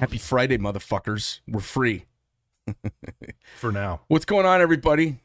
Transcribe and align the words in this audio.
Happy 0.00 0.18
Friday, 0.18 0.58
motherfuckers. 0.58 1.40
We're 1.48 1.58
free. 1.58 2.04
For 3.56 3.72
now. 3.72 4.02
What's 4.06 4.24
going 4.24 4.46
on, 4.46 4.60
everybody? 4.60 5.16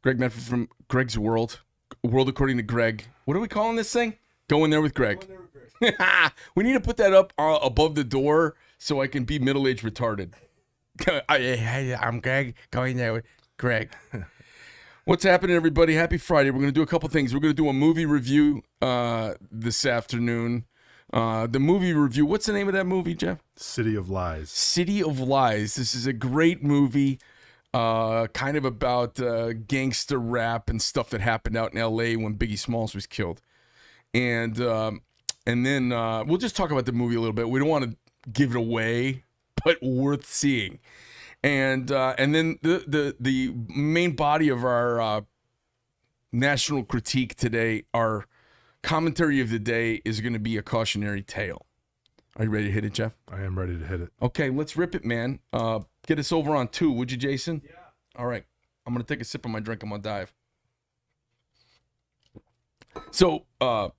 Greg 0.00 0.18
Medford 0.18 0.44
from 0.44 0.68
Greg's 0.88 1.18
World. 1.18 1.60
World 2.02 2.30
according 2.30 2.56
to 2.56 2.62
Greg. 2.62 3.04
What 3.26 3.36
are 3.36 3.40
we 3.40 3.48
calling 3.48 3.76
this 3.76 3.92
thing? 3.92 4.14
Go 4.48 4.64
in 4.64 4.70
there 4.70 4.80
with 4.80 4.94
Greg. 4.94 5.28
we 6.54 6.62
need 6.62 6.72
to 6.72 6.80
put 6.80 6.96
that 6.96 7.12
up 7.12 7.34
uh, 7.36 7.58
above 7.62 7.96
the 7.96 8.04
door 8.04 8.56
so 8.78 9.02
I 9.02 9.08
can 9.08 9.24
be 9.24 9.38
middle 9.38 9.68
aged 9.68 9.84
retarded. 9.84 10.32
I, 11.28 11.36
am 12.00 12.20
Greg. 12.20 12.54
Going 12.70 12.96
there 12.96 13.12
with 13.12 13.26
Greg. 13.58 13.90
What's 15.04 15.24
happening, 15.24 15.54
everybody? 15.54 15.94
Happy 15.94 16.16
Friday. 16.16 16.50
We're 16.50 16.60
going 16.60 16.72
to 16.72 16.72
do 16.72 16.82
a 16.82 16.86
couple 16.86 17.10
things. 17.10 17.34
We're 17.34 17.40
going 17.40 17.54
to 17.54 17.62
do 17.62 17.68
a 17.68 17.74
movie 17.74 18.06
review 18.06 18.62
uh, 18.80 19.34
this 19.50 19.84
afternoon. 19.84 20.64
Uh, 21.12 21.46
the 21.46 21.58
movie 21.58 21.92
review. 21.92 22.26
What's 22.26 22.46
the 22.46 22.52
name 22.52 22.68
of 22.68 22.74
that 22.74 22.86
movie, 22.86 23.14
Geoff? 23.14 23.38
City 23.56 23.94
of 23.96 24.10
Lies. 24.10 24.50
City 24.50 25.02
of 25.02 25.18
Lies. 25.18 25.76
This 25.76 25.94
is 25.94 26.06
a 26.06 26.12
great 26.12 26.62
movie, 26.62 27.18
uh, 27.72 28.26
kind 28.28 28.56
of 28.56 28.64
about 28.64 29.18
uh, 29.18 29.54
gangster 29.54 30.18
rap 30.18 30.68
and 30.68 30.82
stuff 30.82 31.08
that 31.10 31.22
happened 31.22 31.56
out 31.56 31.72
in 31.72 31.78
L.A. 31.78 32.16
when 32.16 32.36
Biggie 32.36 32.58
Smalls 32.58 32.94
was 32.94 33.06
killed, 33.06 33.40
and 34.12 34.60
um, 34.60 35.00
and 35.46 35.64
then 35.64 35.92
uh, 35.92 36.24
we'll 36.24 36.36
just 36.38 36.56
talk 36.56 36.70
about 36.70 36.84
the 36.84 36.92
movie 36.92 37.16
a 37.16 37.20
little 37.20 37.32
bit. 37.32 37.48
We 37.48 37.58
don't 37.58 37.68
want 37.68 37.84
to 37.90 37.96
give 38.30 38.50
it 38.50 38.56
away, 38.56 39.24
but 39.64 39.82
worth 39.82 40.26
seeing, 40.26 40.78
and 41.42 41.90
uh, 41.90 42.14
and 42.18 42.34
then 42.34 42.58
the 42.60 42.84
the 42.86 43.16
the 43.18 43.54
main 43.74 44.14
body 44.14 44.50
of 44.50 44.62
our 44.62 45.00
uh, 45.00 45.20
national 46.32 46.84
critique 46.84 47.34
today, 47.34 47.84
our 47.94 48.26
commentary 48.82 49.40
of 49.40 49.50
the 49.50 49.58
day, 49.58 50.00
is 50.04 50.20
going 50.20 50.32
to 50.32 50.38
be 50.38 50.56
a 50.56 50.62
cautionary 50.62 51.22
tale. 51.22 51.66
Are 52.36 52.44
you 52.44 52.50
ready 52.50 52.66
to 52.66 52.72
hit 52.72 52.84
it, 52.84 52.92
Geoff? 52.94 53.16
I 53.30 53.42
am 53.42 53.58
ready 53.58 53.76
to 53.76 53.84
hit 53.84 54.00
it. 54.00 54.12
Okay, 54.22 54.48
let's 54.48 54.76
rip 54.76 54.94
it, 54.94 55.04
man. 55.04 55.40
Uh, 55.52 55.80
get 56.06 56.18
us 56.18 56.30
over 56.30 56.54
on 56.54 56.68
two, 56.68 56.92
would 56.92 57.10
you, 57.10 57.16
Jason? 57.16 57.62
Yeah. 57.64 57.72
All 58.16 58.26
right. 58.26 58.44
I'm 58.86 58.94
gonna 58.94 59.04
take 59.04 59.20
a 59.20 59.24
sip 59.24 59.44
of 59.44 59.50
my 59.50 59.60
drink. 59.60 59.82
I'm 59.82 59.90
gonna 59.90 60.02
dive. 60.02 60.32
So, 63.10 63.44
uh, 63.60 63.90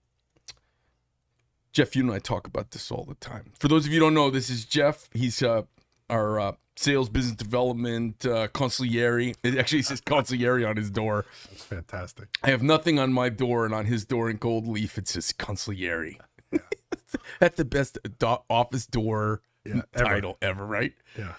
Geoff, 1.72 1.95
you 1.95 2.04
and 2.04 2.11
I 2.11 2.20
talk 2.20 2.48
about 2.48 2.72
this 2.72 2.92
all 2.92 3.06
the 3.06 3.14
time. 3.16 3.52
For 3.59 3.67
those 3.67 3.86
of 3.86 3.92
you 3.92 4.00
who 4.00 4.06
don't 4.08 4.16
know, 4.16 4.32
this 4.32 4.50
is 4.50 4.66
Geoff. 4.66 5.09
He's 5.14 5.44
uh, 5.44 5.64
our 6.10 6.40
uh, 6.40 6.52
sales 6.76 7.10
business 7.10 7.36
development 7.36 8.26
uh, 8.26 8.48
consigliere. 8.50 9.36
It 9.44 9.58
actually 9.58 9.82
says 9.84 10.02
consigliere 10.02 10.68
on 10.68 10.78
his 10.78 10.90
door. 10.90 11.26
That's 11.50 11.64
fantastic. 11.64 12.30
I 12.44 12.50
have 12.52 12.64
nothing 12.64 13.00
on 13.00 13.14
my 13.14 13.30
door, 13.30 13.66
and 13.66 13.74
on 13.74 13.86
his 13.86 14.06
door 14.06 14.30
in 14.30 14.38
gold 14.38 14.68
leaf, 14.68 14.98
it 14.98 15.08
says 15.08 15.34
consigliere. 15.34 16.16
That's 17.40 17.56
the 17.56 17.66
best 17.66 17.98
do- 18.20 18.38
office 18.50 18.86
door 18.86 19.42
Yeah, 19.66 19.82
ever. 19.94 20.06
title 20.06 20.38
ever, 20.42 20.66
right? 20.66 20.94
Yeah. 21.18 21.34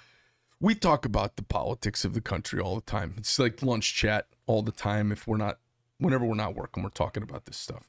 We 0.61 0.75
talk 0.75 1.05
about 1.07 1.37
the 1.37 1.43
politics 1.43 2.05
of 2.05 2.13
the 2.13 2.21
country 2.21 2.61
all 2.61 2.75
the 2.75 2.83
time. 2.83 3.15
It's 3.17 3.39
like 3.39 3.63
lunch 3.63 3.95
chat 3.95 4.27
all 4.47 4.63
the 4.63 4.73
time. 4.73 5.11
If 5.11 5.27
we're 5.27 5.39
not, 5.39 5.59
whenever 5.99 6.25
we're 6.27 6.35
not 6.35 6.55
working, 6.55 6.83
we're 6.83 6.91
talking 6.91 7.23
about 7.23 7.47
this 7.47 7.57
stuff. 7.57 7.89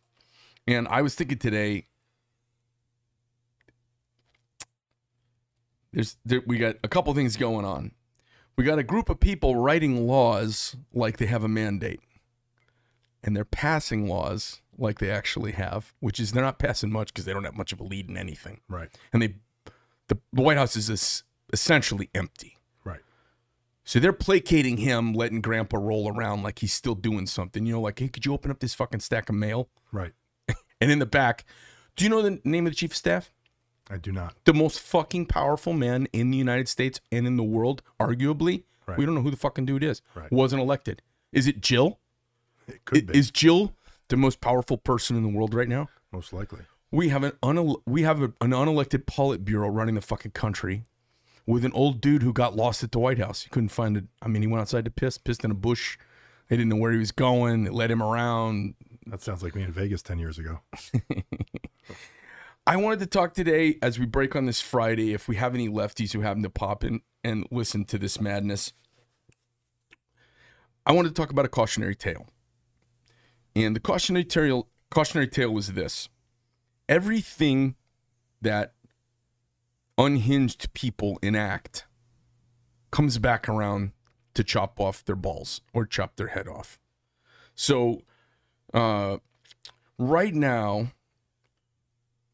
And 0.67 0.87
I 0.87 1.01
was 1.01 1.15
thinking 1.15 1.37
today, 1.37 1.87
there's 5.93 6.17
there, 6.25 6.41
we 6.45 6.57
got 6.57 6.75
a 6.83 6.87
couple 6.87 7.13
things 7.13 7.37
going 7.37 7.65
on. 7.65 7.91
We 8.57 8.63
got 8.63 8.79
a 8.79 8.83
group 8.83 9.09
of 9.09 9.19
people 9.19 9.55
writing 9.55 10.07
laws 10.07 10.75
like 10.93 11.17
they 11.17 11.25
have 11.25 11.43
a 11.43 11.47
mandate, 11.47 12.01
and 13.23 13.35
they're 13.35 13.45
passing 13.45 14.07
laws 14.07 14.61
like 14.77 14.99
they 14.99 15.09
actually 15.11 15.51
have, 15.53 15.93
which 15.99 16.19
is 16.19 16.31
they're 16.31 16.43
not 16.43 16.59
passing 16.59 16.91
much 16.91 17.07
because 17.13 17.25
they 17.25 17.33
don't 17.33 17.43
have 17.43 17.55
much 17.57 17.71
of 17.71 17.79
a 17.79 17.83
lead 17.83 18.09
in 18.09 18.17
anything 18.17 18.61
Right. 18.67 18.89
and 19.13 19.21
they 19.21 19.35
the, 20.07 20.17
the 20.33 20.41
White 20.41 20.57
House 20.57 20.75
is 20.75 20.89
es- 20.89 21.23
essentially 21.53 22.09
empty. 22.15 22.57
Right. 22.83 23.01
So 23.83 23.99
they're 23.99 24.11
placating 24.13 24.77
him, 24.77 25.13
letting 25.13 25.41
Grandpa 25.41 25.77
roll 25.77 26.11
around 26.13 26.43
like 26.43 26.59
he's 26.59 26.73
still 26.73 26.95
doing 26.95 27.27
something. 27.27 27.65
You 27.65 27.73
know, 27.73 27.81
like, 27.81 27.99
hey, 27.99 28.07
could 28.09 28.25
you 28.25 28.33
open 28.33 28.49
up 28.51 28.59
this 28.59 28.73
fucking 28.73 28.99
stack 29.01 29.29
of 29.29 29.35
mail? 29.35 29.69
Right. 29.91 30.13
And 30.81 30.91
in 30.91 30.97
the 30.99 31.05
back, 31.05 31.45
do 31.95 32.03
you 32.03 32.09
know 32.09 32.23
the 32.23 32.41
name 32.43 32.65
of 32.65 32.71
the 32.71 32.75
chief 32.75 32.91
of 32.91 32.97
staff? 32.97 33.31
I 33.91 33.97
do 33.97 34.11
not. 34.11 34.35
The 34.45 34.53
most 34.53 34.79
fucking 34.79 35.25
powerful 35.25 35.73
man 35.73 36.07
in 36.13 36.31
the 36.31 36.37
United 36.37 36.67
States 36.69 37.01
and 37.11 37.27
in 37.27 37.35
the 37.37 37.43
world, 37.43 37.81
arguably. 37.99 38.63
Right. 38.87 38.97
We 38.97 39.05
don't 39.05 39.15
know 39.15 39.21
who 39.21 39.31
the 39.31 39.37
fucking 39.37 39.65
dude 39.65 39.83
is. 39.83 40.01
Right. 40.15 40.31
Wasn't 40.31 40.61
elected. 40.61 41.01
Is 41.33 41.45
it 41.47 41.61
Jill? 41.61 41.99
It 42.67 42.85
could 42.85 42.97
I- 43.09 43.11
be. 43.11 43.17
Is 43.19 43.31
Jill 43.31 43.73
the 44.07 44.17
most 44.17 44.39
powerful 44.41 44.77
person 44.77 45.15
in 45.17 45.23
the 45.23 45.29
world 45.29 45.53
right 45.53 45.67
now? 45.69 45.89
most 46.11 46.33
likely. 46.33 46.61
We 46.91 47.07
have 47.09 47.23
an 47.23 47.31
unel- 47.41 47.81
we 47.85 48.01
have 48.03 48.21
a, 48.21 48.33
an 48.41 48.51
unelected 48.51 49.05
Politburo 49.05 49.73
running 49.73 49.95
the 49.95 50.01
fucking 50.01 50.31
country 50.31 50.83
with 51.45 51.63
an 51.63 51.71
old 51.71 52.01
dude 52.01 52.21
who 52.21 52.33
got 52.33 52.55
lost 52.55 52.83
at 52.83 52.91
the 52.91 52.99
White 52.99 53.17
House. 53.17 53.43
He 53.43 53.49
couldn't 53.49 53.69
find 53.69 53.95
it. 53.95 54.03
I 54.21 54.27
mean, 54.27 54.41
he 54.41 54.47
went 54.47 54.59
outside 54.61 54.83
to 54.85 54.91
piss, 54.91 55.17
pissed 55.17 55.45
in 55.45 55.51
a 55.51 55.55
bush. 55.55 55.97
They 56.49 56.57
didn't 56.57 56.69
know 56.69 56.75
where 56.75 56.91
he 56.91 56.97
was 56.97 57.13
going. 57.13 57.63
They 57.63 57.69
led 57.69 57.91
him 57.91 58.03
around. 58.03 58.73
That 59.07 59.21
sounds 59.21 59.41
like 59.41 59.55
me 59.55 59.63
in 59.63 59.71
Vegas 59.71 60.01
10 60.01 60.19
years 60.19 60.37
ago. 60.37 60.59
I 62.67 62.77
wanted 62.77 62.99
to 62.99 63.07
talk 63.07 63.33
today 63.33 63.79
as 63.81 63.97
we 63.97 64.05
break 64.05 64.35
on 64.35 64.45
this 64.45 64.61
Friday. 64.61 65.13
If 65.13 65.27
we 65.27 65.35
have 65.37 65.55
any 65.55 65.67
lefties 65.67 66.13
who 66.13 66.21
happen 66.21 66.43
to 66.43 66.49
pop 66.49 66.83
in 66.83 67.01
and 67.23 67.47
listen 67.49 67.85
to 67.85 67.97
this 67.97 68.21
madness, 68.21 68.71
I 70.85 70.91
wanted 70.91 71.09
to 71.09 71.15
talk 71.15 71.31
about 71.31 71.45
a 71.45 71.49
cautionary 71.49 71.95
tale. 71.95 72.27
And 73.55 73.75
the 73.75 73.79
cautionary 73.79 74.25
tale, 74.25 74.67
cautionary 74.91 75.27
tale 75.27 75.51
was 75.51 75.73
this: 75.73 76.07
everything 76.87 77.75
that 78.41 78.73
unhinged 79.97 80.71
people 80.73 81.17
enact 81.23 81.85
comes 82.91 83.17
back 83.17 83.49
around 83.49 83.91
to 84.35 84.43
chop 84.43 84.79
off 84.79 85.03
their 85.03 85.15
balls 85.15 85.61
or 85.73 85.85
chop 85.85 86.15
their 86.15 86.27
head 86.27 86.47
off. 86.47 86.79
So, 87.55 88.03
uh, 88.71 89.17
right 89.97 90.33
now, 90.33 90.91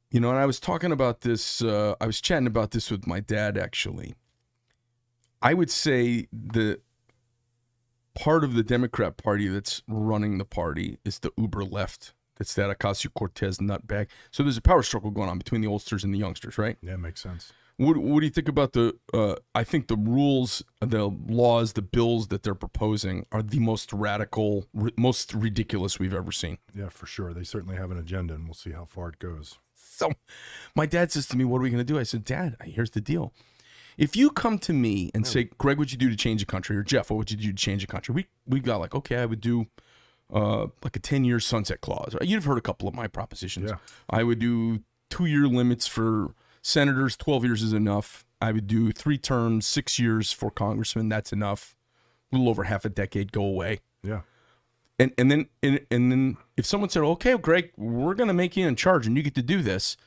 you 0.10 0.20
know, 0.20 0.30
and 0.30 0.40
I 0.40 0.46
was 0.46 0.60
talking 0.60 0.92
about 0.92 1.22
this, 1.22 1.62
uh, 1.62 1.96
I 2.00 2.08
was 2.08 2.22
chatting 2.22 2.48
about 2.48 2.72
this 2.72 2.90
with 2.90 3.06
my 3.06 3.20
dad 3.20 3.58
actually. 3.58 4.16
I 5.42 5.54
would 5.54 5.70
say 5.70 6.28
the 6.32 6.80
part 8.16 8.44
of 8.44 8.56
the 8.56 8.64
Democrat 8.64 9.18
Party 9.18 9.48
that's 9.48 9.84
running 9.88 10.38
the 10.38 10.46
party 10.46 10.98
is 11.06 11.20
the 11.20 11.32
uber 11.38 11.64
left. 11.64 12.14
That's 12.38 12.54
that 12.56 12.78
Ocasio 12.78 13.14
Cortez 13.14 13.58
nutbag. 13.58 14.08
So 14.32 14.44
there's 14.44 14.58
a 14.58 14.62
power 14.62 14.84
struggle 14.84 15.12
going 15.12 15.30
on 15.30 15.38
between 15.38 15.62
the 15.62 15.68
oldsters 15.68 16.04
and 16.04 16.14
the 16.14 16.18
youngsters, 16.18 16.58
right? 16.58 16.78
Yeah, 16.82 16.96
makes 16.96 17.22
sense. 17.22 17.52
What, 17.78 17.98
what 17.98 18.22
do 18.22 18.26
you 18.26 18.32
think 18.32 18.48
about 18.48 18.74
the? 18.74 18.98
Uh, 19.14 19.36
I 19.54 19.64
think 19.64 19.88
the 19.88 19.96
rules, 19.96 20.64
the 20.80 21.06
laws, 21.06 21.74
the 21.74 21.84
bills 21.84 22.30
that 22.30 22.42
they're 22.42 22.56
proposing 22.56 23.28
are 23.32 23.44
the 23.44 23.60
most 23.60 23.94
radical, 23.94 24.66
most 24.98 25.34
ridiculous 25.34 26.00
we've 26.00 26.14
ever 26.14 26.32
seen. 26.32 26.58
Yeah, 26.74 26.90
for 26.90 27.06
sure. 27.06 27.34
They 27.36 27.44
certainly 27.44 27.76
have 27.76 27.92
an 27.92 28.00
agenda, 28.00 28.34
and 28.34 28.46
we'll 28.46 28.56
see 28.56 28.72
how 28.72 28.86
far 28.86 29.10
it 29.10 29.20
goes. 29.20 29.60
So 29.78 30.12
my 30.76 30.86
dad 30.86 31.12
says 31.12 31.28
to 31.28 31.38
me, 31.38 31.44
What 31.46 31.60
are 31.60 31.62
we 31.62 31.70
going 31.70 31.80
to 31.80 31.84
do? 31.84 32.00
I 32.00 32.04
said, 32.04 32.24
Dad, 32.24 32.56
here's 32.64 32.92
the 32.92 33.02
deal. 33.02 33.34
If 33.98 34.16
you 34.16 34.30
come 34.30 34.60
to 34.60 34.74
me 34.74 35.10
and 35.16 35.26
say, 35.26 35.46
Greg, 35.58 35.80
what'd 35.80 35.92
you 35.92 35.98
do 35.98 36.10
to 36.10 36.16
change 36.16 36.42
the 36.42 36.46
country? 36.46 36.78
Or 36.78 36.84
Geoff, 36.84 37.10
what 37.10 37.18
would 37.18 37.32
you 37.32 37.38
do 37.38 37.48
to 37.48 37.54
change 37.54 37.82
the 37.82 37.88
country? 37.88 38.14
We, 38.14 38.28
we 38.46 38.60
got 38.60 38.80
like, 38.80 38.94
okay, 38.94 39.16
I 39.18 39.26
would 39.26 39.42
do 39.42 39.66
uh, 40.32 40.68
like 40.84 40.96
a 40.96 41.00
10 41.00 41.24
year 41.26 41.40
sunset 41.40 41.82
clause. 41.82 42.16
You've 42.22 42.46
heard 42.46 42.60
a 42.60 42.62
couple 42.62 42.88
of 42.88 42.94
my 42.94 43.08
propositions. 43.08 43.72
Yeah. 43.72 43.78
I 44.08 44.24
would 44.24 44.38
do 44.38 44.84
two 45.10 45.26
year 45.26 45.48
limits 45.48 45.88
for 45.88 46.36
senators, 46.62 47.18
12 47.18 47.46
years 47.46 47.64
is 47.64 47.74
enough. 47.74 48.24
I 48.40 48.52
would 48.52 48.68
do 48.68 48.92
three 48.92 49.18
terms, 49.18 49.66
six 49.66 49.98
years 49.98 50.32
for 50.32 50.52
congressmen. 50.52 51.10
That's 51.10 51.34
enough. 51.34 51.76
A 52.32 52.36
little 52.36 52.50
over 52.50 52.66
half 52.66 52.86
a 52.86 52.90
decade, 52.90 53.32
go 53.32 53.44
away 53.44 53.80
Yeah. 54.04 54.22
And 55.00 55.14
and 55.18 55.32
then 55.32 55.48
and, 55.62 55.86
and 55.92 56.12
then 56.12 56.38
if 56.56 56.66
someone 56.66 56.90
said, 56.90 57.04
"Okay, 57.04 57.38
Greg, 57.38 57.72
we're 57.78 58.16
gonna 58.16 58.34
make 58.34 58.58
you 58.58 58.68
in 58.68 58.76
charge, 58.76 59.06
and 59.08 59.16
you 59.16 59.24
get 59.24 59.36
to 59.36 59.42
do 59.42 59.62
this," 59.62 59.98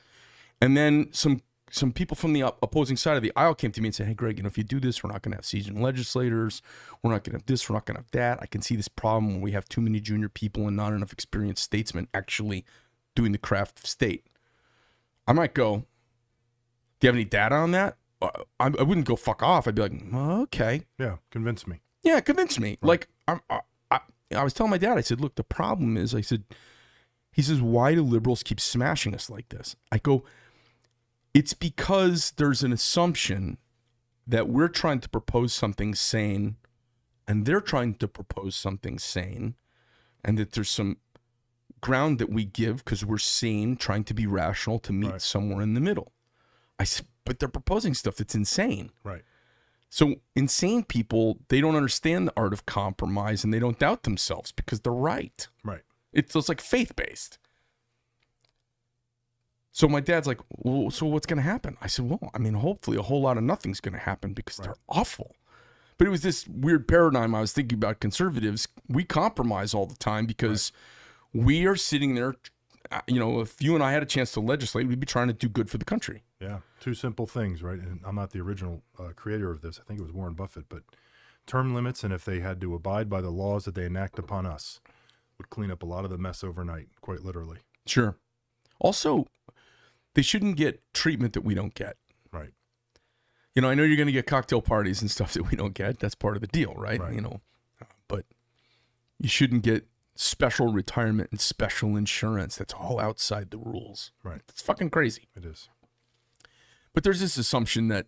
and 0.61 0.75
then 0.75 1.09
some 1.11 1.41
some 1.69 1.93
people 1.93 2.15
from 2.15 2.33
the 2.33 2.41
opposing 2.61 2.97
side 2.97 3.15
of 3.15 3.23
the 3.23 3.31
aisle 3.35 3.55
came 3.55 3.71
to 3.71 3.81
me 3.81 3.87
and 3.87 3.95
said, 3.95 4.07
"Hey, 4.07 4.13
Greg, 4.13 4.37
you 4.37 4.43
know, 4.43 4.47
if 4.47 4.57
you 4.57 4.63
do 4.63 4.79
this, 4.79 5.03
we're 5.03 5.11
not 5.11 5.21
gonna 5.21 5.37
have 5.37 5.45
seasoned 5.45 5.81
legislators, 5.81 6.61
we're 7.01 7.11
not 7.11 7.23
gonna 7.23 7.37
have 7.37 7.45
this, 7.45 7.69
we're 7.69 7.75
not 7.75 7.85
gonna 7.85 7.99
have 7.99 8.11
that. 8.11 8.39
I 8.41 8.45
can 8.45 8.61
see 8.61 8.75
this 8.75 8.89
problem 8.89 9.27
when 9.27 9.41
we 9.41 9.51
have 9.51 9.69
too 9.69 9.81
many 9.81 10.01
junior 10.01 10.29
people 10.29 10.67
and 10.67 10.75
not 10.75 10.93
enough 10.93 11.13
experienced 11.13 11.63
statesmen 11.63 12.07
actually 12.13 12.65
doing 13.15 13.31
the 13.31 13.37
craft 13.37 13.79
of 13.79 13.85
state." 13.85 14.27
I 15.27 15.33
might 15.33 15.53
go. 15.53 15.85
Do 16.99 17.07
you 17.07 17.09
have 17.09 17.15
any 17.15 17.25
data 17.25 17.55
on 17.55 17.71
that? 17.71 17.97
Uh, 18.21 18.29
I, 18.59 18.65
I 18.65 18.83
wouldn't 18.83 19.07
go 19.07 19.15
fuck 19.15 19.41
off. 19.41 19.67
I'd 19.67 19.75
be 19.75 19.81
like, 19.83 19.93
"Oh, 20.13 20.41
okay. 20.41 20.83
Yeah. 20.99 21.17
Convince 21.31 21.65
me. 21.65 21.81
Yeah, 22.03 22.19
convince 22.19 22.59
me. 22.59 22.77
Like 22.81 23.07
I'm, 23.27 23.39
I, 24.33 24.43
was 24.43 24.53
telling 24.53 24.71
my 24.71 24.77
dad. 24.77 24.97
I 24.97 25.01
said, 25.01 25.21
"Look, 25.21 25.35
the 25.35 25.43
problem 25.43 25.97
is," 25.97 26.13
I 26.15 26.21
said, 26.21 26.43
"He 27.31 27.41
says, 27.41 27.61
why 27.61 27.95
do 27.95 28.01
liberals 28.01 28.43
keep 28.43 28.59
smashing 28.59 29.13
us 29.15 29.29
like 29.29 29.49
this?" 29.49 29.75
I 29.91 29.97
go, 29.97 30.23
"It's 31.33 31.53
because 31.53 32.31
there's 32.31 32.63
an 32.63 32.73
assumption 32.73 33.57
that 34.27 34.47
we're 34.47 34.67
trying 34.67 34.99
to 35.01 35.09
propose 35.09 35.53
something 35.53 35.95
sane, 35.95 36.57
and 37.27 37.45
they're 37.45 37.61
trying 37.61 37.95
to 37.95 38.07
propose 38.07 38.55
something 38.55 38.99
sane, 38.99 39.55
and 40.23 40.37
that 40.37 40.51
there's 40.53 40.69
some 40.69 40.97
ground 41.81 42.19
that 42.19 42.29
we 42.29 42.45
give 42.45 42.83
because 42.83 43.03
we're 43.03 43.17
sane, 43.17 43.75
trying 43.75 44.03
to 44.03 44.13
be 44.13 44.27
rational 44.27 44.77
to 44.79 44.93
meet 44.93 45.11
Right. 45.11 45.21
somewhere 45.21 45.61
in 45.61 45.73
the 45.73 45.81
middle." 45.81 46.13
I 46.79 46.83
said, 46.83 47.05
but 47.25 47.39
they're 47.39 47.49
proposing 47.49 47.93
stuff 47.93 48.15
that's 48.15 48.33
insane. 48.35 48.91
Right. 49.03 49.23
So 49.93 50.15
insane 50.37 50.85
people, 50.85 51.39
they 51.49 51.59
don't 51.59 51.75
understand 51.75 52.25
the 52.25 52.33
art 52.37 52.53
of 52.53 52.65
compromise 52.65 53.43
and 53.43 53.53
they 53.53 53.59
don't 53.59 53.77
doubt 53.77 54.03
themselves 54.03 54.53
because 54.53 54.79
they're 54.79 54.93
right. 54.93 55.45
Right. 55.65 55.81
It's 56.13 56.33
just 56.33 56.47
like 56.47 56.61
faith 56.61 56.95
based. 56.95 57.39
So 59.73 59.89
my 59.89 59.99
dad's 59.99 60.27
like, 60.27 60.39
well, 60.49 60.91
so 60.91 61.05
what's 61.07 61.25
going 61.25 61.43
to 61.43 61.43
happen? 61.43 61.75
I 61.81 61.87
said, 61.87 62.09
well, 62.09 62.31
I 62.33 62.39
mean, 62.39 62.53
hopefully 62.53 62.95
a 62.95 63.01
whole 63.01 63.21
lot 63.21 63.37
of 63.37 63.43
nothing's 63.43 63.81
going 63.81 63.93
to 63.93 63.99
happen 63.99 64.31
because 64.31 64.57
they're 64.57 64.77
awful. 64.87 65.35
But 65.97 66.07
it 66.07 66.09
was 66.09 66.21
this 66.21 66.47
weird 66.47 66.87
paradigm 66.87 67.35
I 67.35 67.41
was 67.41 67.51
thinking 67.51 67.77
about 67.77 67.99
conservatives. 67.99 68.69
We 68.87 69.03
compromise 69.03 69.73
all 69.73 69.85
the 69.85 69.95
time 69.95 70.25
because 70.25 70.71
we 71.33 71.65
are 71.65 71.75
sitting 71.75 72.15
there, 72.15 72.35
uh, 72.91 73.01
you 73.07 73.19
know, 73.19 73.41
if 73.41 73.61
you 73.61 73.75
and 73.75 73.83
I 73.83 73.91
had 73.91 74.03
a 74.03 74.05
chance 74.05 74.31
to 74.33 74.39
legislate, 74.39 74.87
we'd 74.87 75.01
be 75.01 75.05
trying 75.05 75.27
to 75.27 75.33
do 75.33 75.49
good 75.49 75.69
for 75.69 75.77
the 75.77 75.85
country. 75.85 76.23
Yeah. 76.39 76.59
Two 76.81 76.93
simple 76.93 77.27
things, 77.27 77.63
right? 77.63 77.79
And 77.79 78.01
I'm 78.05 78.15
not 78.15 78.31
the 78.31 78.41
original 78.41 78.81
uh, 78.99 79.13
creator 79.15 79.51
of 79.51 79.61
this. 79.61 79.79
I 79.79 79.87
think 79.87 79.99
it 79.99 80.03
was 80.03 80.11
Warren 80.11 80.33
Buffett, 80.33 80.65
but 80.67 80.81
term 81.45 81.73
limits 81.73 82.03
and 82.03 82.11
if 82.11 82.25
they 82.25 82.39
had 82.39 82.59
to 82.61 82.75
abide 82.75 83.09
by 83.09 83.21
the 83.21 83.29
laws 83.29 83.65
that 83.65 83.75
they 83.75 83.85
enact 83.85 84.19
upon 84.19 84.45
us 84.45 84.81
would 85.37 85.49
clean 85.49 85.71
up 85.71 85.83
a 85.83 85.85
lot 85.85 86.05
of 86.05 86.11
the 86.11 86.17
mess 86.17 86.43
overnight, 86.43 86.87
quite 86.99 87.23
literally. 87.23 87.59
Sure. 87.85 88.17
Also, 88.79 89.27
they 90.15 90.23
shouldn't 90.23 90.57
get 90.57 90.81
treatment 90.93 91.33
that 91.33 91.41
we 91.41 91.53
don't 91.53 91.75
get. 91.75 91.97
Right. 92.31 92.51
You 93.53 93.61
know, 93.61 93.69
I 93.69 93.75
know 93.75 93.83
you're 93.83 93.97
going 93.97 94.07
to 94.07 94.11
get 94.11 94.25
cocktail 94.25 94.61
parties 94.61 95.01
and 95.01 95.11
stuff 95.17 95.33
that 95.33 95.49
we 95.49 95.55
don't 95.55 95.75
get. 95.75 95.99
That's 95.99 96.15
part 96.15 96.35
of 96.35 96.41
the 96.41 96.47
deal, 96.47 96.73
right? 96.75 96.99
Right. 96.99 97.13
You 97.13 97.21
know, 97.21 97.41
uh, 97.81 97.85
but 98.07 98.25
you 99.19 99.29
shouldn't 99.29 99.61
get 99.61 99.87
special 100.15 100.71
retirement 100.71 101.29
and 101.31 101.39
special 101.39 101.95
insurance. 101.95 102.57
That's 102.57 102.73
all 102.73 102.99
outside 102.99 103.51
the 103.51 103.57
rules. 103.57 104.11
Right. 104.23 104.41
It's 104.49 104.61
fucking 104.61 104.89
crazy. 104.89 105.27
It 105.35 105.45
is. 105.45 105.69
But 106.93 107.03
there's 107.03 107.21
this 107.21 107.37
assumption 107.37 107.87
that 107.87 108.07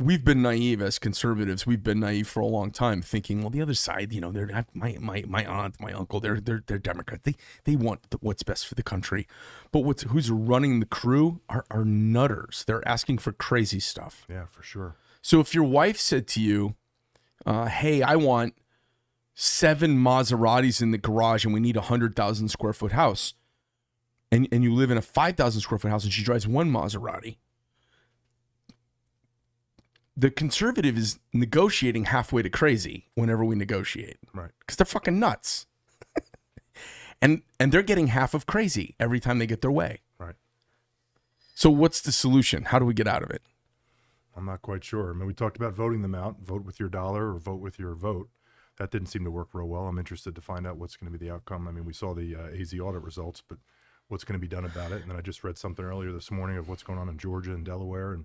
we've 0.00 0.24
been 0.24 0.42
naive 0.42 0.80
as 0.80 0.98
conservatives. 0.98 1.66
We've 1.66 1.82
been 1.82 2.00
naive 2.00 2.26
for 2.26 2.40
a 2.40 2.46
long 2.46 2.70
time, 2.70 3.02
thinking, 3.02 3.40
well, 3.40 3.50
the 3.50 3.60
other 3.60 3.74
side, 3.74 4.12
you 4.12 4.20
know, 4.20 4.32
they're 4.32 4.46
not 4.46 4.66
my 4.74 4.96
my 4.98 5.24
my 5.28 5.44
aunt, 5.44 5.80
my 5.80 5.92
uncle, 5.92 6.20
they're 6.20 6.40
they're 6.40 6.62
they're 6.66 6.78
Democrat. 6.78 7.24
They 7.24 7.34
they 7.64 7.76
want 7.76 8.10
the, 8.10 8.18
what's 8.20 8.42
best 8.42 8.66
for 8.66 8.74
the 8.74 8.82
country. 8.82 9.28
But 9.70 9.80
what's 9.80 10.02
who's 10.02 10.30
running 10.30 10.80
the 10.80 10.86
crew 10.86 11.40
are 11.48 11.64
are 11.70 11.84
nutters. 11.84 12.64
They're 12.66 12.86
asking 12.88 13.18
for 13.18 13.32
crazy 13.32 13.80
stuff. 13.80 14.26
Yeah, 14.28 14.46
for 14.46 14.62
sure. 14.62 14.96
So 15.22 15.40
if 15.40 15.54
your 15.54 15.64
wife 15.64 15.98
said 15.98 16.26
to 16.28 16.40
you, 16.40 16.76
uh, 17.44 17.66
"Hey, 17.66 18.02
I 18.02 18.16
want 18.16 18.54
seven 19.34 19.96
Maseratis 19.96 20.80
in 20.82 20.90
the 20.90 20.98
garage, 20.98 21.44
and 21.44 21.52
we 21.52 21.60
need 21.60 21.76
a 21.76 21.82
hundred 21.82 22.16
thousand 22.16 22.48
square 22.48 22.72
foot 22.72 22.92
house," 22.92 23.34
and 24.32 24.48
and 24.52 24.62
you 24.64 24.72
live 24.74 24.90
in 24.90 24.96
a 24.96 25.02
five 25.02 25.36
thousand 25.36 25.60
square 25.60 25.78
foot 25.78 25.90
house, 25.90 26.04
and 26.04 26.12
she 26.12 26.22
drives 26.22 26.46
one 26.46 26.70
Maserati, 26.70 27.36
the 30.16 30.30
conservative 30.30 30.96
is 30.98 31.18
negotiating 31.32 32.04
halfway 32.06 32.42
to 32.42 32.50
crazy 32.50 33.08
whenever 33.14 33.44
we 33.44 33.56
negotiate 33.56 34.18
Right. 34.34 34.50
because 34.60 34.76
they're 34.76 34.84
fucking 34.84 35.18
nuts, 35.18 35.66
and 37.22 37.42
and 37.58 37.72
they're 37.72 37.82
getting 37.82 38.08
half 38.08 38.34
of 38.34 38.46
crazy 38.46 38.94
every 39.00 39.20
time 39.20 39.38
they 39.38 39.46
get 39.46 39.60
their 39.62 39.70
way. 39.72 40.00
Right. 40.18 40.34
So 41.54 41.70
what's 41.70 42.00
the 42.00 42.12
solution? 42.12 42.64
How 42.64 42.78
do 42.78 42.84
we 42.84 42.94
get 42.94 43.06
out 43.06 43.22
of 43.22 43.30
it? 43.30 43.42
I'm 44.36 44.46
not 44.46 44.62
quite 44.62 44.84
sure. 44.84 45.10
I 45.10 45.12
mean, 45.14 45.26
we 45.26 45.34
talked 45.34 45.56
about 45.56 45.74
voting 45.74 46.02
them 46.02 46.14
out, 46.14 46.36
vote 46.40 46.64
with 46.64 46.80
your 46.80 46.88
dollar 46.88 47.34
or 47.34 47.38
vote 47.38 47.60
with 47.60 47.78
your 47.78 47.94
vote. 47.94 48.30
That 48.78 48.90
didn't 48.90 49.08
seem 49.08 49.24
to 49.24 49.30
work 49.30 49.48
real 49.52 49.66
well. 49.68 49.86
I'm 49.86 49.98
interested 49.98 50.34
to 50.36 50.40
find 50.40 50.66
out 50.66 50.78
what's 50.78 50.96
going 50.96 51.12
to 51.12 51.18
be 51.18 51.22
the 51.22 51.32
outcome. 51.34 51.68
I 51.68 51.72
mean, 51.72 51.84
we 51.84 51.92
saw 51.92 52.14
the 52.14 52.34
uh, 52.34 52.58
AZ 52.58 52.72
audit 52.80 53.02
results, 53.02 53.42
but 53.46 53.58
what's 54.10 54.24
going 54.24 54.38
to 54.38 54.40
be 54.40 54.48
done 54.48 54.64
about 54.64 54.92
it? 54.92 55.02
And 55.02 55.10
then 55.10 55.16
I 55.16 55.20
just 55.20 55.44
read 55.44 55.56
something 55.56 55.84
earlier 55.84 56.12
this 56.12 56.30
morning 56.30 56.56
of 56.56 56.68
what's 56.68 56.82
going 56.82 56.98
on 56.98 57.08
in 57.08 57.16
Georgia 57.16 57.54
and 57.54 57.64
Delaware 57.64 58.12
and 58.12 58.24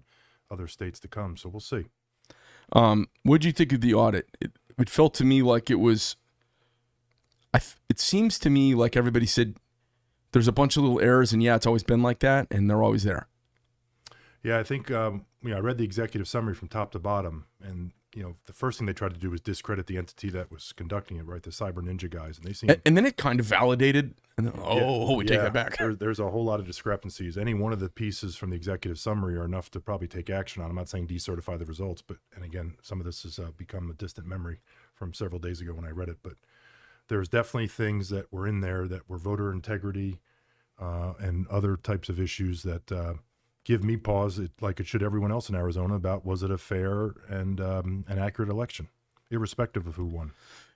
other 0.51 0.67
states 0.67 0.99
to 1.01 1.07
come. 1.07 1.37
So 1.37 1.47
we'll 1.49 1.59
see. 1.59 1.85
Um, 2.73 3.07
what 3.23 3.41
do 3.41 3.47
you 3.47 3.53
think 3.53 3.71
of 3.71 3.81
the 3.81 3.93
audit? 3.93 4.27
It, 4.41 4.51
it 4.77 4.89
felt 4.89 5.13
to 5.15 5.23
me 5.23 5.41
like 5.41 5.69
it 5.69 5.79
was. 5.79 6.15
I. 7.53 7.61
It 7.89 7.99
seems 7.99 8.39
to 8.39 8.49
me 8.49 8.73
like 8.73 8.97
everybody 8.97 9.27
said 9.27 9.55
there's 10.31 10.47
a 10.47 10.51
bunch 10.51 10.75
of 10.75 10.83
little 10.83 10.99
errors, 10.99 11.31
and 11.31 11.41
yeah, 11.41 11.55
it's 11.55 11.67
always 11.67 11.83
been 11.83 12.01
like 12.01 12.19
that, 12.19 12.47
and 12.49 12.69
they're 12.69 12.83
always 12.83 13.03
there. 13.03 13.27
Yeah, 14.43 14.59
I 14.59 14.63
think 14.63 14.91
um, 14.91 15.25
you 15.43 15.51
know 15.51 15.57
I 15.57 15.59
read 15.59 15.77
the 15.77 15.85
executive 15.85 16.27
summary 16.27 16.55
from 16.55 16.67
top 16.67 16.91
to 16.93 16.99
bottom, 16.99 17.45
and 17.61 17.91
you 18.15 18.23
know 18.23 18.35
the 18.45 18.53
first 18.53 18.79
thing 18.79 18.87
they 18.87 18.93
tried 18.93 19.13
to 19.13 19.19
do 19.19 19.29
was 19.29 19.41
discredit 19.41 19.87
the 19.87 19.97
entity 19.97 20.29
that 20.29 20.49
was 20.49 20.71
conducting 20.71 21.17
it, 21.17 21.25
right? 21.25 21.43
The 21.43 21.49
Cyber 21.49 21.83
Ninja 21.83 22.09
guys, 22.09 22.37
and 22.37 22.47
they 22.47 22.53
seem 22.53 22.69
And, 22.69 22.81
and 22.85 22.97
then 22.97 23.05
it 23.05 23.17
kind 23.17 23.41
of 23.41 23.45
validated. 23.45 24.15
And 24.37 24.47
then, 24.47 24.53
oh, 24.61 24.77
Yeah, 24.77 24.83
oh, 24.85 25.15
we 25.15 25.25
take 25.25 25.37
yeah, 25.37 25.43
that 25.43 25.53
back. 25.53 25.77
There, 25.77 25.93
there's 25.93 26.19
a 26.19 26.29
whole 26.29 26.45
lot 26.45 26.61
of 26.61 26.65
discrepancies. 26.65 27.37
Any 27.37 27.53
one 27.53 27.73
of 27.73 27.79
the 27.81 27.89
pieces 27.89 28.35
from 28.37 28.51
the 28.51 28.55
executive 28.55 28.97
summary 28.99 29.35
are 29.35 29.43
enough 29.43 29.69
to 29.71 29.81
probably 29.81 30.07
take 30.07 30.29
action 30.29 30.63
on. 30.63 30.69
I'm 30.69 30.75
not 30.75 30.87
saying 30.87 31.07
decertify 31.07 31.59
the 31.59 31.65
results, 31.65 32.01
but 32.01 32.17
and 32.33 32.45
again, 32.45 32.75
some 32.81 33.01
of 33.01 33.05
this 33.05 33.23
has 33.23 33.37
uh, 33.37 33.51
become 33.57 33.89
a 33.89 33.93
distant 33.93 34.27
memory 34.27 34.59
from 34.93 35.13
several 35.13 35.39
days 35.39 35.59
ago 35.59 35.73
when 35.73 35.85
I 35.85 35.91
read 35.91 36.07
it. 36.07 36.17
But 36.23 36.35
there's 37.09 37.27
definitely 37.27 37.67
things 37.67 38.09
that 38.09 38.31
were 38.31 38.47
in 38.47 38.61
there 38.61 38.87
that 38.87 39.09
were 39.09 39.17
voter 39.17 39.51
integrity 39.51 40.19
uh, 40.79 41.13
and 41.19 41.47
other 41.47 41.75
types 41.75 42.07
of 42.07 42.19
issues 42.19 42.63
that 42.63 42.91
uh, 42.91 43.15
give 43.65 43.83
me 43.83 43.97
pause, 43.97 44.39
it, 44.39 44.51
like 44.61 44.79
it 44.79 44.87
should 44.87 45.03
everyone 45.03 45.31
else 45.31 45.49
in 45.49 45.55
Arizona, 45.55 45.95
about 45.95 46.25
was 46.25 46.43
it 46.43 46.51
a 46.51 46.57
fair 46.57 47.15
and 47.27 47.59
um, 47.59 48.05
an 48.07 48.17
accurate 48.17 48.49
election, 48.49 48.87
irrespective 49.29 49.85
of 49.87 49.95
who 49.95 50.05
won. 50.05 50.31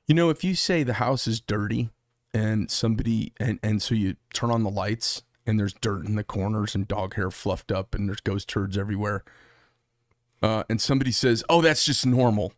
You 0.08 0.16
know, 0.16 0.30
if 0.30 0.44
you 0.44 0.56
say 0.56 0.84
the 0.84 0.94
house 0.94 1.28
is 1.28 1.40
dirty, 1.40 1.90
and 2.34 2.70
somebody 2.70 3.32
and 3.38 3.60
and 3.64 3.82
so 3.82 3.96
you 3.96 4.16
turn 4.34 4.52
on 4.52 4.64
the 4.64 4.70
lights, 4.70 5.24
and 5.46 5.60
there's 5.60 5.74
dirt 5.74 6.06
in 6.06 6.16
the 6.16 6.24
corners 6.24 6.76
and 6.76 6.88
dog 6.88 7.16
hair 7.16 7.32
fluffed 7.32 7.72
up, 7.72 7.96
and 7.96 8.10
there's 8.10 8.20
ghost 8.20 8.50
turds 8.50 8.78
everywhere. 8.78 9.24
Uh, 10.42 10.64
and 10.70 10.82
somebody 10.82 11.12
says, 11.12 11.44
"Oh, 11.50 11.62
that's 11.62 11.86
just 11.86 12.06
normal. 12.06 12.54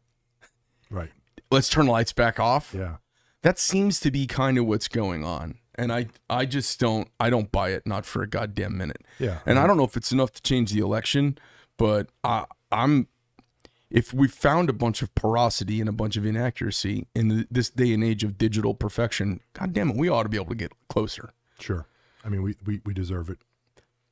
Right. 0.89 1.12
Let's 1.50 1.69
turn 1.69 1.86
the 1.86 1.92
lights 1.92 2.13
back 2.13 2.39
off." 2.39 2.74
Yeah. 2.78 2.98
that 3.44 3.57
seems 3.60 4.00
to 4.01 4.12
be 4.12 4.28
kind 4.28 4.57
of 4.57 4.66
what's 4.66 4.88
going 4.88 5.24
on 5.25 5.57
and 5.75 5.91
i 5.91 6.06
i 6.29 6.45
just 6.45 6.79
don't 6.79 7.07
i 7.19 7.29
don't 7.29 7.51
buy 7.51 7.69
it 7.69 7.85
not 7.85 8.06
for 8.06 8.21
a 8.21 8.27
goddamn 8.27 8.77
minute 8.77 9.01
Yeah. 9.19 9.39
and 9.45 9.57
i 9.59 9.65
don't 9.68 9.77
know 9.77 9.83
if 9.85 9.95
it's 9.97 10.12
enough 10.12 10.31
to 10.33 10.41
change 10.41 10.71
the 10.71 10.79
election 10.81 11.38
but 11.77 12.09
i 12.23 12.45
i'm 12.71 13.07
if 13.89 14.13
we 14.13 14.27
found 14.27 14.69
a 14.69 14.73
bunch 14.73 15.01
of 15.01 15.13
porosity 15.15 15.79
and 15.81 15.89
a 15.89 15.91
bunch 15.91 16.15
of 16.15 16.25
inaccuracy 16.25 17.07
in 17.13 17.27
the, 17.27 17.47
this 17.51 17.69
day 17.69 17.94
and 17.94 18.03
age 18.03 18.23
of 18.23 18.38
digital 18.38 18.73
perfection 18.73 19.39
god 19.53 19.73
damn 19.73 19.89
it 19.91 19.95
we 19.95 20.09
ought 20.09 20.23
to 20.23 20.29
be 20.29 20.38
able 20.38 20.47
to 20.50 20.56
get 20.56 20.71
closer 20.89 21.31
Sure. 21.59 21.85
I 22.25 22.29
mean, 22.29 22.41
we, 22.44 22.56
we, 22.65 22.81
we 22.85 22.94
deserve 22.94 23.29
it. 23.29 23.38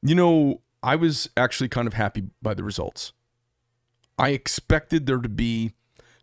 you 0.02 0.16
know 0.16 0.62
i 0.84 0.96
was 0.96 1.30
actually 1.36 1.70
kind 1.70 1.88
of 1.88 1.94
happy 1.94 2.24
by 2.42 2.54
the 2.54 2.64
results 2.64 3.12
i 4.18 4.30
expected 4.30 5.06
there 5.06 5.18
to 5.20 5.30
be 5.30 5.74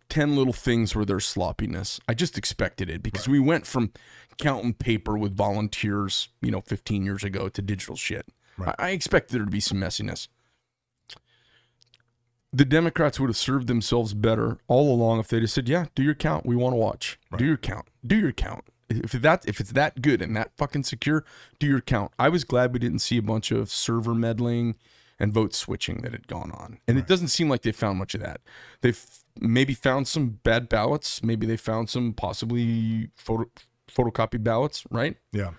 10 0.08 0.36
little 0.36 0.52
things 0.52 0.94
where 0.94 1.04
there's 1.04 1.26
sloppiness. 1.26 2.00
I 2.08 2.14
just 2.14 2.38
expected 2.38 2.88
it 2.90 3.02
because 3.02 3.28
we 3.28 3.40
went 3.40 3.66
from 3.66 3.92
counting 4.38 4.74
paper 4.74 5.16
with 5.16 5.36
volunteers, 5.36 6.28
you 6.40 6.50
know, 6.50 6.60
15 6.60 7.04
years 7.04 7.24
ago 7.24 7.48
to 7.48 7.62
digital 7.62 7.96
shit. 7.96 8.26
Right. 8.58 8.74
I, 8.78 8.88
I 8.88 8.90
expected 8.90 9.34
there 9.34 9.44
to 9.44 9.50
be 9.50 9.60
some 9.60 9.78
messiness. 9.78 10.28
The 12.52 12.64
Democrats 12.64 13.20
would 13.20 13.28
have 13.28 13.36
served 13.36 13.66
themselves 13.66 14.14
better 14.14 14.58
all 14.66 14.94
along 14.94 15.20
if 15.20 15.28
they 15.28 15.40
just 15.40 15.54
said, 15.54 15.68
"Yeah, 15.68 15.86
do 15.94 16.02
your 16.02 16.14
count. 16.14 16.46
We 16.46 16.56
want 16.56 16.72
to 16.72 16.78
watch. 16.78 17.18
Do 17.36 17.44
your 17.44 17.58
count. 17.58 17.86
Do 18.06 18.16
your 18.16 18.32
count. 18.32 18.64
If 18.88 19.12
that 19.12 19.44
if 19.46 19.60
it's 19.60 19.72
that 19.72 20.00
good 20.00 20.22
and 20.22 20.34
that 20.36 20.52
fucking 20.56 20.84
secure, 20.84 21.24
do 21.58 21.66
your 21.66 21.82
count." 21.82 22.12
I 22.18 22.30
was 22.30 22.44
glad 22.44 22.72
we 22.72 22.78
didn't 22.78 23.00
see 23.00 23.18
a 23.18 23.22
bunch 23.22 23.50
of 23.50 23.68
server 23.68 24.14
meddling 24.14 24.76
and 25.18 25.32
vote 25.32 25.54
switching 25.54 26.02
that 26.02 26.12
had 26.12 26.28
gone 26.28 26.52
on. 26.52 26.78
And 26.86 26.98
it 26.98 27.06
doesn't 27.06 27.28
seem 27.28 27.48
like 27.48 27.62
they 27.62 27.72
found 27.72 27.98
much 27.98 28.14
of 28.14 28.20
that. 28.20 28.40
They've 28.80 29.04
maybe 29.40 29.74
found 29.74 30.08
some 30.08 30.40
bad 30.42 30.68
ballots. 30.68 31.22
Maybe 31.22 31.46
they 31.46 31.56
found 31.56 31.90
some 31.90 32.12
possibly 32.12 33.10
photo 33.16 33.50
photocopy 33.90 34.42
ballots, 34.42 34.84
right? 34.90 35.16
Yeah. 35.32 35.52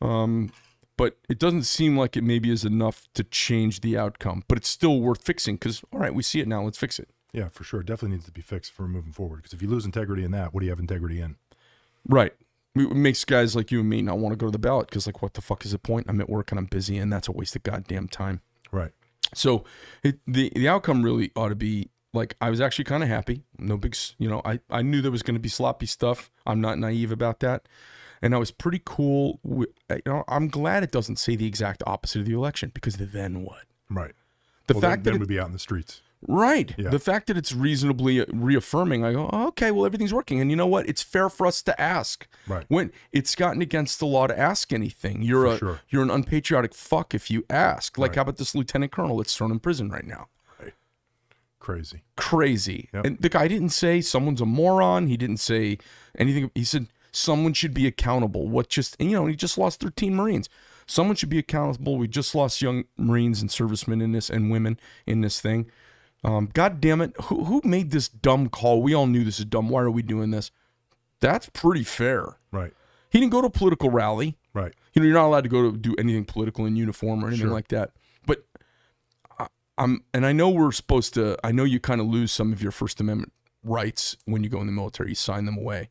Um, 0.00 0.52
but 0.96 1.16
it 1.28 1.38
doesn't 1.38 1.64
seem 1.64 1.96
like 1.96 2.16
it 2.16 2.24
maybe 2.24 2.50
is 2.50 2.64
enough 2.64 3.08
to 3.14 3.24
change 3.24 3.80
the 3.80 3.96
outcome. 3.96 4.44
But 4.48 4.58
it's 4.58 4.68
still 4.68 5.00
worth 5.00 5.22
fixing 5.22 5.56
because 5.56 5.82
all 5.92 6.00
right, 6.00 6.14
we 6.14 6.22
see 6.22 6.40
it 6.40 6.48
now. 6.48 6.62
Let's 6.62 6.78
fix 6.78 6.98
it. 6.98 7.08
Yeah, 7.32 7.48
for 7.48 7.64
sure. 7.64 7.80
It 7.80 7.86
definitely 7.86 8.16
needs 8.16 8.26
to 8.26 8.32
be 8.32 8.42
fixed 8.42 8.72
for 8.72 8.86
moving 8.86 9.12
forward. 9.12 9.38
Because 9.38 9.52
if 9.52 9.60
you 9.60 9.68
lose 9.68 9.84
integrity 9.84 10.22
in 10.22 10.30
that, 10.30 10.54
what 10.54 10.60
do 10.60 10.66
you 10.66 10.70
have 10.70 10.78
integrity 10.78 11.20
in? 11.20 11.36
Right. 12.08 12.32
It 12.76 12.92
makes 12.92 13.24
guys 13.24 13.56
like 13.56 13.72
you 13.72 13.80
and 13.80 13.88
me 13.88 14.02
not 14.02 14.18
want 14.18 14.32
to 14.32 14.36
go 14.36 14.46
to 14.46 14.52
the 14.52 14.58
ballot 14.58 14.88
because 14.88 15.06
like, 15.06 15.20
what 15.20 15.34
the 15.34 15.40
fuck 15.40 15.64
is 15.64 15.72
the 15.72 15.78
point? 15.78 16.06
I'm 16.08 16.20
at 16.20 16.28
work 16.28 16.52
and 16.52 16.58
I'm 16.58 16.66
busy, 16.66 16.96
and 16.96 17.12
that's 17.12 17.28
a 17.28 17.32
waste 17.32 17.56
of 17.56 17.62
goddamn 17.62 18.08
time. 18.08 18.40
Right. 18.70 18.92
So 19.32 19.64
it, 20.02 20.18
the 20.26 20.52
the 20.54 20.68
outcome 20.68 21.02
really 21.02 21.30
ought 21.34 21.48
to 21.48 21.54
be 21.54 21.90
like 22.14 22.36
I 22.40 22.48
was 22.48 22.60
actually 22.60 22.84
kind 22.86 23.02
of 23.02 23.08
happy. 23.08 23.42
No 23.58 23.76
big, 23.76 23.96
you 24.18 24.28
know, 24.30 24.40
I 24.44 24.60
I 24.70 24.82
knew 24.82 25.02
there 25.02 25.10
was 25.10 25.22
going 25.22 25.34
to 25.34 25.40
be 25.40 25.48
sloppy 25.48 25.86
stuff. 25.86 26.30
I'm 26.46 26.60
not 26.60 26.78
naive 26.78 27.12
about 27.12 27.40
that, 27.40 27.66
and 28.22 28.34
I 28.34 28.38
was 28.38 28.50
pretty 28.50 28.80
cool. 28.84 29.40
With, 29.42 29.70
you 29.90 30.00
know, 30.06 30.24
I'm 30.28 30.48
glad 30.48 30.82
it 30.82 30.92
doesn't 30.92 31.16
say 31.18 31.36
the 31.36 31.46
exact 31.46 31.82
opposite 31.86 32.20
of 32.20 32.26
the 32.26 32.34
election 32.34 32.70
because 32.72 32.96
then 32.96 33.42
what? 33.42 33.64
Right. 33.90 34.12
The 34.66 34.74
well, 34.74 34.80
fact 34.80 35.04
then, 35.04 35.04
that 35.04 35.10
then 35.10 35.14
it, 35.16 35.20
we'd 35.20 35.28
be 35.28 35.40
out 35.40 35.48
in 35.48 35.52
the 35.52 35.58
streets. 35.58 36.00
Right. 36.26 36.74
Yeah. 36.78 36.88
The 36.88 36.98
fact 36.98 37.26
that 37.26 37.36
it's 37.36 37.52
reasonably 37.52 38.18
uh, 38.18 38.24
reaffirming, 38.32 39.04
I 39.04 39.12
go, 39.12 39.28
oh, 39.30 39.48
okay, 39.48 39.70
well, 39.70 39.84
everything's 39.84 40.14
working. 40.14 40.40
And 40.40 40.50
you 40.50 40.56
know 40.56 40.66
what? 40.66 40.88
It's 40.88 41.02
fair 41.02 41.28
for 41.28 41.46
us 41.46 41.60
to 41.62 41.78
ask. 41.78 42.26
Right. 42.46 42.64
When 42.68 42.92
it's 43.12 43.34
gotten 43.34 43.60
against 43.60 43.98
the 43.98 44.06
law 44.06 44.26
to 44.26 44.38
ask 44.38 44.72
anything, 44.72 45.20
you're 45.20 45.44
For 45.46 45.54
a 45.54 45.58
sure. 45.58 45.80
you're 45.90 46.02
an 46.02 46.10
unpatriotic 46.10 46.72
fuck 46.74 47.14
if 47.14 47.30
you 47.30 47.44
ask. 47.50 47.98
Like, 47.98 48.12
Right. 48.12 48.16
how 48.16 48.22
about 48.22 48.38
this 48.38 48.54
lieutenant 48.54 48.90
colonel 48.90 49.18
that's 49.18 49.36
thrown 49.36 49.50
in 49.50 49.58
prison 49.60 49.90
right 49.90 50.06
now? 50.06 50.28
Crazy. 51.64 52.02
Crazy. 52.16 52.90
Yep. 52.92 53.06
And 53.06 53.18
the 53.20 53.30
guy 53.30 53.48
didn't 53.48 53.70
say 53.70 54.02
someone's 54.02 54.42
a 54.42 54.44
moron. 54.44 55.06
He 55.06 55.16
didn't 55.16 55.38
say 55.38 55.78
anything. 56.18 56.50
He 56.54 56.62
said 56.62 56.88
someone 57.10 57.54
should 57.54 57.72
be 57.72 57.86
accountable. 57.86 58.46
What 58.48 58.68
just 58.68 59.00
you 59.00 59.12
know? 59.12 59.24
He 59.24 59.34
just 59.34 59.56
lost 59.56 59.80
13 59.80 60.14
Marines. 60.14 60.50
Someone 60.86 61.16
should 61.16 61.30
be 61.30 61.38
accountable. 61.38 61.96
We 61.96 62.06
just 62.06 62.34
lost 62.34 62.60
young 62.60 62.84
Marines 62.98 63.40
and 63.40 63.50
servicemen 63.50 64.02
in 64.02 64.12
this 64.12 64.28
and 64.28 64.50
women 64.50 64.78
in 65.06 65.22
this 65.22 65.40
thing. 65.40 65.70
Um, 66.22 66.50
God 66.52 66.82
damn 66.82 67.00
it! 67.00 67.14
Who 67.24 67.44
who 67.44 67.62
made 67.64 67.92
this 67.92 68.10
dumb 68.10 68.50
call? 68.50 68.82
We 68.82 68.92
all 68.92 69.06
knew 69.06 69.24
this 69.24 69.38
is 69.38 69.46
dumb. 69.46 69.70
Why 69.70 69.80
are 69.80 69.90
we 69.90 70.02
doing 70.02 70.32
this? 70.32 70.50
That's 71.20 71.48
pretty 71.48 71.84
fair. 71.84 72.36
Right. 72.52 72.74
He 73.08 73.20
didn't 73.20 73.32
go 73.32 73.40
to 73.40 73.46
a 73.46 73.50
political 73.50 73.88
rally. 73.88 74.36
Right. 74.52 74.74
You 74.92 75.00
know, 75.00 75.06
you're 75.06 75.14
not 75.16 75.28
allowed 75.28 75.44
to 75.44 75.48
go 75.48 75.70
to 75.70 75.76
do 75.78 75.94
anything 75.96 76.26
political 76.26 76.66
in 76.66 76.76
uniform 76.76 77.24
or 77.24 77.28
anything 77.28 77.46
Sure. 77.46 77.54
like 77.54 77.68
that. 77.68 77.92
I'm, 79.76 80.04
and 80.12 80.24
I 80.24 80.32
know 80.32 80.50
we're 80.50 80.72
supposed 80.72 81.14
to. 81.14 81.36
I 81.42 81.52
know 81.52 81.64
you 81.64 81.80
kind 81.80 82.00
of 82.00 82.06
lose 82.06 82.32
some 82.32 82.52
of 82.52 82.62
your 82.62 82.72
First 82.72 83.00
Amendment 83.00 83.32
rights 83.62 84.16
when 84.24 84.44
you 84.44 84.48
go 84.48 84.60
in 84.60 84.66
the 84.66 84.72
military. 84.72 85.10
You 85.10 85.14
sign 85.14 85.46
them 85.46 85.58
away. 85.58 85.90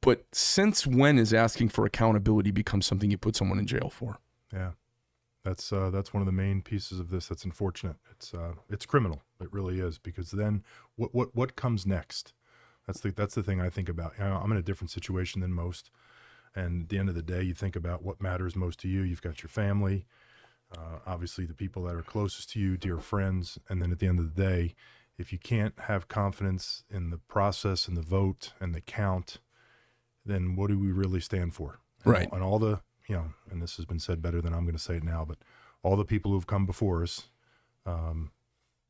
But 0.00 0.24
since 0.32 0.86
when 0.86 1.18
is 1.18 1.32
asking 1.34 1.70
for 1.70 1.84
accountability 1.84 2.50
become 2.50 2.82
something 2.82 3.10
you 3.10 3.18
put 3.18 3.36
someone 3.36 3.58
in 3.58 3.66
jail 3.66 3.90
for? 3.90 4.18
Yeah. 4.52 4.72
That's 5.46 5.72
uh, 5.72 5.90
that's 5.90 6.12
one 6.12 6.22
of 6.22 6.26
the 6.26 6.32
main 6.32 6.60
pieces 6.60 6.98
of 6.98 7.10
this. 7.10 7.28
That's 7.28 7.44
unfortunate. 7.44 7.94
It's 8.10 8.34
uh, 8.34 8.54
it's 8.68 8.84
criminal. 8.84 9.22
It 9.40 9.52
really 9.52 9.78
is 9.78 9.96
because 9.96 10.32
then 10.32 10.64
what 10.96 11.14
what 11.14 11.36
what 11.36 11.54
comes 11.54 11.86
next? 11.86 12.32
That's 12.84 12.98
the 12.98 13.12
that's 13.12 13.36
the 13.36 13.44
thing 13.44 13.60
I 13.60 13.70
think 13.70 13.88
about. 13.88 14.14
You 14.18 14.24
know, 14.24 14.40
I'm 14.42 14.50
in 14.50 14.58
a 14.58 14.62
different 14.62 14.90
situation 14.90 15.42
than 15.42 15.52
most, 15.52 15.92
and 16.56 16.82
at 16.82 16.88
the 16.88 16.98
end 16.98 17.08
of 17.08 17.14
the 17.14 17.22
day, 17.22 17.42
you 17.42 17.54
think 17.54 17.76
about 17.76 18.02
what 18.02 18.20
matters 18.20 18.56
most 18.56 18.80
to 18.80 18.88
you. 18.88 19.02
You've 19.02 19.22
got 19.22 19.40
your 19.40 19.48
family, 19.48 20.04
uh, 20.76 20.98
obviously 21.06 21.44
the 21.46 21.54
people 21.54 21.82
that 21.84 21.94
are 21.94 22.02
closest 22.02 22.50
to 22.50 22.60
you, 22.60 22.76
dear 22.76 22.98
friends, 22.98 23.58
and 23.68 23.80
then 23.82 23.92
at 23.92 23.98
the 23.98 24.06
end 24.06 24.18
of 24.18 24.34
the 24.34 24.42
day, 24.42 24.74
if 25.18 25.32
you 25.32 25.38
can't 25.38 25.74
have 25.80 26.08
confidence 26.08 26.84
in 26.90 27.10
the 27.10 27.18
process 27.18 27.88
and 27.88 27.96
the 27.96 28.02
vote 28.02 28.52
and 28.60 28.74
the 28.74 28.80
count, 28.80 29.38
then 30.24 30.56
what 30.56 30.68
do 30.68 30.78
we 30.78 30.90
really 30.92 31.20
stand 31.20 31.54
for? 31.54 31.78
And 32.04 32.12
Right. 32.12 32.28
all- 32.28 32.34
And 32.34 32.42
all 32.44 32.58
the, 32.58 32.80
you 33.08 33.14
know, 33.14 33.32
and 33.50 33.62
this 33.62 33.76
has 33.76 33.84
been 33.86 34.00
said 34.00 34.20
better 34.20 34.40
than 34.42 34.52
I'm 34.52 34.64
going 34.64 34.76
to 34.76 34.82
say 34.82 34.96
it 34.96 35.04
now, 35.04 35.24
but 35.24 35.38
all 35.82 35.96
the 35.96 36.04
people 36.04 36.32
who've 36.32 36.46
come 36.46 36.66
before 36.66 37.02
us, 37.02 37.28
um, 37.86 38.32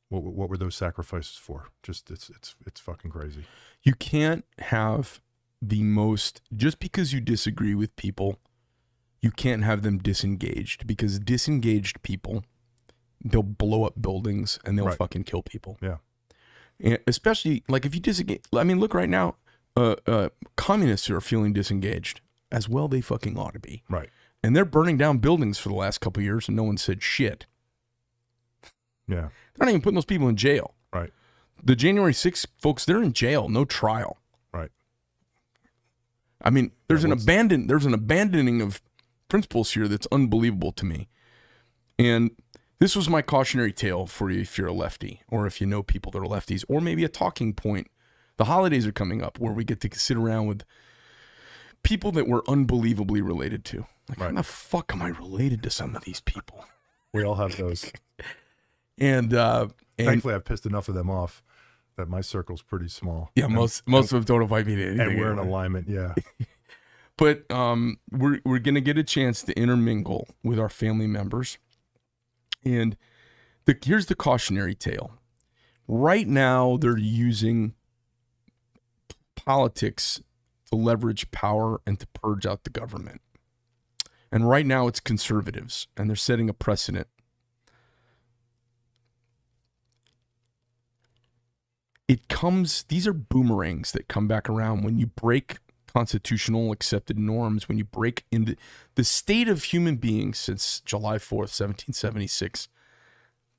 what, 0.08 0.22
what 0.22 0.48
were 0.48 0.56
those 0.56 0.74
sacrifices 0.74 1.36
for? 1.36 1.68
Just 1.82 2.10
it's 2.10 2.30
it's 2.30 2.54
it's 2.64 2.80
fucking 2.80 3.10
crazy. 3.10 3.44
You 3.82 3.94
can't 3.94 4.44
have 4.58 5.20
the 5.60 5.82
most 5.82 6.40
just 6.54 6.78
because 6.78 7.12
you 7.12 7.20
disagree 7.20 7.74
with 7.74 7.94
people, 7.96 8.38
you 9.22 9.30
can't 9.30 9.64
have 9.64 9.82
them 9.82 9.98
disengaged 9.98 10.86
because 10.86 11.18
disengaged 11.18 12.02
people 12.02 12.44
they'll 13.24 13.42
blow 13.42 13.84
up 13.84 14.00
buildings 14.00 14.58
and 14.64 14.78
they'll 14.78 14.86
Right. 14.86 14.98
fucking 14.98 15.24
kill 15.24 15.42
people. 15.42 15.78
Yeah. 15.82 15.96
And 16.78 16.98
especially 17.06 17.64
like 17.68 17.84
if 17.86 17.94
you 17.94 18.00
disengage 18.00 18.42
I 18.54 18.62
mean 18.64 18.78
look 18.78 18.94
right 18.94 19.08
now 19.08 19.36
uh, 19.76 19.96
uh 20.06 20.28
communists 20.56 21.08
are 21.10 21.20
feeling 21.20 21.52
disengaged 21.52 22.20
as 22.52 22.68
well 22.68 22.88
they 22.88 23.00
fucking 23.00 23.38
ought 23.38 23.54
to 23.54 23.58
be. 23.60 23.82
Right. 23.88 24.10
And 24.42 24.54
they're 24.54 24.64
burning 24.66 24.96
down 24.98 25.18
buildings 25.18 25.58
for 25.58 25.70
the 25.70 25.74
last 25.74 26.00
couple 26.00 26.20
of 26.20 26.24
years 26.24 26.46
and 26.46 26.56
no 26.56 26.62
one 26.64 26.76
said 26.76 27.02
shit. 27.02 27.46
Yeah. 29.08 29.28
They're 29.54 29.66
not 29.66 29.68
even 29.70 29.80
putting 29.80 29.94
those 29.94 30.04
people 30.04 30.28
in 30.28 30.36
jail. 30.36 30.74
Right. 30.92 31.12
The 31.64 31.74
January 31.74 32.12
6th 32.12 32.46
folks, 32.58 32.84
they're 32.84 33.02
in 33.02 33.12
jail, 33.12 33.48
no 33.48 33.64
trial. 33.64 34.18
Right. 34.52 34.70
I 36.42 36.50
mean, 36.50 36.72
there's 36.88 37.02
Yeah, 37.02 37.12
an 37.12 37.18
abandon 37.22 37.66
there's 37.66 37.86
an 37.86 37.94
abandoning 37.94 38.60
of 38.60 38.80
principles 39.28 39.72
here 39.72 39.88
that's 39.88 40.06
unbelievable 40.12 40.72
to 40.72 40.84
me. 40.84 41.08
And 41.98 42.30
this 42.78 42.94
was 42.94 43.08
my 43.08 43.22
cautionary 43.22 43.72
tale 43.72 44.06
for 44.06 44.30
you 44.30 44.40
if 44.42 44.58
you're 44.58 44.66
a 44.68 44.72
lefty 44.72 45.22
or 45.28 45.46
if 45.46 45.60
you 45.60 45.66
know 45.66 45.82
people 45.82 46.12
that 46.12 46.18
are 46.18 46.26
lefties 46.26 46.64
or 46.68 46.80
maybe 46.80 47.04
a 47.04 47.08
talking 47.08 47.54
point. 47.54 47.88
The 48.36 48.44
holidays 48.44 48.86
are 48.86 48.92
coming 48.92 49.22
up 49.22 49.38
where 49.38 49.52
we 49.52 49.64
get 49.64 49.80
to 49.80 49.98
sit 49.98 50.16
around 50.16 50.46
with 50.46 50.62
people 51.82 52.12
that 52.12 52.28
we're 52.28 52.42
unbelievably 52.46 53.22
related 53.22 53.64
to. 53.66 53.86
Like, 54.10 54.18
how 54.18 54.30
the 54.32 54.42
fuck 54.42 54.92
am 54.92 55.00
I 55.02 55.08
related 55.08 55.62
to 55.62 55.70
some 55.70 55.96
of 55.96 56.04
these 56.04 56.20
people? 56.20 56.64
We 57.14 57.24
all 57.24 57.36
have 57.36 57.56
those. 57.56 57.90
And 58.98 59.34
uh 59.34 59.68
and 59.98 60.06
Thankfully, 60.08 60.32
I've 60.34 60.46
pissed 60.46 60.64
enough 60.64 60.88
of 60.88 60.94
them 60.94 61.10
off 61.10 61.42
that 61.98 62.08
my 62.08 62.22
circle's 62.22 62.62
pretty 62.62 62.88
small. 62.88 63.30
yeah, 63.34 63.44
And- 63.44 63.54
most 63.54 63.86
most 63.86 64.04
of 64.12 64.24
them 64.24 64.24
don't 64.24 64.40
invite 64.42 64.66
me 64.66 64.74
to 64.76 64.86
anything. 64.86 65.00
and 65.06 65.18
we're 65.18 65.32
in 65.32 65.38
alignment. 65.38 65.86
Yeah. 65.88 66.14
but 67.16 67.50
um, 67.50 67.98
we're 68.10 68.40
we're 68.44 68.58
gonna 68.58 68.80
get 68.80 68.98
a 68.98 69.04
chance 69.04 69.42
to 69.42 69.58
intermingle 69.58 70.28
with 70.42 70.58
our 70.58 70.68
family 70.68 71.06
members, 71.06 71.58
and 72.64 72.96
the 73.64 73.76
here's 73.82 74.06
the 74.06 74.14
cautionary 74.14 74.74
tale. 74.74 75.12
Right 75.88 76.26
now, 76.26 76.76
they're 76.76 76.98
using 76.98 77.74
politics 79.34 80.20
to 80.70 80.76
leverage 80.76 81.30
power 81.30 81.80
and 81.86 81.98
to 82.00 82.06
purge 82.08 82.44
out 82.44 82.64
the 82.64 82.70
government. 82.70 83.20
And 84.32 84.48
right 84.48 84.66
now, 84.66 84.88
it's 84.88 85.00
conservatives, 85.00 85.86
and 85.96 86.10
they're 86.10 86.16
setting 86.16 86.50
a 86.50 86.54
precedent. 86.54 87.06
It 92.08 92.28
comes; 92.28 92.82
these 92.84 93.06
are 93.06 93.14
boomerangs 93.14 93.92
that 93.92 94.06
come 94.06 94.28
back 94.28 94.50
around 94.50 94.82
when 94.82 94.98
you 94.98 95.06
break 95.06 95.56
constitutional 95.96 96.72
accepted 96.72 97.18
norms 97.18 97.68
when 97.68 97.78
you 97.78 97.84
break 97.84 98.26
into 98.30 98.54
the 98.96 99.02
state 99.02 99.48
of 99.48 99.64
human 99.64 99.96
beings 99.96 100.36
since 100.36 100.80
July 100.80 101.16
4th, 101.16 101.56
1776. 101.56 102.68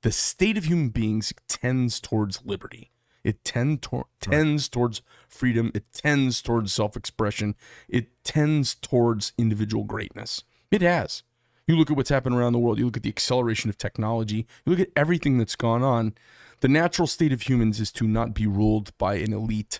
The 0.04 0.12
state 0.12 0.56
of 0.56 0.66
human 0.66 0.90
beings 0.90 1.34
tends 1.48 2.00
towards 2.00 2.46
liberty. 2.46 2.92
It 3.24 3.44
tend 3.44 3.88
tends 4.22 4.70
towards 4.70 5.02
freedom. 5.28 5.72
It 5.74 5.92
tends 5.92 6.44
towards 6.44 6.72
self-expression. 6.72 7.56
It 7.90 8.24
tends 8.24 8.76
towards 8.76 9.34
individual 9.40 9.84
greatness. 9.84 10.44
It 10.70 10.84
has. 10.84 11.24
You 11.66 11.76
look 11.76 11.90
at 11.90 11.98
what's 11.98 12.10
happened 12.10 12.36
around 12.36 12.54
the 12.54 12.60
world. 12.60 12.78
You 12.78 12.86
look 12.86 12.98
at 12.98 13.04
the 13.04 13.10
acceleration 13.10 13.72
of 13.72 13.80
technology. 13.80 14.46
You 14.64 14.74
look 14.74 14.80
at 14.80 14.92
everything 14.96 15.40
that's 15.40 15.56
gone 15.56 15.82
on. 15.82 16.14
The 16.60 16.68
natural 16.68 17.08
state 17.08 17.34
of 17.34 17.50
humans 17.50 17.80
is 17.80 17.92
to 17.94 18.08
not 18.08 18.36
be 18.36 18.46
ruled 18.46 18.96
by 19.00 19.16
an 19.16 19.34
elite 19.34 19.80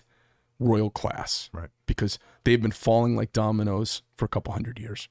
royal 0.58 0.90
class 0.90 1.50
Right. 1.52 1.70
Because 1.88 2.20
they've 2.44 2.62
been 2.62 2.70
falling 2.70 3.16
like 3.16 3.32
dominoes 3.32 4.02
for 4.16 4.24
a 4.24 4.28
couple 4.28 4.52
hundred 4.52 4.78
years. 4.78 5.08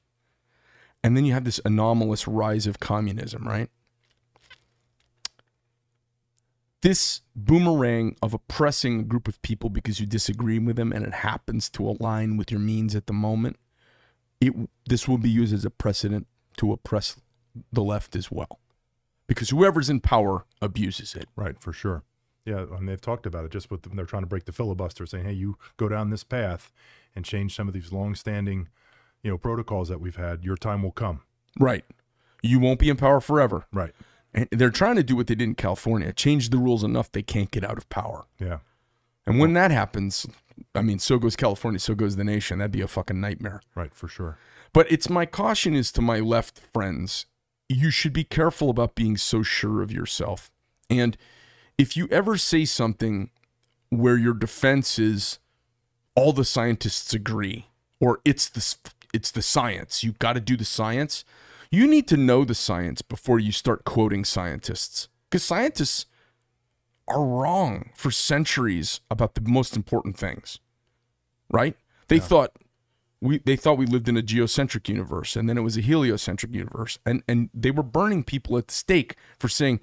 And 1.04 1.16
then 1.16 1.26
you 1.26 1.34
have 1.34 1.44
this 1.44 1.60
anomalous 1.64 2.26
rise 2.26 2.66
of 2.66 2.80
communism, 2.80 3.46
right? 3.46 3.68
This 6.80 7.20
boomerang 7.36 8.16
of 8.22 8.34
oppressing 8.34 9.00
a 9.00 9.04
group 9.04 9.28
of 9.28 9.40
people 9.42 9.68
because 9.68 10.00
you 10.00 10.06
disagree 10.06 10.58
with 10.58 10.76
them 10.76 10.92
and 10.92 11.04
it 11.04 11.14
happens 11.14 11.68
to 11.70 11.86
align 11.86 12.36
with 12.36 12.50
your 12.50 12.60
means 12.60 12.94
at 12.96 13.06
the 13.06 13.12
moment, 13.12 13.56
it 14.40 14.54
this 14.88 15.08
will 15.08 15.18
be 15.18 15.28
used 15.30 15.52
as 15.52 15.64
a 15.64 15.70
precedent 15.70 16.26
to 16.56 16.72
oppress 16.72 17.16
the 17.72 17.82
left 17.82 18.14
as 18.14 18.30
well. 18.30 18.60
Because 19.26 19.50
whoever's 19.50 19.90
in 19.90 20.00
power 20.00 20.46
abuses 20.62 21.14
it. 21.14 21.28
Right, 21.36 21.60
for 21.60 21.72
sure. 21.72 22.04
Yeah, 22.48 22.64
and 22.74 22.88
they've 22.88 23.00
talked 23.00 23.26
about 23.26 23.44
it 23.44 23.50
just 23.50 23.70
with 23.70 23.82
them. 23.82 23.94
They're 23.94 24.06
trying 24.06 24.22
to 24.22 24.28
break 24.28 24.46
the 24.46 24.52
filibuster, 24.52 25.04
saying, 25.04 25.26
"Hey, 25.26 25.34
you 25.34 25.58
go 25.76 25.86
down 25.86 26.08
this 26.08 26.24
path 26.24 26.72
and 27.14 27.22
change 27.22 27.54
some 27.54 27.68
of 27.68 27.74
these 27.74 27.92
long-standing, 27.92 28.68
you 29.22 29.30
know, 29.30 29.36
protocols 29.36 29.90
that 29.90 30.00
we've 30.00 30.16
had. 30.16 30.44
Your 30.44 30.56
time 30.56 30.82
will 30.82 30.92
come." 30.92 31.20
Right. 31.60 31.84
You 32.42 32.58
won't 32.58 32.78
be 32.78 32.88
in 32.88 32.96
power 32.96 33.20
forever. 33.20 33.66
Right. 33.70 33.94
And 34.32 34.48
they're 34.50 34.70
trying 34.70 34.96
to 34.96 35.02
do 35.02 35.14
what 35.14 35.26
they 35.26 35.34
did 35.34 35.44
in 35.44 35.56
California, 35.56 36.10
change 36.12 36.48
the 36.48 36.56
rules 36.56 36.82
enough 36.82 37.12
they 37.12 37.22
can't 37.22 37.50
get 37.50 37.64
out 37.64 37.76
of 37.76 37.88
power. 37.90 38.26
Yeah. 38.38 38.60
And 39.26 39.38
when 39.38 39.52
that 39.52 39.70
happens, 39.70 40.26
I 40.74 40.80
mean, 40.80 40.98
so 40.98 41.18
goes 41.18 41.36
California, 41.36 41.78
so 41.78 41.94
goes 41.94 42.16
the 42.16 42.24
nation. 42.24 42.60
That'd 42.60 42.72
be 42.72 42.80
a 42.80 42.88
fucking 42.88 43.20
nightmare. 43.20 43.60
Right, 43.74 43.94
for 43.94 44.08
sure. 44.08 44.38
But 44.72 44.90
it's 44.90 45.10
my 45.10 45.26
caution 45.26 45.74
is 45.74 45.92
to 45.92 46.00
my 46.00 46.20
left 46.20 46.60
friends. 46.72 47.26
You 47.68 47.90
should 47.90 48.14
be 48.14 48.24
careful 48.24 48.70
about 48.70 48.94
being 48.94 49.18
so 49.18 49.42
sure 49.42 49.82
of 49.82 49.92
yourself. 49.92 50.50
And 50.88 51.18
if 51.78 51.96
you 51.96 52.08
ever 52.10 52.36
say 52.36 52.64
something 52.64 53.30
where 53.88 54.18
your 54.18 54.34
defense 54.34 54.98
is 54.98 55.38
all 56.14 56.32
the 56.32 56.44
scientists 56.44 57.14
agree 57.14 57.68
or 58.00 58.20
it's 58.24 58.48
the 58.48 58.90
it's 59.14 59.30
the 59.30 59.40
science, 59.40 60.04
you've 60.04 60.18
got 60.18 60.34
to 60.34 60.40
do 60.40 60.56
the 60.56 60.64
science. 60.64 61.24
You 61.70 61.86
need 61.86 62.08
to 62.08 62.16
know 62.16 62.44
the 62.44 62.54
science 62.54 63.00
before 63.00 63.38
you 63.38 63.52
start 63.52 63.84
quoting 63.84 64.24
scientists. 64.24 65.08
Cuz 65.30 65.42
scientists 65.42 66.06
are 67.06 67.24
wrong 67.24 67.90
for 67.94 68.10
centuries 68.10 69.00
about 69.10 69.34
the 69.34 69.40
most 69.40 69.76
important 69.76 70.18
things. 70.18 70.58
Right? 71.50 71.76
They 72.08 72.18
thought 72.18 72.52
we 73.20 73.38
they 73.38 73.56
thought 73.56 73.78
we 73.78 73.86
lived 73.86 74.08
in 74.08 74.16
a 74.16 74.22
geocentric 74.22 74.88
universe 74.88 75.36
and 75.36 75.48
then 75.48 75.56
it 75.56 75.62
was 75.62 75.76
a 75.76 75.80
heliocentric 75.80 76.52
universe 76.52 76.98
and 77.06 77.22
and 77.28 77.50
they 77.54 77.70
were 77.70 77.82
burning 77.82 78.24
people 78.24 78.56
at 78.58 78.68
the 78.68 78.74
stake 78.74 79.16
for 79.38 79.48
saying 79.48 79.80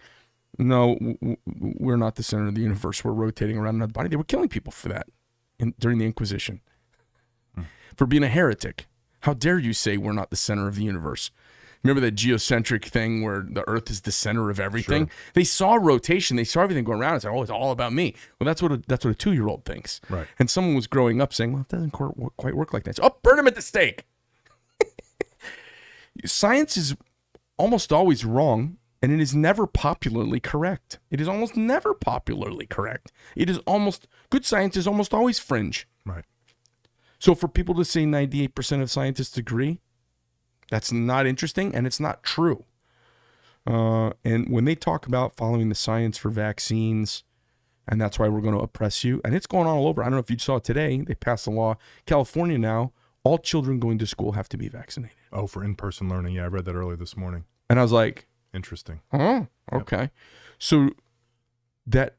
no, 0.57 0.95
w- 0.95 1.17
w- 1.17 1.37
we're 1.77 1.97
not 1.97 2.15
the 2.15 2.23
center 2.23 2.47
of 2.47 2.55
the 2.55 2.61
universe. 2.61 3.03
We're 3.03 3.11
rotating 3.11 3.57
around 3.57 3.75
another 3.75 3.93
body. 3.93 4.09
They 4.09 4.15
were 4.15 4.23
killing 4.23 4.49
people 4.49 4.71
for 4.71 4.89
that 4.89 5.07
in, 5.59 5.73
during 5.79 5.97
the 5.97 6.05
Inquisition 6.05 6.61
hmm. 7.55 7.63
for 7.95 8.05
being 8.05 8.23
a 8.23 8.29
heretic. 8.29 8.87
How 9.21 9.33
dare 9.33 9.57
you 9.57 9.73
say 9.73 9.97
we're 9.97 10.13
not 10.13 10.29
the 10.29 10.35
center 10.35 10.67
of 10.67 10.75
the 10.75 10.83
universe? 10.83 11.31
Remember 11.85 12.01
that 12.01 12.15
geocentric 12.15 12.85
thing 12.85 13.21
where 13.21 13.45
the 13.47 13.63
Earth 13.69 13.91
is 13.91 14.01
the 14.01 14.11
center 14.11 14.49
of 14.49 14.59
everything? 14.59 15.09
They 15.35 15.43
saw 15.43 15.75
rotation, 15.75 16.35
they 16.35 16.43
saw 16.43 16.61
everything 16.61 16.83
going 16.83 16.99
around, 16.99 17.13
and 17.13 17.21
said, 17.21 17.31
"Oh, 17.31 17.43
it's 17.43 17.51
all 17.51 17.69
about 17.69 17.93
me." 17.93 18.15
Well, 18.39 18.45
that's 18.45 18.59
what 18.59 18.71
a, 18.71 18.81
that's 18.87 19.05
what 19.05 19.11
a 19.11 19.15
two 19.15 19.33
year 19.33 19.47
old 19.47 19.65
thinks. 19.65 20.01
Right. 20.09 20.25
And 20.39 20.49
someone 20.49 20.73
was 20.73 20.87
growing 20.87 21.21
up 21.21 21.31
saying, 21.31 21.53
"Well, 21.53 21.61
it 21.61 21.67
doesn't 21.67 21.91
quite 21.91 22.17
work- 22.17 22.35
quite 22.37 22.55
work 22.55 22.73
like 22.73 22.85
that." 22.85 22.95
So, 22.95 23.03
oh, 23.03 23.15
burn 23.21 23.37
him 23.37 23.45
at 23.45 23.53
the 23.53 23.61
stake. 23.61 24.05
Science 26.25 26.75
is 26.75 26.95
almost 27.57 27.93
always 27.93 28.25
wrong, 28.25 28.77
and 29.05 29.13
it 29.13 29.21
is 29.21 29.35
never 29.35 29.67
popularly 29.67 30.39
correct. 30.39 30.97
It 31.11 31.21
is 31.21 31.27
almost 31.27 31.55
never 31.55 31.93
popularly 31.93 32.65
correct. 32.65 33.11
It 33.35 33.51
is 33.51 33.59
almost 33.59 34.07
good 34.31 34.43
science 34.43 34.75
is 34.75 34.87
almost 34.87 35.13
always 35.13 35.37
fringe. 35.37 35.87
Right. 36.07 36.25
So 37.19 37.35
for 37.35 37.47
people 37.47 37.75
to 37.75 37.85
say 37.85 38.05
98% 38.05 38.81
of 38.81 38.89
scientists 38.89 39.37
agree, 39.37 39.79
that's 40.71 40.91
not 40.91 41.27
interesting 41.27 41.75
and 41.75 41.85
it's 41.85 41.99
not 41.99 42.23
true. 42.23 42.65
Uh, 43.67 44.13
and 44.23 44.51
when 44.51 44.65
they 44.65 44.73
talk 44.73 45.05
about 45.05 45.35
following 45.35 45.69
the 45.69 45.75
science 45.75 46.17
for 46.17 46.29
vaccines, 46.31 47.23
and 47.87 48.01
that's 48.01 48.17
why 48.17 48.27
we're 48.27 48.41
going 48.41 48.57
to 48.57 48.63
oppress 48.63 49.03
you, 49.03 49.21
and 49.23 49.35
it's 49.35 49.45
going 49.45 49.67
on 49.67 49.77
all 49.77 49.87
over. 49.87 50.01
I 50.01 50.05
don't 50.05 50.13
know 50.13 50.17
if 50.17 50.31
you 50.31 50.39
saw 50.39 50.55
it 50.55 50.63
today, 50.63 50.99
they 51.01 51.13
passed 51.13 51.45
a 51.45 51.51
law. 51.51 51.77
California 52.07 52.57
now, 52.57 52.91
all 53.23 53.37
children 53.37 53.79
going 53.79 53.99
to 53.99 54.07
school 54.07 54.31
have 54.31 54.49
to 54.49 54.57
be 54.57 54.67
vaccinated. 54.67 55.17
Oh, 55.31 55.45
for 55.45 55.63
in-person 55.63 56.09
learning. 56.09 56.33
Yeah, 56.33 56.45
I 56.45 56.47
read 56.47 56.65
that 56.65 56.73
earlier 56.73 56.97
this 56.97 57.15
morning. 57.15 57.45
And 57.69 57.77
I 57.77 57.83
was 57.83 57.91
like, 57.91 58.27
Interesting. 58.55 59.01
Oh, 59.11 59.47
okay. 59.71 60.11
So 60.57 60.91
that 61.85 62.15